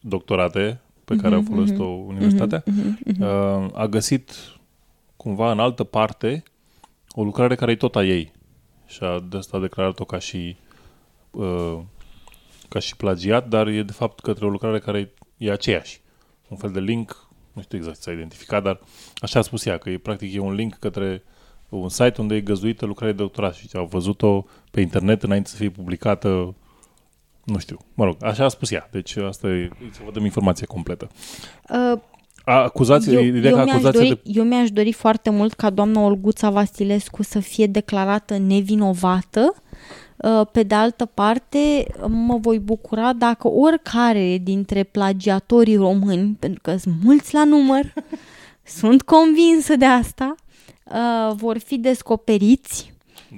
doctorate 0.00 0.80
pe 1.04 1.16
care 1.16 1.36
Mhm, 1.36 1.44
a 1.44 1.50
folosit-o 1.54 1.84
mhm, 1.84 2.08
universitatea, 2.08 2.62
mhm, 2.66 2.98
mhm, 3.04 3.22
uh, 3.22 3.70
a 3.72 3.86
găsit 3.86 4.32
cumva 5.16 5.50
în 5.50 5.58
altă 5.58 5.84
parte 5.84 6.42
o 7.10 7.22
lucrare 7.22 7.54
care 7.54 7.70
e 7.70 7.76
tot 7.76 7.96
a 7.96 8.04
ei. 8.04 8.32
Și 8.86 9.02
a, 9.02 9.20
de 9.28 9.36
asta 9.36 9.56
a 9.56 9.60
declarat-o 9.60 10.04
ca 10.04 10.18
și 10.18 10.56
uh, 11.30 11.78
ca 12.68 12.78
și 12.78 12.96
plagiat, 12.96 13.48
dar 13.48 13.66
e 13.66 13.82
de 13.82 13.92
fapt 13.92 14.20
către 14.20 14.46
o 14.46 14.48
lucrare 14.48 14.78
care 14.78 15.12
e 15.36 15.50
aceeași. 15.50 16.00
Un 16.48 16.56
fel 16.56 16.70
de 16.70 16.80
link, 16.80 17.28
nu 17.52 17.62
știu 17.62 17.78
exact 17.78 17.96
ce 17.96 18.02
s-a 18.02 18.12
identificat, 18.12 18.62
dar 18.62 18.80
așa 19.16 19.38
a 19.38 19.42
spus 19.42 19.64
ea, 19.64 19.78
că 19.78 19.90
e 19.90 19.98
practic 19.98 20.34
e 20.34 20.38
un 20.38 20.52
link 20.52 20.74
către 20.74 21.22
un 21.70 21.88
site 21.88 22.20
unde 22.20 22.34
e 22.34 22.40
găzduită 22.40 22.86
lucrarea 22.86 23.14
de 23.14 23.22
doctorat 23.22 23.54
și 23.54 23.68
au 23.72 23.86
văzut-o 23.90 24.44
pe 24.70 24.80
internet 24.80 25.22
înainte 25.22 25.48
să 25.48 25.56
fie 25.56 25.70
publicată 25.70 26.54
nu 27.44 27.58
știu, 27.58 27.78
mă 27.94 28.04
rog, 28.04 28.16
așa 28.20 28.44
a 28.44 28.48
spus 28.48 28.70
ea. 28.70 28.88
Deci 28.90 29.16
asta 29.16 29.48
e, 29.48 29.70
să 29.92 30.00
vă 30.04 30.10
dăm 30.10 30.24
informația 30.24 30.66
completă. 30.66 31.08
Uh, 31.70 32.00
A, 32.44 32.62
acuzație, 32.62 33.12
eu, 33.12 33.22
ideea 33.22 33.50
eu, 33.50 33.56
că 33.56 33.62
mi-aș 33.62 33.74
acuzația 33.74 34.00
dori, 34.00 34.20
de... 34.24 34.30
eu 34.38 34.44
mi-aș 34.44 34.70
dori 34.70 34.92
foarte 34.92 35.30
mult 35.30 35.52
ca 35.52 35.70
doamna 35.70 36.00
Olguța 36.00 36.50
Vasilescu 36.50 37.22
să 37.22 37.38
fie 37.40 37.66
declarată 37.66 38.38
nevinovată. 38.38 39.54
Uh, 40.16 40.46
Pe 40.52 40.62
de 40.62 40.74
altă 40.74 41.04
parte, 41.04 41.86
mă 42.08 42.36
voi 42.36 42.58
bucura 42.58 43.12
dacă 43.12 43.48
oricare 43.48 44.38
dintre 44.42 44.82
plagiatorii 44.82 45.76
români, 45.76 46.36
pentru 46.38 46.60
că 46.62 46.76
sunt 46.76 46.94
mulți 47.02 47.34
la 47.34 47.44
număr, 47.44 47.92
sunt 48.78 49.02
convinsă 49.02 49.76
de 49.76 49.84
asta, 49.84 50.34
uh, 50.90 51.32
vor 51.36 51.58
fi 51.58 51.78
descoperiți, 51.78 52.92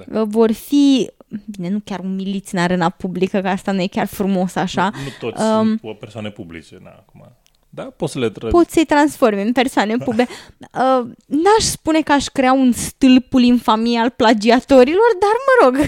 Da. 0.07 0.21
uh, 0.21 0.27
vor 0.29 0.53
fi, 0.53 1.11
bine, 1.45 1.69
nu 1.69 1.81
chiar 1.85 1.99
umiliți 1.99 2.55
în 2.55 2.61
arena 2.61 2.89
publică, 2.89 3.41
că 3.41 3.49
asta 3.49 3.73
nu 3.73 3.81
e 3.81 3.87
chiar 3.87 4.07
frumos 4.07 4.55
așa, 4.55 4.91
Nu 4.91 5.29
toți 5.29 5.43
Um, 5.43 5.67
sunt 5.67 5.81
o 5.83 5.93
persoane 5.93 6.31
publice, 6.31 6.79
na, 6.83 6.91
acum. 6.91 7.33
Da, 7.75 7.83
poți 7.83 8.13
să 8.13 8.19
le 8.19 8.31
tragi. 8.31 8.53
poți 8.53 8.73
să-i 8.73 8.85
transformi 8.85 9.43
în 9.43 9.53
persoane 9.53 9.97
publice. 9.97 10.29
Uh, 10.61 11.07
n-aș 11.27 11.65
spune 11.65 12.01
că 12.01 12.13
aș 12.13 12.25
crea 12.27 12.53
un 12.53 12.73
stâlpul 12.73 13.43
infamie 13.43 13.99
al 13.99 14.11
plagiatorilor, 14.11 15.09
dar 15.21 15.31
mă 15.47 15.79
rog, 15.79 15.87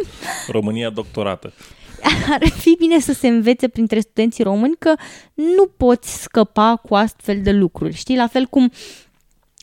România 0.56 0.90
doctorată. 0.90 1.52
ar 2.30 2.48
fi 2.48 2.74
bine 2.78 2.98
să 3.00 3.12
se 3.12 3.28
învețe 3.28 3.68
printre 3.68 4.00
studenții 4.00 4.44
români 4.44 4.74
că 4.78 4.94
nu 5.32 5.66
poți 5.76 6.22
scăpa 6.22 6.76
cu 6.76 6.94
astfel 6.94 7.40
de 7.42 7.52
lucruri. 7.52 7.94
Știi, 7.94 8.16
la 8.16 8.26
fel 8.26 8.44
cum 8.46 8.70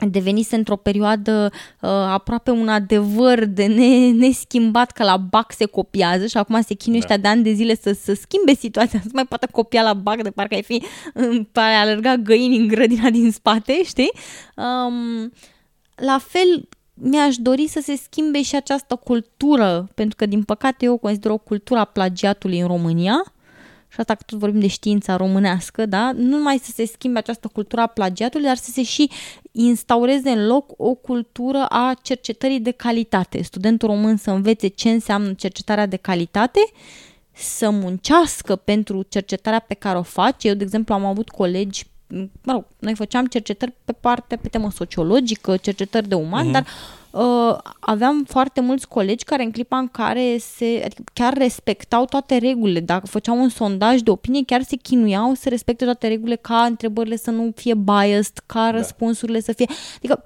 devenise 0.10 0.56
într-o 0.56 0.76
perioadă 0.76 1.50
uh, 1.52 1.90
aproape 1.90 2.52
un 2.52 2.68
adevăr 2.68 3.46
de 3.46 3.66
ne, 3.66 4.12
neschimbat 4.12 4.92
că 4.92 5.04
la 5.04 5.18
BAC 5.18 5.52
se 5.52 5.66
copiază 5.66 6.28
și 6.28 6.38
acum 6.38 6.62
se 6.62 6.74
chinuie 6.74 7.00
ăștia 7.00 7.18
de 7.18 7.28
ani 7.28 7.44
de 7.44 7.54
zile 7.54 7.76
să, 7.76 7.98
să 8.04 8.14
schimbe 8.14 8.54
situația, 8.54 9.00
să 9.04 9.10
mai 9.14 9.26
poată 9.26 9.48
copia 9.52 9.82
la 9.82 9.94
BAC 9.94 10.22
de 10.22 10.32
parcă 10.32 10.56
ai 10.56 10.64
fi 10.64 10.84
în 11.14 11.48
ai 11.54 11.76
alerga 11.76 12.16
găini 12.16 12.58
în 12.58 12.68
grădina 12.68 13.10
din 13.10 13.32
spate, 13.32 13.84
știi? 13.84 14.12
Um, 14.56 15.32
la 15.96 16.18
fel 16.18 16.68
mi-aș 16.94 17.36
dori 17.36 17.68
să 17.68 17.80
se 17.84 17.96
schimbe 17.96 18.42
și 18.42 18.56
această 18.56 18.96
cultură, 18.96 19.90
pentru 19.96 20.16
că 20.16 20.26
din 20.26 20.44
păcate 20.44 20.86
eu 20.86 20.98
consider 20.98 21.32
o 21.32 21.38
cultură 21.38 21.80
a 21.80 21.86
plagiatului 21.86 22.60
în 22.60 22.68
România, 22.68 23.34
și 23.94 24.00
asta 24.00 24.16
că 24.16 24.24
tot 24.26 24.40
vorbim 24.40 24.60
de 24.60 24.68
știința 24.68 25.16
românească, 25.16 25.86
da? 25.86 26.12
Nu 26.12 26.38
numai 26.38 26.60
să 26.64 26.72
se 26.76 26.86
schimbe 26.86 27.20
această 27.20 27.48
cultură 27.54 27.82
a 27.82 27.88
plagiatului, 27.88 28.46
dar 28.46 28.56
să 28.56 28.72
se 28.72 28.84
și 28.84 29.10
instaureze 29.52 30.30
în 30.30 30.48
loc 30.48 30.72
o 30.78 30.94
cultură 30.94 31.66
a 31.70 31.94
cercetării 32.02 32.60
de 32.60 32.72
calitate. 32.72 33.42
Studentul 33.42 33.88
român 33.88 34.18
să 34.18 34.32
învețe 34.32 34.68
ce 34.68 34.90
înseamnă 34.90 35.34
cercetarea 35.34 35.86
de 35.86 35.96
calitate, 35.96 36.60
să 37.34 37.70
muncească 37.70 38.56
pentru 38.56 39.06
cercetarea 39.10 39.60
pe 39.60 39.74
care 39.74 39.98
o 39.98 40.02
face. 40.04 40.48
Eu, 40.48 40.54
de 40.54 40.64
exemplu, 40.64 40.94
am 40.94 41.06
avut 41.06 41.30
colegi 41.30 41.90
mă 42.44 42.52
rog, 42.52 42.66
noi 42.80 42.96
făceam 42.96 43.26
cercetări 43.26 43.74
pe 43.86 43.92
parte, 43.92 44.36
pe 44.36 44.48
temă 44.48 44.72
sociologică, 44.72 45.58
cercetări 45.58 46.08
de 46.08 46.16
uman, 46.16 46.44
Mhm. 46.44 46.52
dar 46.52 46.66
uh, 47.12 47.58
aveam 47.80 48.24
foarte 48.28 48.62
mulți 48.62 48.88
colegi 48.88 49.24
care 49.24 49.44
în 49.44 49.52
clipa 49.52 49.78
în 49.78 49.88
care 49.88 50.38
se, 50.38 50.82
adică 50.86 51.04
chiar 51.14 51.34
respectau 51.34 52.06
toate 52.06 52.38
regulile, 52.38 52.80
dacă 52.80 53.06
făceau 53.06 53.42
un 53.42 53.50
sondaj 53.50 54.00
de 54.00 54.10
opinie, 54.10 54.44
chiar 54.46 54.62
se 54.62 54.76
chinuiau 54.76 55.34
să 55.34 55.50
respecte 55.50 55.86
toate 55.86 56.08
regulile, 56.08 56.36
ca 56.36 56.64
întrebările 56.64 57.16
să 57.16 57.32
nu 57.32 57.52
fie 57.56 57.74
biased, 57.74 58.44
ca 58.46 58.64
da. 58.64 58.72
răspunsurile 58.72 59.42
să 59.42 59.54
fie, 59.54 59.68
adică 59.96 60.26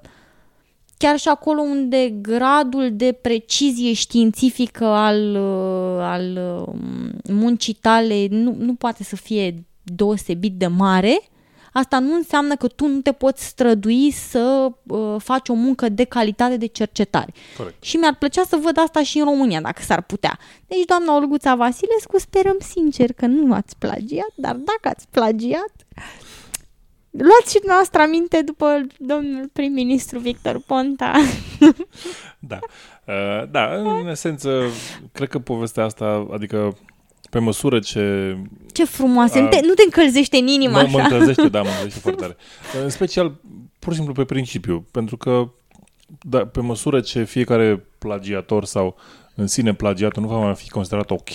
chiar 0.98 1.18
și 1.18 1.28
acolo 1.28 1.60
unde 1.60 2.08
gradul 2.20 2.90
de 2.92 3.12
precizie 3.12 3.92
științifică 3.92 4.84
al, 4.84 5.34
uh, 5.34 6.00
al 6.00 6.38
uh, 6.58 6.74
muncii 7.30 7.74
tale 7.74 8.26
nu, 8.30 8.54
nu 8.58 8.74
poate 8.74 9.04
să 9.04 9.16
fie 9.16 9.64
deosebit 9.82 10.52
de 10.52 10.66
mare, 10.66 11.20
asta 11.76 11.98
nu 11.98 12.14
înseamnă 12.14 12.56
că 12.56 12.66
tu 12.66 12.86
nu 12.86 13.00
te 13.00 13.12
poți 13.12 13.44
strădui 13.44 14.10
să 14.10 14.72
uh, 14.82 15.14
faci 15.18 15.48
o 15.48 15.54
muncă 15.54 15.88
de 15.88 16.04
calitate 16.04 16.56
de 16.56 16.66
cercetare. 16.66 17.32
Corect. 17.56 17.82
Și 17.82 17.96
mi-ar 17.96 18.14
plăcea 18.14 18.42
să 18.42 18.56
văd 18.56 18.78
asta 18.78 19.02
și 19.02 19.18
în 19.18 19.24
România, 19.24 19.60
dacă 19.60 19.82
s-ar 19.82 20.02
putea. 20.02 20.38
Deci, 20.66 20.84
doamna 20.84 21.16
Olguța 21.16 21.54
Vasilescu, 21.54 22.18
sperăm 22.18 22.56
sincer 22.60 23.12
că 23.12 23.26
nu 23.26 23.54
ați 23.54 23.76
plagiat, 23.78 24.32
dar 24.34 24.54
dacă 24.54 24.88
ați 24.94 25.06
plagiat, 25.10 25.72
luați 27.10 27.50
și 27.50 27.60
noastră 27.66 28.00
aminte 28.00 28.42
după 28.42 28.86
domnul 28.98 29.50
prim-ministru 29.52 30.18
Victor 30.18 30.60
Ponta. 30.66 31.12
Da. 32.38 32.58
Uh, 33.06 33.48
da, 33.50 33.74
în 33.74 34.08
esență, 34.08 34.62
cred 35.12 35.28
că 35.28 35.38
povestea 35.38 35.84
asta, 35.84 36.26
adică 36.32 36.76
pe 37.30 37.38
măsură 37.38 37.78
ce... 37.78 38.36
Ce 38.72 38.84
frumoasă, 38.84 39.38
A, 39.38 39.40
nu 39.40 39.48
te, 39.48 39.60
nu 39.62 39.74
te 39.74 39.82
încălzește 39.84 40.36
în 40.36 40.46
inimă 40.46 40.72
mă, 40.72 40.78
așa. 40.78 40.90
mă 40.90 41.00
încălzește, 41.00 41.48
da, 41.48 41.62
mă 41.62 41.68
încălzește 41.74 41.98
foarte 42.00 42.20
tare. 42.20 42.36
În 42.82 42.90
special, 42.90 43.40
pur 43.78 43.92
și 43.92 43.98
simplu 43.98 44.14
pe 44.14 44.24
principiu, 44.24 44.86
pentru 44.90 45.16
că 45.16 45.50
da, 46.20 46.46
pe 46.46 46.60
măsură 46.60 47.00
ce 47.00 47.24
fiecare 47.24 47.86
plagiator 47.98 48.64
sau 48.64 48.96
în 49.34 49.46
sine 49.46 49.74
plagiatul 49.74 50.22
nu 50.22 50.28
va 50.28 50.38
mai 50.38 50.54
fi 50.54 50.68
considerat 50.68 51.10
ok 51.10 51.34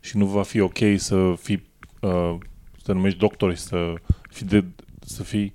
și 0.00 0.16
nu 0.16 0.26
va 0.26 0.42
fi 0.42 0.60
ok 0.60 0.78
să 0.96 1.34
fii, 1.40 1.68
uh, 2.00 2.36
să 2.76 2.82
te 2.84 2.92
numești 2.92 3.18
doctor 3.18 3.54
și 3.54 3.60
să 3.60 3.92
fii, 4.30 4.46
de, 4.46 4.64
să 5.00 5.22
fii 5.22 5.54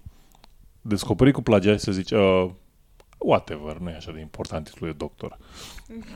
descoperit 0.81 1.33
cu 1.33 1.41
plagiat 1.41 1.77
și 1.77 1.83
să 1.83 1.91
zici 1.91 2.11
uh, 2.11 2.49
whatever, 3.17 3.77
nu 3.77 3.89
e 3.89 3.95
așa 3.95 4.11
de 4.11 4.19
important 4.19 4.69
titlul 4.69 4.89
de 4.89 4.95
doctor. 4.97 5.37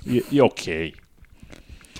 E, 0.03 0.21
e 0.31 0.41
ok. 0.41 0.65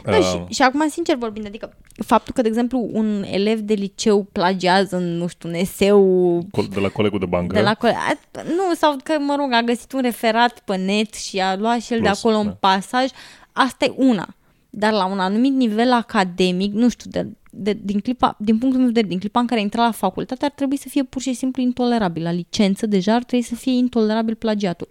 Da, 0.04 0.18
uh, 0.18 0.24
și, 0.24 0.54
și 0.54 0.62
acum, 0.62 0.88
sincer 0.90 1.16
vorbind, 1.16 1.46
adică 1.46 1.74
faptul 2.06 2.34
că, 2.34 2.42
de 2.42 2.48
exemplu, 2.48 2.90
un 2.92 3.24
elev 3.32 3.60
de 3.60 3.74
liceu 3.74 4.24
plagiază, 4.32 4.98
nu 4.98 5.28
știu, 5.28 5.50
un 5.50 5.56
eseu... 5.56 6.38
De 6.70 6.80
la 6.80 6.90
colegul 6.90 7.20
de 7.20 7.26
bancă. 7.26 7.56
De 7.56 7.62
la 7.62 7.74
cole... 7.74 7.96
Nu, 8.32 8.74
sau 8.76 8.96
că, 9.04 9.14
mă 9.20 9.36
rog, 9.38 9.54
a 9.54 9.62
găsit 9.62 9.92
un 9.92 10.02
referat 10.02 10.60
pe 10.60 10.76
net 10.76 11.14
și 11.14 11.40
a 11.40 11.56
luat 11.56 11.82
și 11.82 11.94
el 11.94 12.00
Plus, 12.00 12.12
de 12.12 12.18
acolo 12.20 12.44
da. 12.44 12.50
un 12.50 12.56
pasaj, 12.60 13.10
asta 13.52 13.86
e 13.86 13.94
una. 13.96 14.36
Dar 14.70 14.92
la 14.92 15.06
un 15.06 15.20
anumit 15.20 15.54
nivel 15.54 15.92
academic, 15.92 16.74
nu 16.74 16.90
știu, 16.90 17.10
de, 17.10 17.28
de, 17.52 17.80
din, 17.82 18.00
clipa, 18.00 18.36
din 18.40 18.58
punctul 18.58 18.82
meu 18.82 18.90
de 18.90 18.94
vedere, 18.94 19.08
din 19.08 19.20
clipa 19.20 19.40
în 19.40 19.46
care 19.46 19.62
intra 19.62 19.84
la 19.84 19.92
facultate, 19.92 20.46
ar 20.46 20.52
trebui 20.52 20.78
să 20.78 20.90
fie 20.90 21.04
pur 21.04 21.22
și 21.22 21.34
simplu 21.34 21.62
intolerabil. 21.62 22.24
La 22.24 22.32
licență 22.32 22.86
deja 22.86 23.14
ar 23.14 23.24
trebui 23.24 23.46
să 23.46 23.56
fie 23.56 23.74
intolerabil 23.74 24.36
plagiatul. 24.36 24.88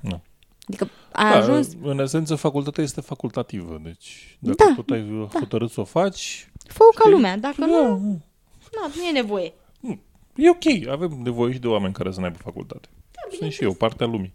Nu. 0.00 0.22
Adică 0.68 0.90
a 1.12 1.22
da, 1.22 1.36
ajuns... 1.36 1.68
În 1.82 1.98
esență, 1.98 2.34
facultatea 2.34 2.82
este 2.82 3.00
facultativă. 3.00 3.80
Deci, 3.82 4.38
dacă 4.40 4.64
da, 4.68 4.74
tot 4.74 4.90
ai 4.90 5.28
da. 5.32 5.38
hotărât 5.38 5.70
să 5.70 5.80
o 5.80 5.84
faci... 5.84 6.48
Fă-o 6.66 6.88
ca 6.94 7.08
lumea. 7.08 7.38
Dacă 7.38 7.54
nu, 7.58 7.66
nu, 7.66 7.98
nu, 7.98 8.92
nu 8.96 9.02
e 9.08 9.12
nevoie. 9.12 9.52
Nu. 9.80 10.00
E 10.36 10.50
ok. 10.50 10.88
Avem 10.88 11.20
nevoie 11.22 11.52
și 11.52 11.58
de 11.58 11.66
oameni 11.66 11.92
care 11.92 12.12
să 12.12 12.20
n-aibă 12.20 12.38
facultate. 12.42 12.88
Da, 13.10 13.36
Sunt 13.36 13.52
și 13.52 13.62
eu, 13.62 13.72
partea 13.72 14.06
lumii. 14.06 14.32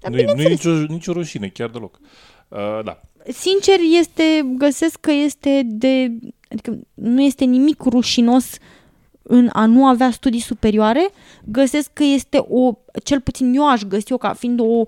Da, 0.00 0.08
nu, 0.08 0.18
e, 0.18 0.32
nu 0.34 0.42
e 0.42 0.48
nicio, 0.48 0.70
nicio 0.70 1.12
rușine, 1.12 1.48
chiar 1.48 1.68
deloc. 1.68 2.00
Uh, 2.48 2.58
da. 2.84 3.00
Sincer, 3.32 3.78
este, 3.98 4.54
găsesc 4.56 5.00
că 5.00 5.10
este 5.10 5.62
de... 5.64 6.10
Adică 6.50 6.78
nu 6.94 7.22
este 7.22 7.44
nimic 7.44 7.82
rușinos 7.82 8.52
uh, 8.52 8.58
în 9.30 9.50
a 9.52 9.66
nu 9.66 9.86
avea 9.86 10.10
studii 10.10 10.40
superioare, 10.40 11.10
găsesc 11.44 11.90
că 11.92 12.04
este 12.04 12.46
o, 12.48 12.72
cel 13.04 13.20
puțin 13.20 13.54
eu 13.54 13.68
aș 13.68 13.82
găsi-o 13.82 14.16
ca 14.16 14.32
fiind 14.32 14.60
o 14.60 14.64
uh, 14.64 14.86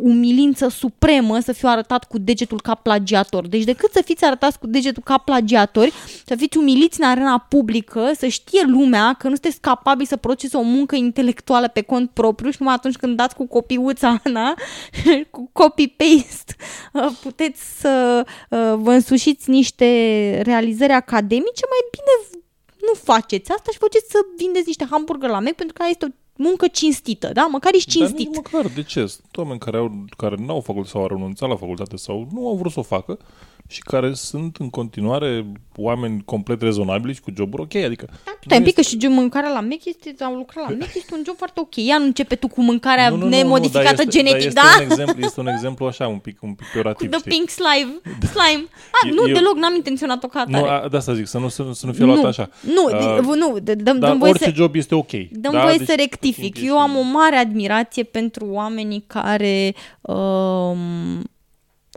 umilință 0.00 0.68
supremă 0.68 1.38
să 1.38 1.52
fiu 1.52 1.68
arătat 1.68 2.04
cu 2.04 2.18
degetul 2.18 2.60
ca 2.60 2.74
plagiator. 2.74 3.46
Deci 3.46 3.64
decât 3.64 3.92
să 3.92 4.02
fiți 4.04 4.24
arătați 4.24 4.58
cu 4.58 4.66
degetul 4.66 5.02
ca 5.02 5.18
plagiatori, 5.18 5.92
să 6.26 6.34
fiți 6.36 6.58
umiliți 6.58 7.00
în 7.00 7.06
arena 7.06 7.38
publică, 7.38 8.10
să 8.16 8.26
știe 8.26 8.62
lumea 8.66 9.12
că 9.18 9.28
nu 9.28 9.32
sunteți 9.32 9.60
capabili 9.60 10.08
să 10.08 10.16
produceți 10.16 10.56
o 10.56 10.62
muncă 10.62 10.96
intelectuală 10.96 11.68
pe 11.68 11.80
cont 11.80 12.10
propriu 12.10 12.50
și 12.50 12.56
numai 12.58 12.74
atunci 12.74 12.96
când 12.96 13.16
dați 13.16 13.34
cu 13.34 13.46
copiuța, 13.46 14.20
na, 14.32 14.54
cu 15.30 15.50
copy-paste, 15.52 16.54
uh, 16.92 17.10
puteți 17.22 17.80
să 17.80 18.24
uh, 18.50 18.74
vă 18.76 18.92
însușiți 18.92 19.50
niște 19.50 19.86
realizări 20.44 20.92
academice, 20.92 21.64
mai 21.70 21.88
bine 21.90 22.42
nu 22.88 22.94
faceți 23.12 23.52
asta 23.52 23.70
și 23.72 23.78
faceți 23.78 24.10
să 24.10 24.18
vindeți 24.36 24.66
niște 24.66 24.86
hamburger 24.90 25.30
la 25.30 25.40
Mac 25.40 25.52
pentru 25.52 25.74
că 25.74 25.84
este 25.88 26.04
o 26.04 26.08
muncă 26.36 26.66
cinstită, 26.66 27.30
da? 27.32 27.46
Măcar 27.50 27.74
ești 27.74 27.90
cinstit. 27.90 28.30
Dar 28.30 28.42
măcar, 28.52 28.70
de 28.72 28.82
ce? 28.82 29.06
Sunt 29.06 29.36
oameni 29.36 29.58
care, 29.58 29.76
au, 29.76 30.04
care 30.16 30.36
nu 30.38 30.52
au 30.52 30.60
făcut 30.60 30.86
sau 30.86 31.00
au 31.00 31.06
renunțat 31.06 31.48
la 31.48 31.56
facultate 31.56 31.96
sau 31.96 32.28
nu 32.32 32.48
au 32.48 32.56
vrut 32.56 32.72
să 32.72 32.78
o 32.78 32.82
facă 32.82 33.18
și 33.68 33.80
care 33.80 34.12
sunt 34.12 34.56
în 34.56 34.70
continuare 34.70 35.46
oameni 35.76 36.22
complet 36.24 36.62
rezonabili 36.62 37.14
și 37.14 37.20
cu 37.20 37.32
joburi 37.36 37.62
ok, 37.62 37.74
adică... 37.74 38.06
Da, 38.24 38.32
stai 38.44 38.58
un 38.58 38.64
pic, 38.64 38.74
că 38.74 38.80
și 38.80 38.96
mâncarea 39.08 39.50
la 39.50 39.60
Mac 39.60 39.84
este, 39.84 40.24
au 40.24 40.34
lucrat 40.34 40.68
la 40.68 40.76
Mac, 40.78 40.94
este 40.94 41.14
un 41.14 41.22
job 41.26 41.36
foarte 41.36 41.60
ok. 41.60 41.74
Ea 41.76 41.98
nu 41.98 42.04
începe 42.04 42.34
tu 42.34 42.48
cu 42.48 42.62
mâncarea 42.62 43.08
nu, 43.08 43.16
nu, 43.16 43.28
nemodificată 43.28 43.94
nu, 43.96 44.04
nu, 44.04 44.10
genetic, 44.10 44.52
da? 44.52 44.60
Este 44.62 44.84
un, 44.84 44.90
exemplu, 44.90 45.24
este 45.24 45.40
un 45.40 45.46
exemplu 45.46 45.86
așa, 45.86 46.08
un 46.08 46.18
pic, 46.18 46.42
un 46.42 46.54
pic 46.54 46.66
peorativ, 46.72 47.10
Cu 47.10 47.16
the 47.16 47.18
știi? 47.18 47.30
pink 47.30 47.48
slime. 47.48 48.00
slime. 48.34 48.64
A, 49.02 49.08
nu, 49.14 49.28
eu, 49.28 49.34
deloc, 49.34 49.56
n-am 49.56 49.74
intenționat-o 49.74 50.26
ca 50.26 50.40
atare. 50.40 50.64
Nu, 50.64 50.68
a, 50.68 50.88
de 50.90 50.96
asta 50.96 51.14
zic, 51.14 51.26
să 51.26 51.38
nu, 51.38 51.48
să, 51.48 51.64
să 51.72 51.86
nu 51.86 51.92
fie 51.92 52.04
luat 52.04 52.24
așa. 52.24 52.48
Nu, 52.60 52.84
uh, 53.18 53.36
nu, 53.36 53.58
dăm, 53.58 53.98
dar 53.98 54.16
voie 54.16 54.30
orice 54.30 54.44
să, 54.44 54.52
job 54.54 54.74
este 54.74 54.94
ok. 54.94 55.12
Dăm 55.30 55.52
da? 55.52 55.62
voie 55.62 55.76
deci, 55.76 55.86
să 55.86 55.94
rectific. 55.96 56.56
Eu 56.62 56.78
am 56.78 56.96
o 56.96 57.02
mare 57.02 57.36
admirație 57.36 58.02
pentru 58.02 58.46
oamenii 58.46 59.04
care... 59.06 59.74
Um, 60.00 61.22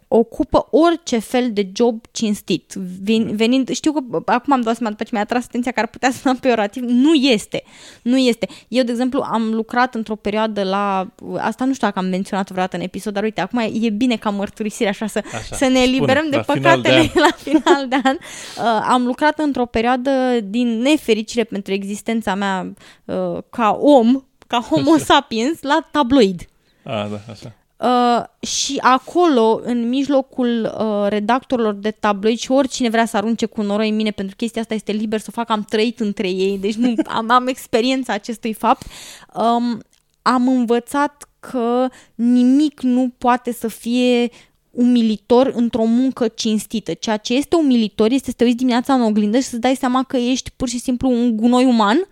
ocupă 0.07 0.67
orice 0.71 1.19
fel 1.19 1.53
de 1.53 1.69
job 1.73 2.05
cinstit. 2.11 2.73
Vin, 3.01 3.35
venind, 3.35 3.69
știu 3.69 3.91
că 3.91 3.99
acum 4.25 4.53
am 4.53 4.61
dat 4.61 4.75
seama 4.75 4.91
după 4.91 5.03
ce 5.03 5.09
mi-a 5.11 5.21
atras 5.21 5.43
atenția 5.43 5.71
că 5.71 5.79
ar 5.79 5.87
putea 5.87 6.11
suna 6.11 6.37
peorativ, 6.41 6.83
nu 6.83 7.13
este. 7.13 7.63
Nu 8.01 8.17
este. 8.17 8.47
Eu, 8.67 8.83
de 8.83 8.91
exemplu, 8.91 9.21
am 9.31 9.53
lucrat 9.53 9.95
într-o 9.95 10.15
perioadă 10.15 10.63
la, 10.63 11.07
asta 11.37 11.65
nu 11.65 11.73
știu 11.73 11.87
dacă 11.87 11.99
am 11.99 12.05
menționat 12.05 12.49
vreodată 12.49 12.75
în 12.75 12.81
episod, 12.81 13.13
dar 13.13 13.23
uite, 13.23 13.41
acum 13.41 13.59
e 13.59 13.89
bine 13.89 14.15
ca 14.15 14.29
mărturisire 14.29 14.89
așa 14.89 15.07
să, 15.07 15.23
așa, 15.33 15.55
să 15.55 15.67
ne 15.67 15.79
eliberăm 15.79 16.25
spune, 16.25 16.37
de 16.37 16.43
păcatele 16.45 17.01
final 17.01 17.11
de 17.13 17.19
la 17.27 17.31
final 17.37 17.87
de 17.87 17.97
an. 18.03 18.17
Uh, 18.57 18.87
am 18.89 19.05
lucrat 19.05 19.39
într-o 19.39 19.65
perioadă 19.65 20.11
din 20.43 20.77
nefericire 20.77 21.43
pentru 21.43 21.73
existența 21.73 22.35
mea 22.35 22.73
uh, 23.05 23.37
ca 23.49 23.77
om, 23.81 24.23
ca 24.47 24.59
homo 24.59 24.97
sapiens, 24.97 25.61
la 25.61 25.87
tabloid. 25.91 26.41
Ah, 26.83 27.07
da, 27.09 27.19
așa. 27.31 27.53
Uh, 27.78 28.23
și 28.39 28.78
acolo, 28.82 29.59
în 29.63 29.89
mijlocul 29.89 30.75
uh, 30.80 31.09
redactorilor 31.09 31.73
de 31.73 31.91
tabloid 31.91 32.38
și 32.38 32.51
oricine 32.51 32.89
vrea 32.89 33.05
să 33.05 33.17
arunce 33.17 33.45
cu 33.45 33.61
noroi 33.61 33.89
în 33.89 33.95
mine, 33.95 34.11
pentru 34.11 34.36
că 34.38 34.43
chestia 34.43 34.61
asta 34.61 34.73
este 34.73 34.91
liber 34.91 35.19
să 35.19 35.25
o 35.30 35.32
fac, 35.32 35.49
am 35.49 35.65
trăit 35.69 35.99
între 35.99 36.30
ei, 36.30 36.57
deci 36.57 36.75
nu, 36.75 36.93
am, 37.17 37.32
am 37.32 37.47
experiența 37.47 38.13
acestui 38.13 38.53
fapt, 38.53 38.88
um, 39.34 39.82
am 40.21 40.47
învățat 40.47 41.30
că 41.39 41.88
nimic 42.15 42.82
nu 42.82 43.13
poate 43.17 43.53
să 43.53 43.67
fie 43.67 44.30
umilitor 44.71 45.51
într-o 45.55 45.84
muncă 45.84 46.28
cinstită. 46.28 46.93
Ceea 46.93 47.17
ce 47.17 47.34
este 47.34 47.55
umilitor 47.55 48.11
este 48.11 48.30
să 48.30 48.36
te 48.38 48.43
uiți 48.43 48.57
dimineața 48.57 48.93
în 48.93 49.01
oglindă 49.01 49.38
și 49.38 49.47
să-ți 49.47 49.61
dai 49.61 49.75
seama 49.75 50.03
că 50.03 50.17
ești 50.17 50.51
pur 50.55 50.67
și 50.67 50.80
simplu 50.80 51.09
un 51.09 51.36
gunoi 51.36 51.65
uman, 51.65 52.07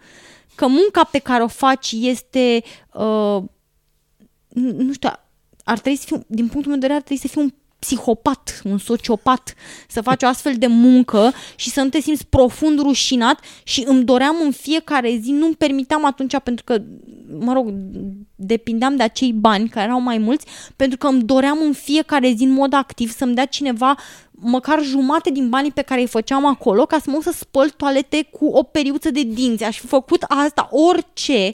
că 0.55 0.67
munca 0.67 1.03
pe 1.03 1.19
care 1.19 1.43
o 1.43 1.47
faci 1.47 1.91
este, 1.91 2.63
uh, 2.93 3.43
nu 4.53 4.93
știu, 4.93 5.09
ar 5.65 5.79
trebui 5.79 5.99
să 5.99 6.05
fiu, 6.07 6.23
din 6.27 6.47
punctul 6.47 6.71
meu 6.71 6.79
de 6.79 6.87
vedere, 6.87 6.93
ar 6.93 7.01
trebui 7.01 7.21
să 7.21 7.27
fiu 7.27 7.41
un 7.41 7.49
psihopat, 7.79 8.61
un 8.63 8.77
sociopat, 8.77 9.53
să 9.87 10.01
faci 10.01 10.23
o 10.23 10.27
astfel 10.27 10.53
de 10.57 10.67
muncă 10.67 11.33
și 11.55 11.69
să 11.69 11.81
nu 11.81 11.89
te 11.89 11.99
simți 11.99 12.25
profund 12.25 12.79
rușinat 12.79 13.39
și 13.63 13.83
îmi 13.87 14.03
doream 14.03 14.35
în 14.43 14.51
fiecare 14.51 15.19
zi, 15.21 15.31
nu-mi 15.31 15.55
permiteam 15.55 16.05
atunci 16.05 16.39
pentru 16.43 16.63
că, 16.63 16.81
mă 17.39 17.53
rog, 17.53 17.73
depindeam 18.35 18.95
de 18.95 19.03
acei 19.03 19.33
bani 19.33 19.69
care 19.69 19.85
erau 19.85 19.99
mai 19.99 20.17
mulți, 20.17 20.45
pentru 20.75 20.97
că 20.97 21.07
îmi 21.07 21.23
doream 21.23 21.57
în 21.61 21.73
fiecare 21.73 22.33
zi 22.37 22.43
în 22.43 22.51
mod 22.51 22.73
activ 22.73 23.11
să-mi 23.11 23.35
dea 23.35 23.45
cineva 23.45 23.95
măcar 24.31 24.83
jumate 24.83 25.29
din 25.29 25.49
banii 25.49 25.71
pe 25.71 25.81
care 25.81 26.01
îi 26.01 26.07
făceam 26.07 26.45
acolo 26.45 26.85
ca 26.85 26.97
să 27.03 27.09
mă 27.09 27.19
să 27.21 27.31
spăl 27.31 27.69
toalete 27.69 28.27
cu 28.31 28.45
o 28.45 28.63
periuță 28.63 29.11
de 29.11 29.23
dinți. 29.23 29.63
Aș 29.63 29.79
fi 29.79 29.87
făcut 29.87 30.21
asta, 30.21 30.69
orice, 30.71 31.51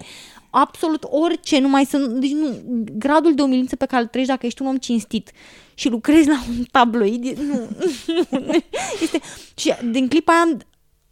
absolut 0.52 1.04
orice, 1.10 1.60
numai 1.60 1.86
să... 1.86 1.98
Deci 1.98 2.32
nu, 2.32 2.62
gradul 2.98 3.36
de 3.36 3.42
umilință 3.42 3.76
pe 3.76 3.86
care 3.86 4.02
îl 4.02 4.08
treci 4.08 4.26
dacă 4.26 4.46
ești 4.46 4.62
un 4.62 4.68
om 4.68 4.78
cinstit 4.78 5.32
și 5.74 5.90
lucrezi 5.90 6.28
la 6.28 6.44
un 6.50 6.64
tabloid, 6.72 7.26
nu, 7.48 7.70
este... 9.02 9.20
Și 9.56 9.74
din 9.92 10.08
clipa 10.08 10.34
aia 10.34 10.58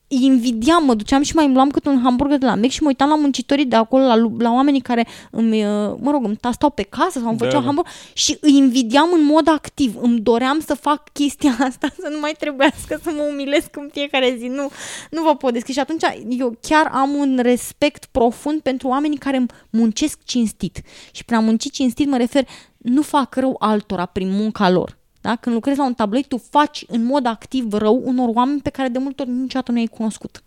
îi 0.10 0.26
invidiam, 0.26 0.86
mă 0.86 0.93
duceam 0.93 1.22
și 1.22 1.36
mai 1.36 1.53
luam 1.53 1.70
cât 1.70 1.86
un 1.86 2.01
hamburger 2.03 2.38
de 2.38 2.45
la 2.45 2.55
Mac 2.55 2.70
și 2.70 2.82
mă 2.82 2.88
uitam 2.88 3.10
la 3.10 3.16
muncitorii 3.16 3.66
de 3.66 3.76
acolo, 3.76 4.03
la, 4.03 4.16
la 4.38 4.51
oamenii 4.51 4.82
care 4.82 5.07
îmi, 5.32 5.66
uh, 5.66 5.95
mă 5.99 6.12
rog, 6.12 6.24
îmi 6.26 6.38
stau 6.51 6.70
pe 6.70 6.82
casă 6.82 7.20
sau 7.20 7.30
îmi 7.30 7.38
făceau 7.38 7.60
da, 7.60 7.66
hamburger 7.66 7.93
și 8.14 8.38
îi 8.41 8.57
invidiam 8.57 9.10
în 9.14 9.24
mod 9.24 9.47
activ. 9.47 9.95
Îmi 10.01 10.20
doream 10.20 10.60
să 10.60 10.74
fac 10.74 11.10
chestia 11.14 11.55
asta, 11.68 11.88
să 11.99 12.10
nu 12.12 12.20
mai 12.20 12.36
trebuiască 12.39 12.99
să 13.03 13.12
mă 13.16 13.22
umilesc 13.32 13.76
în 13.76 13.89
fiecare 13.91 14.36
zi. 14.38 14.47
Nu, 14.47 14.70
nu 15.10 15.22
vă 15.22 15.36
pot 15.36 15.53
descrie. 15.53 15.74
Și 15.74 15.80
atunci 15.80 16.03
eu 16.30 16.57
chiar 16.62 16.89
am 16.93 17.14
un 17.14 17.39
respect 17.41 18.05
profund 18.05 18.62
pentru 18.62 18.88
oamenii 18.88 19.18
care 19.18 19.45
muncesc 19.70 20.20
cinstit. 20.24 20.82
Și 21.12 21.26
prin 21.26 21.38
a 21.38 21.41
munci 21.41 21.72
cinstit 21.72 22.10
mă 22.10 22.18
refer, 22.18 22.47
nu 22.78 23.01
fac 23.01 23.36
rău 23.36 23.55
altora 23.60 24.05
prin 24.05 24.30
munca 24.32 24.70
lor 24.70 24.99
da? 25.22 25.36
Când 25.36 25.55
lucrezi 25.55 25.78
la 25.78 25.86
un 25.86 25.93
tabloid, 25.93 26.26
tu 26.26 26.38
faci 26.38 26.84
în 26.88 27.03
mod 27.03 27.26
activ 27.26 27.74
rău 27.74 28.01
unor 28.03 28.30
oameni 28.34 28.61
pe 28.61 28.70
care 28.70 28.88
de 28.88 28.97
multe 28.97 29.22
ori 29.22 29.32
niciodată 29.32 29.72
nu 29.72 29.80
ai 29.80 29.88
cunoscut. 29.88 30.43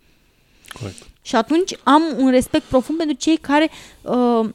Corect. 0.79 1.07
Și 1.21 1.35
atunci 1.35 1.75
am 1.83 2.03
un 2.17 2.29
respect 2.29 2.65
profund 2.65 2.97
pentru 2.97 3.15
cei 3.15 3.37
care 3.37 3.69
uh, 4.01 4.49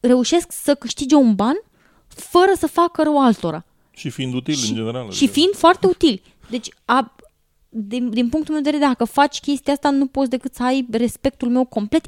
reușesc 0.00 0.52
să 0.52 0.74
câștige 0.74 1.14
un 1.14 1.34
ban 1.34 1.56
fără 2.08 2.52
să 2.58 2.66
facă 2.66 3.02
rău 3.02 3.20
altora. 3.20 3.64
Și 3.90 4.10
fiind 4.10 4.34
util 4.34 4.54
și, 4.54 4.68
în 4.68 4.76
general. 4.76 5.10
Și 5.10 5.28
fiind 5.28 5.54
foarte 5.54 5.86
util. 5.86 6.22
Deci, 6.50 6.68
a, 6.84 7.14
din, 7.68 8.10
din 8.10 8.28
punctul 8.28 8.54
meu 8.54 8.62
de 8.62 8.70
vedere, 8.70 8.90
dacă 8.90 9.04
faci 9.04 9.40
chestia 9.40 9.72
asta, 9.72 9.90
nu 9.90 10.06
poți 10.06 10.30
decât 10.30 10.54
să 10.54 10.62
ai 10.62 10.86
respectul 10.90 11.48
meu 11.48 11.64
complet, 11.64 12.06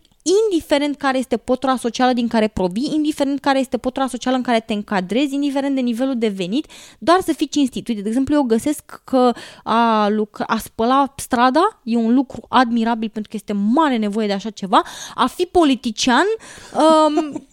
indiferent 0.50 0.96
care 0.96 1.18
este 1.18 1.36
potura 1.36 1.76
socială 1.76 2.12
din 2.12 2.28
care 2.28 2.48
provii, 2.48 2.90
indiferent 2.94 3.40
care 3.40 3.58
este 3.58 3.76
potura 3.76 4.06
socială 4.06 4.36
în 4.36 4.42
care 4.42 4.60
te 4.60 4.72
încadrezi, 4.72 5.34
indiferent 5.34 5.74
de 5.74 5.80
nivelul 5.80 6.18
de 6.18 6.28
venit, 6.28 6.66
doar 6.98 7.20
să 7.20 7.32
fii 7.32 7.48
cinstit. 7.48 7.88
Uite, 7.88 8.00
de 8.00 8.08
exemplu, 8.08 8.34
eu 8.34 8.42
găsesc 8.42 9.00
că 9.04 9.32
a, 9.64 10.08
lucra, 10.08 10.44
a 10.48 10.58
spăla 10.58 11.12
strada 11.16 11.80
e 11.82 11.96
un 11.96 12.14
lucru 12.14 12.46
admirabil 12.48 13.08
pentru 13.08 13.30
că 13.30 13.36
este 13.36 13.52
mare 13.52 13.96
nevoie 13.96 14.26
de 14.26 14.32
așa 14.32 14.50
ceva. 14.50 14.82
A 15.14 15.26
fi 15.26 15.44
politician, 15.44 16.26
um, 16.74 17.16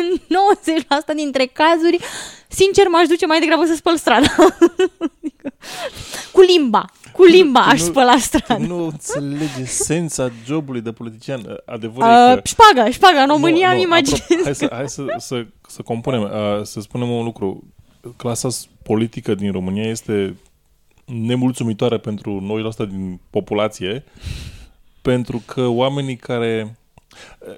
în 0.00 0.16
90% 1.12 1.14
dintre 1.14 1.46
cazuri, 1.46 1.98
sincer, 2.48 2.88
m-aș 2.88 3.06
duce 3.06 3.26
mai 3.26 3.40
degrabă 3.40 3.64
să 3.64 3.74
spăl 3.74 3.96
strada. 3.96 4.28
Cu 6.32 6.40
limba. 6.40 6.84
Cu 7.20 7.26
limba 7.26 7.60
aș 7.60 7.80
nu- 7.80 7.86
spăla 7.86 8.12
Tu 8.12 8.18
stradă. 8.18 8.64
nu 8.66 8.84
înțelege 8.84 9.64
sensa 9.64 10.30
jobului 10.46 10.80
de 10.80 10.92
politician. 10.92 11.40
Adevărul 11.64 12.10
e 12.10 12.30
Uh, 12.32 12.34
că... 12.34 12.40
șpaga, 12.44 12.90
șpaga. 12.90 13.20
În 13.20 13.26
România 13.28 13.66
Nu, 13.66 13.72
îmi 13.72 13.82
nu, 13.82 13.86
imaginez. 13.86 14.20
apropo, 14.20 14.44
Hai, 14.44 14.54
să, 14.54 14.68
hai 14.72 14.88
să, 14.88 15.04
să, 15.18 15.46
să 15.68 15.82
compunem, 15.82 16.22
uh, 16.22 16.62
să 16.62 16.80
spunem 16.80 17.10
un 17.10 17.24
lucru. 17.24 17.64
Clasa 18.16 18.48
s- 18.48 18.68
politică 18.82 19.34
din 19.34 19.52
România 19.52 19.82
este 19.90 20.36
nemulțumitoare 21.04 21.98
pentru 21.98 22.40
noi 22.40 22.62
ăsta 22.66 22.84
din 22.84 23.20
populație, 23.30 24.04
pentru 25.02 25.42
că 25.46 25.66
oamenii 25.66 26.16
care... 26.16 26.78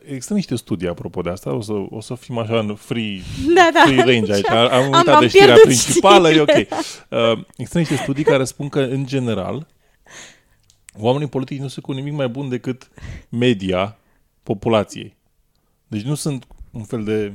Există 0.05 0.35
niște 0.35 0.57
studii 0.57 0.89
apropo 0.89 1.21
de 1.21 1.31
asta, 1.31 1.53
o 1.55 1.61
să, 1.61 1.73
o 1.73 2.01
să 2.01 2.15
fim 2.15 2.39
așa 2.39 2.59
în 2.59 2.75
free, 2.75 3.21
Da, 3.57 3.69
da. 3.73 3.83
free 3.87 4.05
range 4.05 4.33
aici. 4.33 4.49
Am, 4.49 4.57
am 4.57 4.71
Am- 4.73 4.85
uitat 4.93 5.15
am 5.15 5.21
de 5.21 5.29
știrea 5.29 5.47
pierdut 5.47 5.65
principală, 5.65 6.31
e 6.31 6.41
ok. 6.41 6.49
știrile. 6.51 6.77
Uh, 7.09 7.45
există 7.57 7.79
niște 7.79 7.97
studii 7.97 8.25
care 8.25 8.45
spun 8.45 8.69
că, 8.69 8.81
în 8.81 9.07
general, 9.07 9.67
oamenii 10.99 11.29
politici 11.29 11.59
nu 11.59 11.69
sunt 11.69 11.85
cu 11.85 11.93
nimic 11.93 12.13
mai 12.13 12.29
bun 12.29 12.49
decât 12.49 12.89
media 13.29 13.97
populației. 14.43 15.17
Deci 15.87 16.03
nu 16.03 16.15
sunt 16.15 16.47
un 16.71 16.83
fel 16.83 17.05
de 17.05 17.33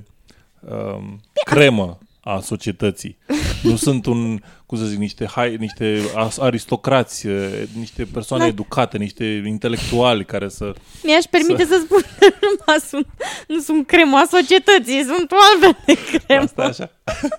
um, 0.59 1.19
cremă 1.45 1.97
a 2.21 2.39
societății. 2.39 3.17
Nu 3.63 3.75
sunt 3.75 4.05
un, 4.05 4.39
cum 4.65 4.77
să 4.77 4.85
zic, 4.85 4.97
niște, 4.97 5.25
hai, 5.25 5.55
niște 5.59 6.01
as- 6.15 6.37
aristocrați, 6.37 7.27
eh, 7.27 7.49
niște 7.77 8.03
persoane 8.13 8.43
Da. 8.43 8.49
educate, 8.49 8.97
niște 8.97 9.43
intelectuali 9.45 10.25
care 10.25 10.49
să... 10.49 10.73
Mi-aș 11.03 11.23
permite 11.29 11.65
să, 11.65 11.81
spun 11.83 12.01
că 12.19 12.27
nu, 12.67 12.77
sunt, 12.87 13.07
nu 13.47 13.59
sunt 13.59 13.87
crema 13.87 14.27
societății, 14.31 15.03
sunt 15.03 15.31
o 15.31 15.35
altfel 15.51 15.77
de 15.85 15.97
cremă. 16.17 16.41
Asta 16.43 16.63
așa? 16.63 16.89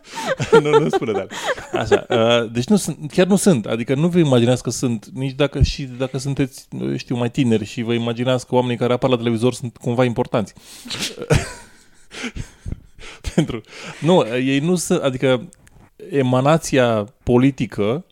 nu, 0.63 0.79
nu 0.79 0.89
spune 0.89 1.13
dar. 1.13 1.27
Așa. 1.73 2.07
Uh, 2.09 2.51
deci 2.53 2.67
nu 2.67 2.77
sunt, 2.77 3.11
chiar 3.13 3.27
nu 3.27 3.37
sunt. 3.37 3.67
Adică 3.67 3.95
nu 3.95 4.09
vă 4.09 4.19
imaginați 4.19 4.63
că 4.63 4.71
sunt, 4.71 5.07
nici 5.15 5.35
dacă 5.35 5.63
și 5.63 5.83
dacă 5.83 6.19
sunteți, 6.19 6.67
nu 6.71 6.97
știu, 6.97 7.17
mai 7.17 7.31
tineri 7.31 7.65
și 7.65 7.83
vă 7.83 7.93
imaginați 7.93 8.47
că 8.47 8.55
oamenii 8.55 8.77
care 8.77 8.93
apar 8.93 9.11
la 9.11 9.17
televizor 9.17 9.55
sunt 9.55 9.77
cumva 9.77 10.05
importanți. 10.05 10.53
Pentru... 13.35 13.61
Nu, 14.01 14.25
ei 14.35 14.59
nu 14.59 14.77
sunt, 14.77 15.03
adică 15.03 15.49
emanația 16.11 17.05
politică 17.23 18.05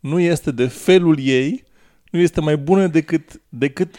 nu 0.00 0.20
este 0.20 0.50
de 0.50 0.66
felul 0.66 1.18
ei, 1.20 1.64
nu 2.10 2.18
este 2.18 2.40
mai 2.40 2.56
bună 2.56 2.86
decât, 2.86 3.40
decât 3.48 3.94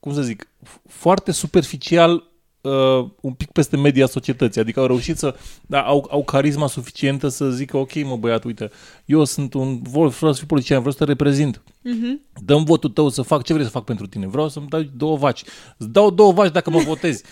cum 0.00 0.14
să 0.14 0.22
zic, 0.22 0.48
f- 0.64 0.82
foarte 0.88 1.32
superficial 1.32 2.30
uh, 2.60 3.08
un 3.20 3.32
pic 3.32 3.50
peste 3.50 3.76
media 3.76 4.06
societății. 4.06 4.60
Adică 4.60 4.80
au 4.80 4.86
reușit 4.86 5.18
să, 5.18 5.36
da, 5.66 5.80
au, 5.82 6.06
au 6.10 6.24
carisma 6.24 6.66
suficientă 6.66 7.28
să 7.28 7.50
zică, 7.50 7.76
ok, 7.76 8.04
mă 8.04 8.16
băiat, 8.16 8.44
uite, 8.44 8.70
eu 9.04 9.24
sunt 9.24 9.54
un, 9.54 9.82
vreau 9.82 10.10
să 10.10 10.32
fiu 10.32 10.46
politician, 10.46 10.78
vreau 10.78 10.92
să 10.92 10.98
te 10.98 11.04
reprezint. 11.04 11.62
Mhm. 11.82 12.20
Dăm 12.44 12.64
votul 12.64 12.90
tău 12.90 13.08
să 13.08 13.22
fac 13.22 13.42
ce 13.42 13.52
vrei 13.52 13.64
să 13.64 13.70
fac 13.70 13.84
pentru 13.84 14.06
tine. 14.06 14.26
Vreau 14.26 14.48
să-mi 14.48 14.68
dai 14.68 14.90
două 14.96 15.16
vaci. 15.16 15.42
Îți 15.78 15.88
dau 15.88 16.10
două 16.10 16.32
vaci 16.32 16.52
dacă 16.52 16.70
mă 16.70 16.78
votezi. 16.78 17.22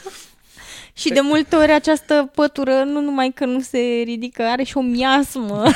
Și 0.97 1.09
de 1.09 1.21
multe 1.23 1.57
ori 1.57 1.73
această 1.73 2.31
pătură 2.35 2.83
nu 2.87 3.01
numai 3.01 3.31
că 3.35 3.45
nu 3.45 3.61
se 3.61 3.79
ridică, 4.05 4.43
are 4.43 4.63
și 4.63 4.77
o 4.77 4.81
miasmă 4.81 5.63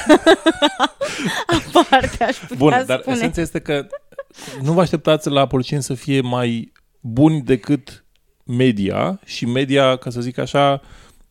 aparte, 1.75 2.25
aș 2.25 2.37
putea 2.37 2.57
Bun, 2.57 2.85
dar 2.87 2.99
spune. 3.01 3.17
esența 3.17 3.41
este 3.41 3.59
că 3.61 3.87
nu 4.63 4.73
vă 4.73 4.81
așteptați 4.81 5.29
la 5.29 5.47
politicieni 5.47 5.83
să 5.83 5.95
fie 5.95 6.21
mai 6.21 6.73
buni 7.01 7.41
decât 7.43 8.05
media 8.45 9.21
și 9.25 9.47
media, 9.47 9.97
ca 9.97 10.11
să 10.11 10.21
zic 10.21 10.39
așa, 10.39 10.81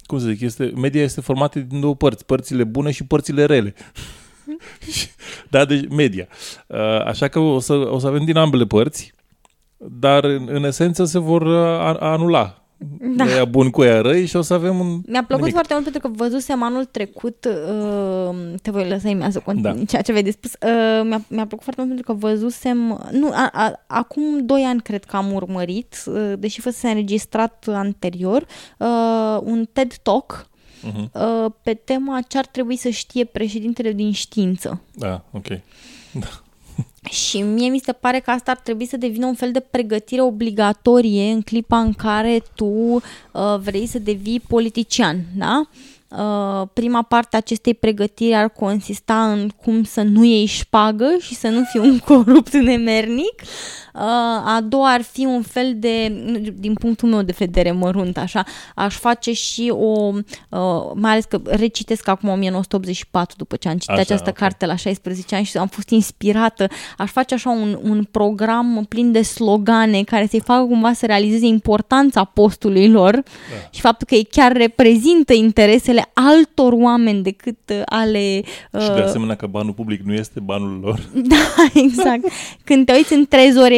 cum 0.05 0.19
să 0.19 0.27
zic, 0.27 0.41
este, 0.41 0.71
media 0.75 1.01
este 1.03 1.21
formată 1.21 1.59
din 1.59 1.79
două 1.79 1.95
părți, 1.95 2.25
părțile 2.25 2.63
bune 2.63 2.91
și 2.91 3.03
părțile 3.05 3.45
rele. 3.45 3.73
Și- 4.91 5.07
da, 5.49 5.65
deci 5.65 5.87
media. 5.89 6.27
Uh, 6.67 6.79
Așa 7.05 7.27
că 7.27 7.39
o 7.39 7.59
să, 7.59 7.73
o 7.73 7.99
să 7.99 8.07
avem 8.07 8.25
din 8.25 8.37
ambele 8.37 8.65
părți, 8.65 9.13
dar 9.77 10.23
în, 10.23 10.47
în 10.51 10.63
esență 10.63 11.05
se 11.05 11.19
vor 11.19 11.41
uh, 11.41 11.57
a- 11.57 11.97
anula. 11.99 12.61
Da. 12.99 13.23
Da. 13.25 13.31
Aia 13.31 13.45
buni 13.45 13.71
cu 13.71 13.81
aia 13.81 14.01
răi 14.01 14.25
și 14.25 14.35
o 14.35 14.41
să 14.41 14.53
avem 14.53 14.79
un 14.79 15.01
Mi-a 15.07 15.23
plăcut 15.23 15.37
nimic. 15.37 15.53
foarte 15.53 15.73
mult 15.73 15.83
pentru 15.91 16.01
că 16.01 16.15
văzusem 16.23 16.63
anul 16.63 16.85
trecut, 16.85 17.45
uh, 17.45 18.35
te 18.61 18.71
voi 18.71 18.87
lăsa 18.87 19.09
imediat 19.09 19.31
să 19.31 19.39
continui 19.39 19.77
Da. 19.79 19.85
ceea 19.85 20.01
ce 20.01 20.11
vei 20.11 20.23
de 20.23 20.31
spus, 20.31 20.51
uh, 20.51 21.01
mi-a, 21.03 21.21
mi-a 21.27 21.45
plăcut 21.47 21.63
foarte 21.63 21.81
mult 21.81 21.87
pentru 21.87 22.03
că 22.03 22.13
văzusem, 22.13 23.07
nu, 23.11 23.29
a, 23.33 23.49
a, 23.53 23.83
acum 23.87 24.45
doi 24.45 24.63
ani 24.63 24.81
cred 24.81 25.03
că 25.03 25.15
am 25.15 25.33
urmărit, 25.33 26.03
uh, 26.05 26.33
deși 26.39 26.61
fusese 26.61 26.87
înregistrat 26.87 27.65
anterior, 27.67 28.45
uh, 28.77 29.37
un 29.43 29.65
TED 29.73 29.93
Talk 30.03 30.47
Mhm. 30.81 31.11
uh, 31.13 31.51
pe 31.63 31.73
tema 31.73 32.19
ce 32.27 32.37
ar 32.37 32.45
trebui 32.45 32.75
să 32.75 32.89
știe 32.89 33.23
președintele 33.25 33.91
din 33.91 34.11
știință. 34.11 34.81
Da, 34.93 35.23
ok. 35.31 35.45
Și 37.09 37.41
mie 37.41 37.69
mi 37.69 37.79
se 37.79 37.91
pare 37.91 38.19
că 38.19 38.31
asta 38.31 38.51
ar 38.51 38.57
trebui 38.57 38.85
să 38.85 38.97
devină 38.97 39.25
un 39.25 39.35
fel 39.35 39.51
de 39.51 39.59
pregătire 39.59 40.21
obligatorie 40.21 41.31
în 41.31 41.41
clipa 41.41 41.79
în 41.79 41.93
care 41.93 42.41
tu 42.55 42.65
uh, 42.65 43.01
vrei 43.61 43.85
să 43.85 43.99
devii 43.99 44.39
politician, 44.39 45.17
da? 45.37 45.67
Uh, 46.09 46.67
prima 46.73 47.01
parte 47.01 47.35
a 47.35 47.39
acestei 47.39 47.73
pregătiri 47.73 48.33
ar 48.33 48.49
consista 48.49 49.31
în 49.31 49.49
cum 49.49 49.83
să 49.83 50.01
nu 50.01 50.23
iei 50.23 50.45
șpagă 50.45 51.15
și 51.19 51.35
să 51.35 51.47
nu 51.47 51.63
fii 51.63 51.79
un 51.79 51.99
corupt 52.15 52.53
nemernic. 52.53 53.41
Uh, 53.97 54.03
a 54.45 54.59
doua 54.67 54.91
ar 54.91 55.01
fi 55.01 55.25
un 55.25 55.41
fel 55.41 55.73
de, 55.75 56.07
din 56.57 56.73
punctul 56.73 57.09
meu 57.09 57.21
de 57.21 57.33
vedere 57.37 57.71
mărunt, 57.71 58.17
așa, 58.17 58.43
aș 58.75 58.95
face 58.95 59.33
și 59.33 59.73
o, 59.75 60.11
uh, 60.49 60.91
mai 60.93 61.11
ales 61.11 61.25
că 61.25 61.41
recitesc 61.43 62.07
acum 62.07 62.29
1984 62.29 63.35
după 63.37 63.55
ce 63.55 63.67
am 63.67 63.77
citit 63.77 63.89
Așa, 63.89 64.01
această 64.01 64.29
ok. 64.29 64.35
carte 64.35 64.65
la 64.65 64.75
16 64.75 65.35
ani 65.35 65.45
și 65.45 65.57
am 65.57 65.67
fost 65.67 65.89
inspirată. 65.89 66.67
Aș 66.97 67.11
face 67.11 67.33
așa 67.33 67.49
un, 67.49 67.79
un 67.83 68.03
program 68.11 68.85
plin 68.89 69.11
de 69.11 69.21
slogane 69.21 70.03
care 70.03 70.27
să-i 70.29 70.41
facă 70.41 70.65
cumva 70.65 70.93
să 70.93 71.05
realizeze 71.05 71.45
importanța 71.45 72.23
postului 72.23 72.89
lor 72.89 73.13
da. 73.13 73.69
și 73.71 73.81
faptul 73.81 74.07
că 74.07 74.15
ei 74.15 74.27
chiar 74.31 74.51
reprezintă 74.51 75.33
interesele 75.33 76.11
altor 76.13 76.73
oameni 76.73 77.23
decât 77.23 77.57
uh, 77.69 77.81
ale... 77.85 78.41
Și 78.79 78.89
de 78.95 79.01
asemenea 79.01 79.35
că 79.35 79.47
banul 79.47 79.73
public 79.73 80.01
nu 80.01 80.13
este 80.13 80.39
banul 80.39 80.79
lor. 80.81 80.99
Da, 81.27 81.65
exact. 81.73 82.23
Când 82.67 82.85
te 82.85 82.93
uiți 82.93 83.13
în 83.13 83.25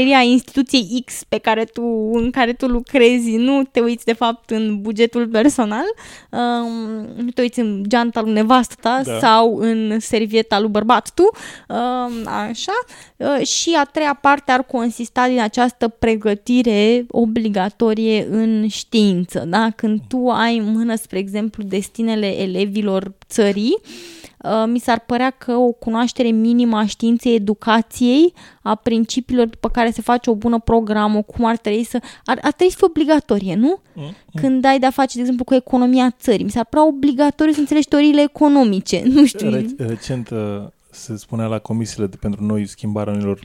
trezoreria 0.10 0.32
instituției 0.32 1.04
X 1.06 1.24
pe 1.30 1.38
care 1.38 1.64
tu, 1.64 1.82
în 2.14 2.32
care 2.32 2.54
tu 2.54 2.68
lucrezi, 2.68 3.36
nu 3.36 3.64
te 3.64 3.80
uiți 3.80 4.06
de 4.06 4.14
fapt 4.14 4.50
în 4.50 4.82
bugetul 4.82 5.28
personal, 5.28 5.86
um, 6.30 7.08
nu 7.16 7.30
te 7.34 7.42
uiți 7.42 7.60
în 7.60 7.84
geanta 7.88 8.22
lui 8.22 8.32
nevastă 8.32 8.76
ta 8.82 9.02
Da. 9.04 9.20
sau 9.20 9.58
în 9.58 10.00
servieta 10.00 10.60
lui 10.60 10.70
bărbat 10.70 11.12
tu, 11.14 11.30
um, 11.68 12.28
așa. 12.28 12.72
Uh, 13.18 13.46
și 13.46 13.76
a 13.78 13.84
treia 13.84 14.18
parte 14.22 14.52
ar 14.52 14.64
consista 14.64 15.28
din 15.28 15.40
această 15.40 15.88
pregătire 15.88 17.06
obligatorie 17.10 18.28
în 18.30 18.68
știință, 18.68 19.46
da? 19.48 19.70
Când 19.76 20.00
tu 20.08 20.28
ai 20.28 20.58
în 20.58 20.72
mână, 20.72 20.96
spre 20.96 21.18
exemplu, 21.18 21.64
destinele 21.64 22.42
elevilor 22.42 23.12
țării, 23.28 23.78
Uh, 23.82 24.19
mi 24.68 24.80
s-ar 24.80 25.00
părea 25.00 25.30
că 25.30 25.52
o 25.52 25.72
cunoaștere 25.72 26.30
minimă 26.30 26.78
a 26.78 26.86
științei 26.86 27.36
educației, 27.36 28.34
a 28.62 28.76
principiilor 28.76 29.48
după 29.48 29.70
care 29.70 29.92
se 29.92 30.02
face 30.02 30.30
o 30.30 30.36
bună 30.36 30.60
programă, 30.60 31.22
cum 31.22 31.46
ar 31.46 31.58
trebui 31.58 31.84
să... 31.84 32.00
Ar, 32.26 32.40
ar 32.42 32.52
trebui 32.52 32.74
să 32.74 32.78
fie 32.78 32.88
obligatorie, 32.88 33.56
nu? 33.56 33.82
Mm. 33.94 34.16
Când 34.36 34.66
ai 34.66 34.80
de-a 34.80 34.90
face, 34.90 35.14
de 35.16 35.20
exemplu, 35.20 35.44
cu 35.44 35.54
economia 35.54 36.16
țării. 36.20 36.44
Mi 36.44 36.52
s-ar 36.52 36.66
părea 36.66 36.88
obligatoriu 36.88 37.54
să 37.54 37.60
înțelegi 37.60 37.88
teoriile 37.88 38.22
economice. 38.22 39.04
Nu 39.14 39.26
știu. 39.26 39.50
Re- 39.50 39.76
recent 39.78 40.30
uh, 40.30 40.68
se 40.90 41.18
spunea 41.18 41.46
la 41.46 41.60
comisiile 41.60 42.08
de, 42.08 42.16
pentru 42.16 42.44
noi 42.44 42.68
schimbarea 42.68 43.14
unor, 43.14 43.40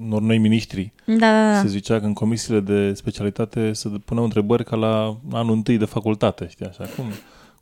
unor 0.00 0.20
noi 0.20 0.38
miniștri. 0.38 0.92
Da, 1.04 1.14
da, 1.14 1.52
da. 1.52 1.60
Se 1.60 1.68
zicea 1.68 2.00
că 2.00 2.06
în 2.06 2.12
comisiile 2.12 2.60
de 2.60 2.94
specialitate 2.94 3.72
se 3.72 3.88
puneau 4.04 4.24
întrebări 4.24 4.64
ca 4.64 4.76
la 4.76 5.16
anul 5.32 5.54
întâi 5.54 5.76
de 5.78 5.84
facultate, 5.84 6.46
știi 6.48 6.66
așa. 6.66 6.84
Cum, 6.96 7.04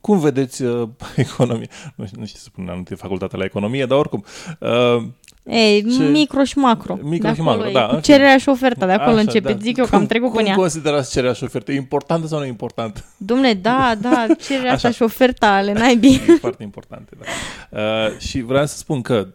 cum 0.05 0.19
vedeți 0.19 0.63
uh, 0.63 0.87
economia? 1.15 1.67
Nu 1.95 2.05
știu, 2.05 2.19
nu 2.19 2.25
știu 2.25 2.39
să 2.39 2.43
spun 2.43 2.63
anul 2.63 2.77
întâi 2.77 2.95
de 2.95 3.01
facultate 3.01 3.37
la 3.37 3.43
economie, 3.43 3.85
dar 3.85 3.97
oricum. 3.97 4.23
Uh, 4.59 5.03
Ei, 5.43 5.85
Ce- 5.97 6.03
micro 6.03 6.43
și 6.43 6.57
macro. 6.57 6.97
Micro 7.01 7.27
de 7.29 7.33
și 7.35 7.41
acolo 7.41 7.55
macro, 7.55 7.69
e. 7.69 7.71
da, 7.73 7.85
Cu 7.85 7.95
în 7.95 8.01
fine. 8.01 8.15
cererea 8.15 8.37
și 8.37 8.49
oferta, 8.49 8.85
de 8.85 8.91
acolo 8.91 9.11
Așa, 9.15 9.19
începe. 9.19 9.53
da. 9.53 9.59
Zic 9.61 9.77
eu 9.77 9.83
că 9.83 9.89
Cum- 9.89 9.99
am 9.99 10.05
trecut 10.05 10.27
cum 10.27 10.35
până 10.37 10.49
ea. 10.49 10.55
considerați 10.55 11.11
cererea 11.11 11.33
și 11.33 11.43
ofertă? 11.43 11.71
Importantă 11.71 12.27
sau 12.27 12.39
nu 12.39 12.45
importantă? 12.45 12.99
Dom'le, 13.23 13.61
da, 13.61 13.95
da, 14.01 14.25
cererea 14.47 14.73
asta 14.73 14.87
Așa. 14.87 14.95
și 14.97 15.03
oferta 15.03 15.47
ale 15.47 15.73
naibii. 15.73 16.21
E 16.27 16.35
foarte 16.39 16.63
importante, 16.63 17.11
da. 17.19 17.79
Uh, 17.79 18.17
și 18.19 18.41
vreau 18.41 18.65
să 18.65 18.77
spun 18.77 19.01
că 19.01 19.27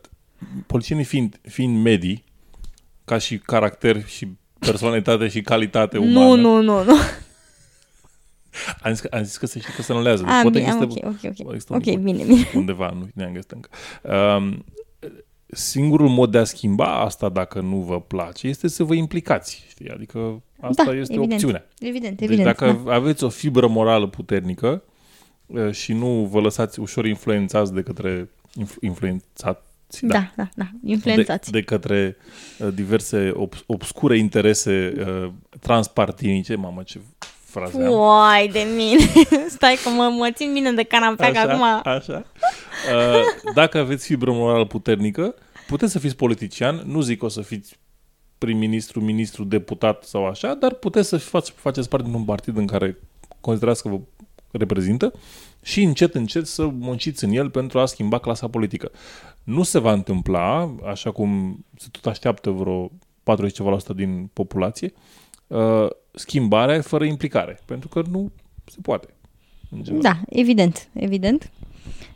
polițienii 0.66 1.04
fiind, 1.04 1.40
fiind 1.48 1.82
medii, 1.82 2.24
ca 3.04 3.18
și 3.18 3.38
caracter 3.38 4.06
și 4.06 4.28
personalitate 4.58 5.28
și 5.28 5.40
calitate 5.40 5.98
umană, 5.98 6.18
Nu, 6.18 6.34
nu, 6.34 6.60
nu, 6.62 6.84
nu. 6.84 6.94
Am 8.82 8.92
zis, 8.92 9.00
că, 9.00 9.08
am 9.16 9.22
zis 9.22 9.36
că 9.36 9.46
se 9.46 9.58
știe 9.60 9.72
că 9.76 9.82
se 9.82 9.92
anulează. 9.92 10.22
Ah, 10.26 10.38
Poate 10.42 10.58
bine, 10.58 10.72
există- 10.72 11.06
ok, 11.08 11.14
ok, 11.14 11.30
ok. 11.40 11.52
există 11.52 11.74
Ok, 11.74 11.86
un- 11.86 12.02
bine, 12.02 12.24
bine. 12.24 12.48
Undeva, 12.54 12.90
nu 12.90 13.08
ne-am 13.14 13.32
găsit 13.32 13.50
încă. 13.50 13.68
Um, 14.36 14.64
singurul 15.46 16.08
mod 16.08 16.30
de 16.30 16.38
a 16.38 16.44
schimba 16.44 17.00
asta, 17.00 17.28
dacă 17.28 17.60
nu 17.60 17.76
vă 17.76 18.00
place, 18.00 18.46
este 18.48 18.68
să 18.68 18.84
vă 18.84 18.94
implicați. 18.94 19.64
Știi? 19.68 19.88
Adică 19.90 20.42
asta 20.60 20.84
Da, 20.84 20.92
este 20.94 21.12
evident. 21.12 21.32
opțiunea. 21.32 21.66
Evident, 21.80 22.16
deci 22.16 22.28
evident, 22.28 22.46
dacă 22.56 22.80
da. 22.84 22.92
aveți 23.00 23.24
o 23.24 23.28
fibră 23.28 23.66
morală 23.66 24.06
puternică 24.08 24.82
uh, 25.46 25.70
și 25.72 25.92
nu 25.92 26.28
vă 26.30 26.40
lăsați 26.40 26.80
ușor 26.80 27.06
influențați 27.06 27.72
de 27.74 27.82
către 27.82 28.28
influ- 28.54 28.80
influențat 28.86 29.64
Da, 30.00 30.32
da, 30.36 30.48
da, 30.54 30.70
influențați. 30.84 31.50
De, 31.50 31.58
de 31.58 31.64
către 31.64 32.16
uh, 32.58 32.68
diverse 32.74 33.32
ob- 33.32 33.66
obscure 33.66 34.18
interese 34.18 34.92
uh, 34.98 35.30
transpartinice. 35.60 36.54
Mamă, 36.54 36.82
ce 36.82 37.00
frază 37.50 37.84
am. 37.84 37.92
Uai 37.92 38.48
de 38.48 38.66
mine. 38.76 39.04
Stai 39.56 39.78
că 39.82 39.88
mă, 39.88 40.14
mă 40.18 40.30
țin 40.32 40.52
bine 40.52 40.72
de 40.72 40.82
canapea, 40.82 41.32
că 41.32 41.38
Așa, 41.38 41.52
acum... 41.52 41.92
așa. 41.92 42.24
Uh, 42.94 43.52
dacă 43.54 43.78
aveți 43.78 44.06
fibră 44.06 44.32
morală 44.32 44.64
puternică, 44.64 45.34
puteți 45.66 45.92
să 45.92 45.98
fiți 45.98 46.16
politician, 46.16 46.82
nu 46.86 47.00
zic 47.00 47.22
o 47.22 47.28
să 47.28 47.40
fiți 47.40 47.78
prim-ministru, 48.38 49.00
ministru, 49.00 49.44
deputat 49.44 50.02
sau 50.04 50.26
așa, 50.26 50.54
dar 50.54 50.74
puteți 50.74 51.08
să 51.08 51.16
faci, 51.16 51.48
faceți 51.48 51.88
parte 51.88 52.06
din 52.06 52.16
un 52.16 52.24
partid 52.24 52.56
în 52.56 52.66
care 52.66 52.98
considerați 53.40 53.82
că 53.82 53.88
vă 53.88 53.98
reprezintă 54.50 55.12
și 55.62 55.82
încet, 55.82 56.14
încet 56.14 56.46
să 56.46 56.66
munciți 56.66 57.24
în 57.24 57.30
el 57.30 57.50
pentru 57.50 57.78
a 57.78 57.86
schimba 57.86 58.18
clasa 58.18 58.48
politică. 58.48 58.90
Nu 59.44 59.62
se 59.62 59.78
va 59.78 59.92
întâmpla, 59.92 60.74
așa 60.86 61.10
cum 61.10 61.58
se 61.76 61.86
tot 61.90 62.06
așteaptă 62.06 62.50
vreo 62.50 62.90
40 63.22 63.54
ceva 63.54 63.70
la 63.70 63.78
sută 63.78 63.92
din 63.92 64.30
populație, 64.32 64.92
uh, 66.12 66.20
schimbarea 66.20 66.80
fără 66.80 67.04
implicare, 67.04 67.58
pentru 67.64 67.88
că 67.88 68.02
nu 68.10 68.30
se 68.64 68.78
poate. 68.82 69.08
în 69.70 69.82
general. 69.82 70.02
Da, 70.02 70.20
evident, 70.40 70.88
evident. 70.92 71.50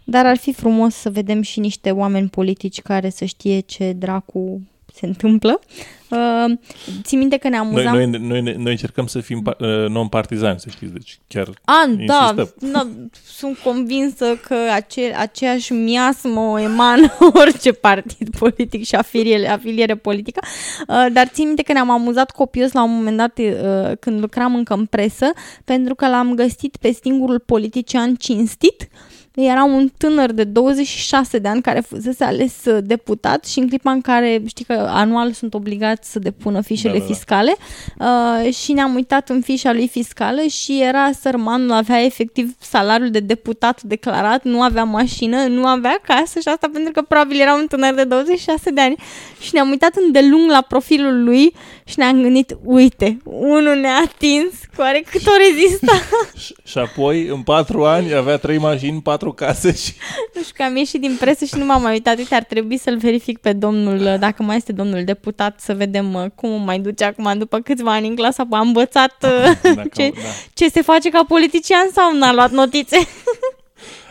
Dar 0.05 0.27
ar 0.27 0.37
fi 0.37 0.53
frumos 0.53 0.95
să 0.95 1.11
vedem 1.11 1.43
și 1.43 1.61
niște 1.61 1.91
oameni 1.91 2.29
politici 2.29 2.83
care 2.83 3.11
să 3.11 3.25
știe 3.25 3.61
ce 3.61 3.93
dracu 3.93 4.63
se 4.95 5.07
întâmplă. 5.07 5.61
Uh, 6.09 6.57
țin 7.03 7.19
minte 7.19 7.37
că 7.37 7.49
ne 7.49 7.57
Noi, 7.57 7.67
amuzam... 7.67 7.95
noi, 7.95 8.07
noi, 8.07 8.41
noi, 8.41 8.55
noi 8.59 8.73
încercăm 8.73 9.07
să 9.07 9.21
fim 9.21 9.43
pa- 9.43 9.59
uh, 9.59 9.89
non-partizani, 9.89 10.61
să 10.61 10.69
știți, 10.71 10.93
deci 10.93 11.19
chiar 11.27 11.49
A, 11.65 11.85
da, 12.07 12.35
insistăm. 12.35 12.71
da, 12.73 12.89
sunt 13.27 13.59
convinsă 13.59 14.39
că 14.47 14.55
ace, 14.75 15.15
aceeași 15.19 15.73
miasmă 15.73 16.41
o 16.41 16.59
emană 16.59 17.13
orice 17.43 17.73
partid 17.73 18.37
politic 18.39 18.85
și 18.85 18.95
afiliere, 18.95 19.49
afiliere 19.49 19.95
politică, 19.95 20.41
uh, 20.89 21.07
dar 21.13 21.27
țin 21.27 21.47
minte 21.47 21.63
că 21.63 21.73
ne-am 21.73 21.91
amuzat 21.91 22.31
copios 22.31 22.73
la 22.73 22.83
un 22.83 22.95
moment 22.95 23.17
dat 23.17 23.39
uh, 23.39 23.93
când 24.01 24.21
lucram 24.21 24.55
încă 24.55 24.75
în 24.75 24.87
presă, 24.87 25.27
pentru 25.65 25.95
că 25.95 26.09
l-am 26.09 26.35
găsit 26.35 26.77
pe 26.77 26.97
singurul 27.03 27.39
politician 27.39 28.15
cinstit, 28.15 28.89
era 29.35 29.65
un 29.65 29.89
tânăr 29.99 30.33
de 30.33 30.45
26 30.45 31.39
de 31.39 31.49
ani 31.49 31.63
care 31.63 31.81
fusese 31.81 32.25
ales 32.25 32.65
uh, 32.65 32.79
deputat 32.83 33.45
și 33.45 33.59
în 33.59 33.69
clipa 33.69 33.91
în 33.91 34.01
care, 34.01 34.43
știi 34.47 34.65
că 34.65 34.73
anual 34.73 35.33
sunt 35.33 35.55
obligați 35.55 36.11
să 36.13 36.19
depună 36.19 36.61
fișele 36.61 36.93
Da, 36.93 36.99
da, 36.99 37.05
da. 37.05 37.13
fiscale 37.15 37.57
uh, 37.99 38.53
și 38.55 38.73
ne-am 38.73 38.95
uitat 38.95 39.29
în 39.29 39.41
fișa 39.41 39.73
lui 39.73 39.89
fiscală 39.89 40.41
și 40.43 40.83
era 40.83 41.11
sărmanul, 41.21 41.73
avea 41.73 42.05
efectiv 42.05 42.55
salariul 42.59 43.11
de 43.11 43.21
deputat 43.21 43.83
declarat, 43.83 44.45
nu 44.45 44.63
avea 44.63 44.85
mașină, 44.85 45.47
nu 45.47 45.67
avea 45.67 46.01
casă 46.07 46.39
și 46.41 46.49
asta 46.49 46.69
pentru 46.73 46.93
că 46.93 47.03
probabil 47.03 47.41
era 47.41 47.55
un 47.55 47.67
tânăr 47.67 47.95
de 47.95 48.05
26 48.05 48.71
de 48.71 48.81
ani 48.81 48.97
și 49.41 49.51
ne-am 49.53 49.71
uitat 49.71 49.95
îndelung 50.07 50.51
la 50.51 50.61
profilul 50.61 51.25
lui 51.25 51.55
și 51.85 51.95
ne-am 51.99 52.23
gândit, 52.23 52.57
uite, 52.65 53.19
unul 53.25 53.77
ne-a 53.77 53.97
atins, 54.05 54.53
cu 54.77 54.81
oare 54.81 55.05
cât 55.11 55.27
o 55.27 55.31
rezista? 55.51 55.93
Și 56.71 56.79
apoi, 56.79 57.27
în 57.27 57.43
patru 57.43 57.85
ani, 57.85 58.15
avea 58.15 58.37
trei 58.37 58.59
mașini, 58.59 59.01
patru 59.03 59.24
case 59.33 59.75
și... 59.75 59.93
Nu 60.35 60.41
știu 60.43 60.55
că 60.57 60.63
am 60.63 60.77
ieșit 60.77 61.01
din 61.01 61.17
presă 61.21 61.45
și 61.45 61.55
nu 61.57 61.65
m-am 61.65 61.83
mai 61.83 61.93
uitat. 61.93 62.17
Uite, 62.19 62.35
ar 62.35 62.43
trebui 62.43 62.79
să-l 62.79 62.97
verific 62.99 63.39
pe 63.39 63.53
domnul, 63.53 63.99
dacă 64.19 64.43
mai 64.43 64.57
este 64.57 64.73
domnul 64.73 65.05
deputat, 65.05 65.61
să 65.61 65.75
vedem 65.75 66.15
uh, 66.15 66.25
cum 66.35 66.53
o 66.53 66.57
mai 66.57 66.79
duce 66.79 67.05
acum 67.05 67.39
după 67.39 67.59
câțiva 67.59 67.93
ani 67.93 68.09
în 68.09 68.17
clasa. 68.17 68.47
A 68.51 68.59
învățat 68.59 69.15
uh, 69.25 69.75
Dacă- 69.75 69.89
ce, 69.97 70.11
da. 70.15 70.21
ce 70.55 70.69
se 70.69 70.83
face 70.83 71.09
ca 71.11 71.25
politician 71.29 71.89
sau 71.93 72.17
n-a 72.17 72.33
luat 72.33 72.51
notițe. 72.51 72.97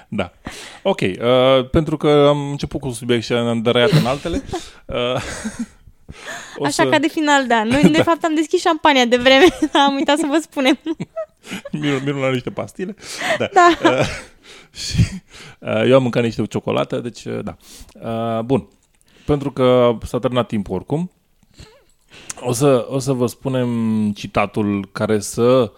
Da. 0.07 0.31
Ok, 0.81 0.99
uh, 1.01 1.69
pentru 1.71 1.97
că 1.97 2.25
am 2.29 2.49
început 2.49 2.79
cu 2.79 2.87
un 2.87 2.93
subiect 2.93 3.23
și 3.23 3.33
am 3.33 3.61
dărăiat 3.61 3.91
în 3.91 4.05
altele. 4.05 4.43
Uh, 4.85 5.21
o 6.57 6.65
Așa 6.65 6.83
să... 6.83 6.89
ca 6.89 6.99
de 6.99 7.07
final 7.07 7.47
de 7.47 7.53
an. 7.53 7.67
Noi, 7.67 7.81
de 7.83 8.01
fapt, 8.01 8.23
am 8.23 8.35
deschis 8.35 8.61
șampania 8.61 9.05
de 9.05 9.17
vreme. 9.17 9.45
am 9.87 9.95
uitat 9.95 10.17
să 10.17 10.25
vă 10.29 10.37
spunem. 10.41 10.79
Mirul, 11.71 12.01
mirul 12.05 12.19
la 12.21 12.29
niște 12.31 12.49
pastile. 12.49 12.95
Da. 13.37 13.49
Da. 13.53 13.69
Uh, 13.83 14.07
și 14.73 14.95
uh, 15.59 15.83
eu 15.87 15.95
am 15.95 16.01
mâncat 16.01 16.23
niște 16.23 16.45
ciocolată, 16.45 16.99
deci 16.99 17.25
uh, 17.25 17.39
da. 17.43 17.57
Uh, 18.37 18.43
bun. 18.43 18.67
Pentru 19.25 19.51
că 19.51 19.97
s-a 20.03 20.19
terminat 20.19 20.47
timpul 20.47 20.75
oricum, 20.75 21.11
o 22.39 22.51
să, 22.51 22.87
o 22.89 22.99
să 22.99 23.13
vă 23.13 23.25
spunem 23.25 23.69
citatul 24.11 24.89
care 24.91 25.19
să 25.19 25.71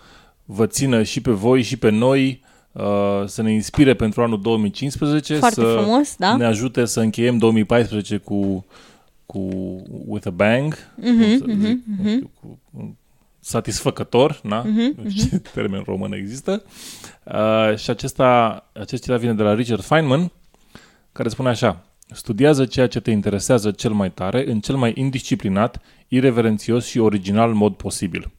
vă 0.46 0.68
țină 0.68 1.04
și 1.04 1.22
pe 1.22 1.32
voi 1.32 1.62
și 1.62 1.78
pe 1.78 1.90
noi 1.90 2.44
uh, 2.72 3.24
să 3.26 3.42
ne 3.42 3.52
inspire 3.52 3.94
pentru 3.94 4.22
anul 4.22 4.42
2015, 4.42 5.38
Foarte 5.38 5.62
să 5.62 5.78
frumos, 5.80 6.16
da. 6.18 6.36
ne 6.36 6.46
ajute 6.46 6.86
să 6.86 7.00
încheiem 7.00 7.38
2014 7.38 8.18
cu, 8.18 8.66
cu 9.26 9.40
with 10.06 10.28
a 10.28 10.30
bang, 10.30 10.78
Mhm, 10.96 11.18
cum 11.18 11.38
să 11.38 11.44
mhm, 11.48 11.66
zic, 11.66 11.80
nu 11.86 11.96
mhm. 11.98 12.10
știu, 12.10 12.30
cu, 12.42 12.60
satisfăcător, 13.46 14.40
na? 14.44 14.62
Mhm, 14.62 14.94
Nu 15.04 15.10
știu 15.10 15.30
ce 15.30 15.38
termen 15.54 15.82
român 15.86 16.14
există. 16.14 16.64
Uh, 17.24 17.78
și 17.78 17.90
acesta, 17.90 18.64
acest 18.74 19.04
citat 19.04 19.20
vine 19.20 19.34
de 19.34 19.44
la 19.44 19.54
Richard 19.54 19.82
Feynman, 19.84 20.32
care 21.12 21.30
spune 21.30 21.50
așa, 21.50 21.86
studiază 22.12 22.66
ceea 22.66 22.88
ce 22.88 23.00
te 23.00 23.12
interesează 23.12 23.72
cel 23.72 23.92
mai 23.92 24.12
tare, 24.12 24.52
în 24.52 24.60
cel 24.60 24.76
mai 24.76 24.92
indisciplinat, 24.96 25.82
ireverențios 26.08 26.86
și 26.86 27.00
original 27.00 27.54
mod 27.54 27.74
posibil. 27.76 28.32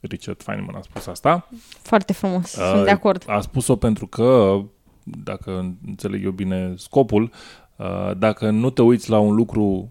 Richard 0.00 0.42
Feynman 0.42 0.74
a 0.74 0.80
spus 0.82 1.06
asta. 1.06 1.48
Foarte 1.82 2.12
frumos. 2.12 2.50
Sunt 2.50 2.78
Uh, 2.78 2.84
de 2.84 2.90
acord. 2.90 3.24
A 3.26 3.40
spus-o 3.40 3.76
pentru 3.76 4.06
că, 4.06 4.58
dacă 5.02 5.76
înțeleg 5.86 6.24
eu 6.24 6.30
bine 6.30 6.74
scopul, 6.76 7.30
uh, 7.76 8.10
dacă 8.16 8.50
nu 8.50 8.70
te 8.70 8.82
uiți 8.82 9.10
la 9.10 9.18
un 9.18 9.34
lucru 9.34 9.90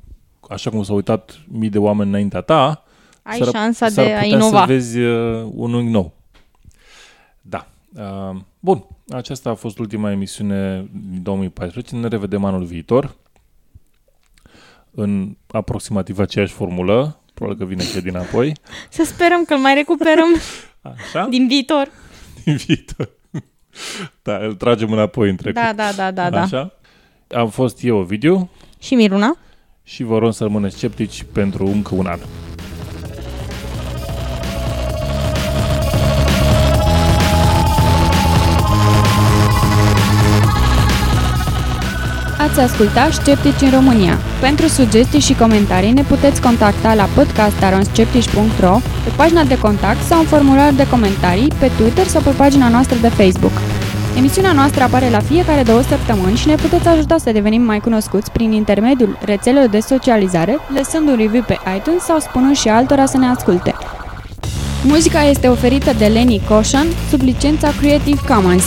așa 0.49 0.69
cum 0.69 0.83
s-au 0.83 0.95
uitat 0.95 1.39
mii 1.47 1.69
de 1.69 1.77
oameni 1.77 2.09
înaintea 2.09 2.41
ta, 2.41 2.83
Ai 3.29 3.37
s-ar- 3.37 3.47
șansa 3.53 3.87
s-ar 3.87 4.05
de 4.05 4.11
a 4.13 4.19
putea 4.19 4.35
inova. 4.35 4.59
să 4.59 4.65
vezi 4.65 4.99
uh, 4.99 5.49
un 5.55 5.73
unghi 5.73 5.91
nou. 5.91 6.13
Da. 7.41 7.67
Uh, 7.95 8.35
Bun, 8.59 8.83
aceasta 9.09 9.49
a 9.49 9.53
fost 9.53 9.79
ultima 9.79 10.11
emisiune 10.11 10.87
din 11.09 11.23
2014. 11.23 11.95
Ne 11.95 12.07
revedem 12.07 12.43
anul 12.43 12.63
viitor 12.63 13.15
în 14.91 15.35
aproximativ 15.51 16.19
aceeași 16.19 16.53
formulă. 16.53 17.19
Probabil 17.33 17.59
că 17.59 17.65
vine 17.65 17.83
chiar 17.93 18.01
din 18.01 18.15
apoi. 18.17 18.53
Să 18.89 19.03
sperăm 19.03 19.43
că 19.45 19.53
îl 19.53 19.59
mai 19.59 19.73
recuperăm 19.73 20.27
Așa? 20.81 21.27
din 21.29 21.47
viitor. 21.47 21.91
Din 22.43 22.55
viitor. 22.55 23.09
Da, 24.21 24.37
îl 24.37 24.53
tragem 24.55 24.91
înapoi 24.91 25.29
în 25.29 25.35
trecut. 25.35 25.61
Da, 25.61 25.73
da, 25.73 25.91
da, 25.95 26.11
da, 26.11 26.29
da. 26.29 26.41
Așa? 26.41 26.73
Am 27.35 27.49
fost 27.49 27.83
eu, 27.83 27.97
Ovidiu, 27.97 28.49
Și 28.79 28.95
Miruna? 28.95 29.37
și 29.83 30.03
vă 30.03 30.17
rog 30.17 30.33
să 30.33 30.43
rămâneți 30.43 30.75
sceptici 30.75 31.25
pentru 31.33 31.65
încă 31.65 31.95
un 31.95 32.05
an. 32.05 32.19
Ați 42.49 42.59
ascultat 42.59 43.11
Sceptici 43.11 43.61
în 43.61 43.69
România. 43.69 44.17
Pentru 44.39 44.67
sugestii 44.67 45.19
și 45.19 45.33
comentarii 45.33 45.91
ne 45.91 46.01
puteți 46.01 46.41
contacta 46.41 46.93
la 46.93 47.07
podcastaronskeptici.ro, 47.15 48.79
pe 49.03 49.11
pagina 49.15 49.43
de 49.43 49.57
contact 49.57 50.03
sau 50.03 50.19
în 50.19 50.25
formular 50.25 50.71
de 50.73 50.87
comentarii, 50.87 51.47
pe 51.59 51.71
Twitter 51.77 52.07
sau 52.07 52.21
pe 52.21 52.29
pagina 52.29 52.69
noastră 52.69 52.97
de 53.01 53.07
Facebook. 53.07 53.51
Emisiunea 54.17 54.51
noastră 54.51 54.83
apare 54.83 55.09
la 55.09 55.19
fiecare 55.19 55.63
două 55.63 55.81
săptămâni 55.81 56.37
și 56.37 56.47
ne 56.47 56.55
puteți 56.55 56.87
ajuta 56.87 57.17
să 57.17 57.31
devenim 57.31 57.61
mai 57.61 57.79
cunoscuți 57.79 58.31
prin 58.31 58.51
intermediul 58.51 59.17
rețelelor 59.25 59.69
de 59.69 59.79
socializare, 59.79 60.57
lăsând 60.75 61.07
un 61.07 61.15
review 61.17 61.43
pe 61.47 61.57
iTunes 61.77 62.03
sau 62.03 62.19
spunând 62.19 62.55
și 62.55 62.67
altora 62.67 63.05
să 63.05 63.17
ne 63.17 63.27
asculte. 63.27 63.75
Muzica 64.83 65.21
este 65.21 65.47
oferită 65.47 65.91
de 65.97 66.05
Lenny 66.05 66.41
Koshan 66.47 66.87
sub 67.09 67.21
licența 67.21 67.69
Creative 67.79 68.21
Commons. 68.27 68.65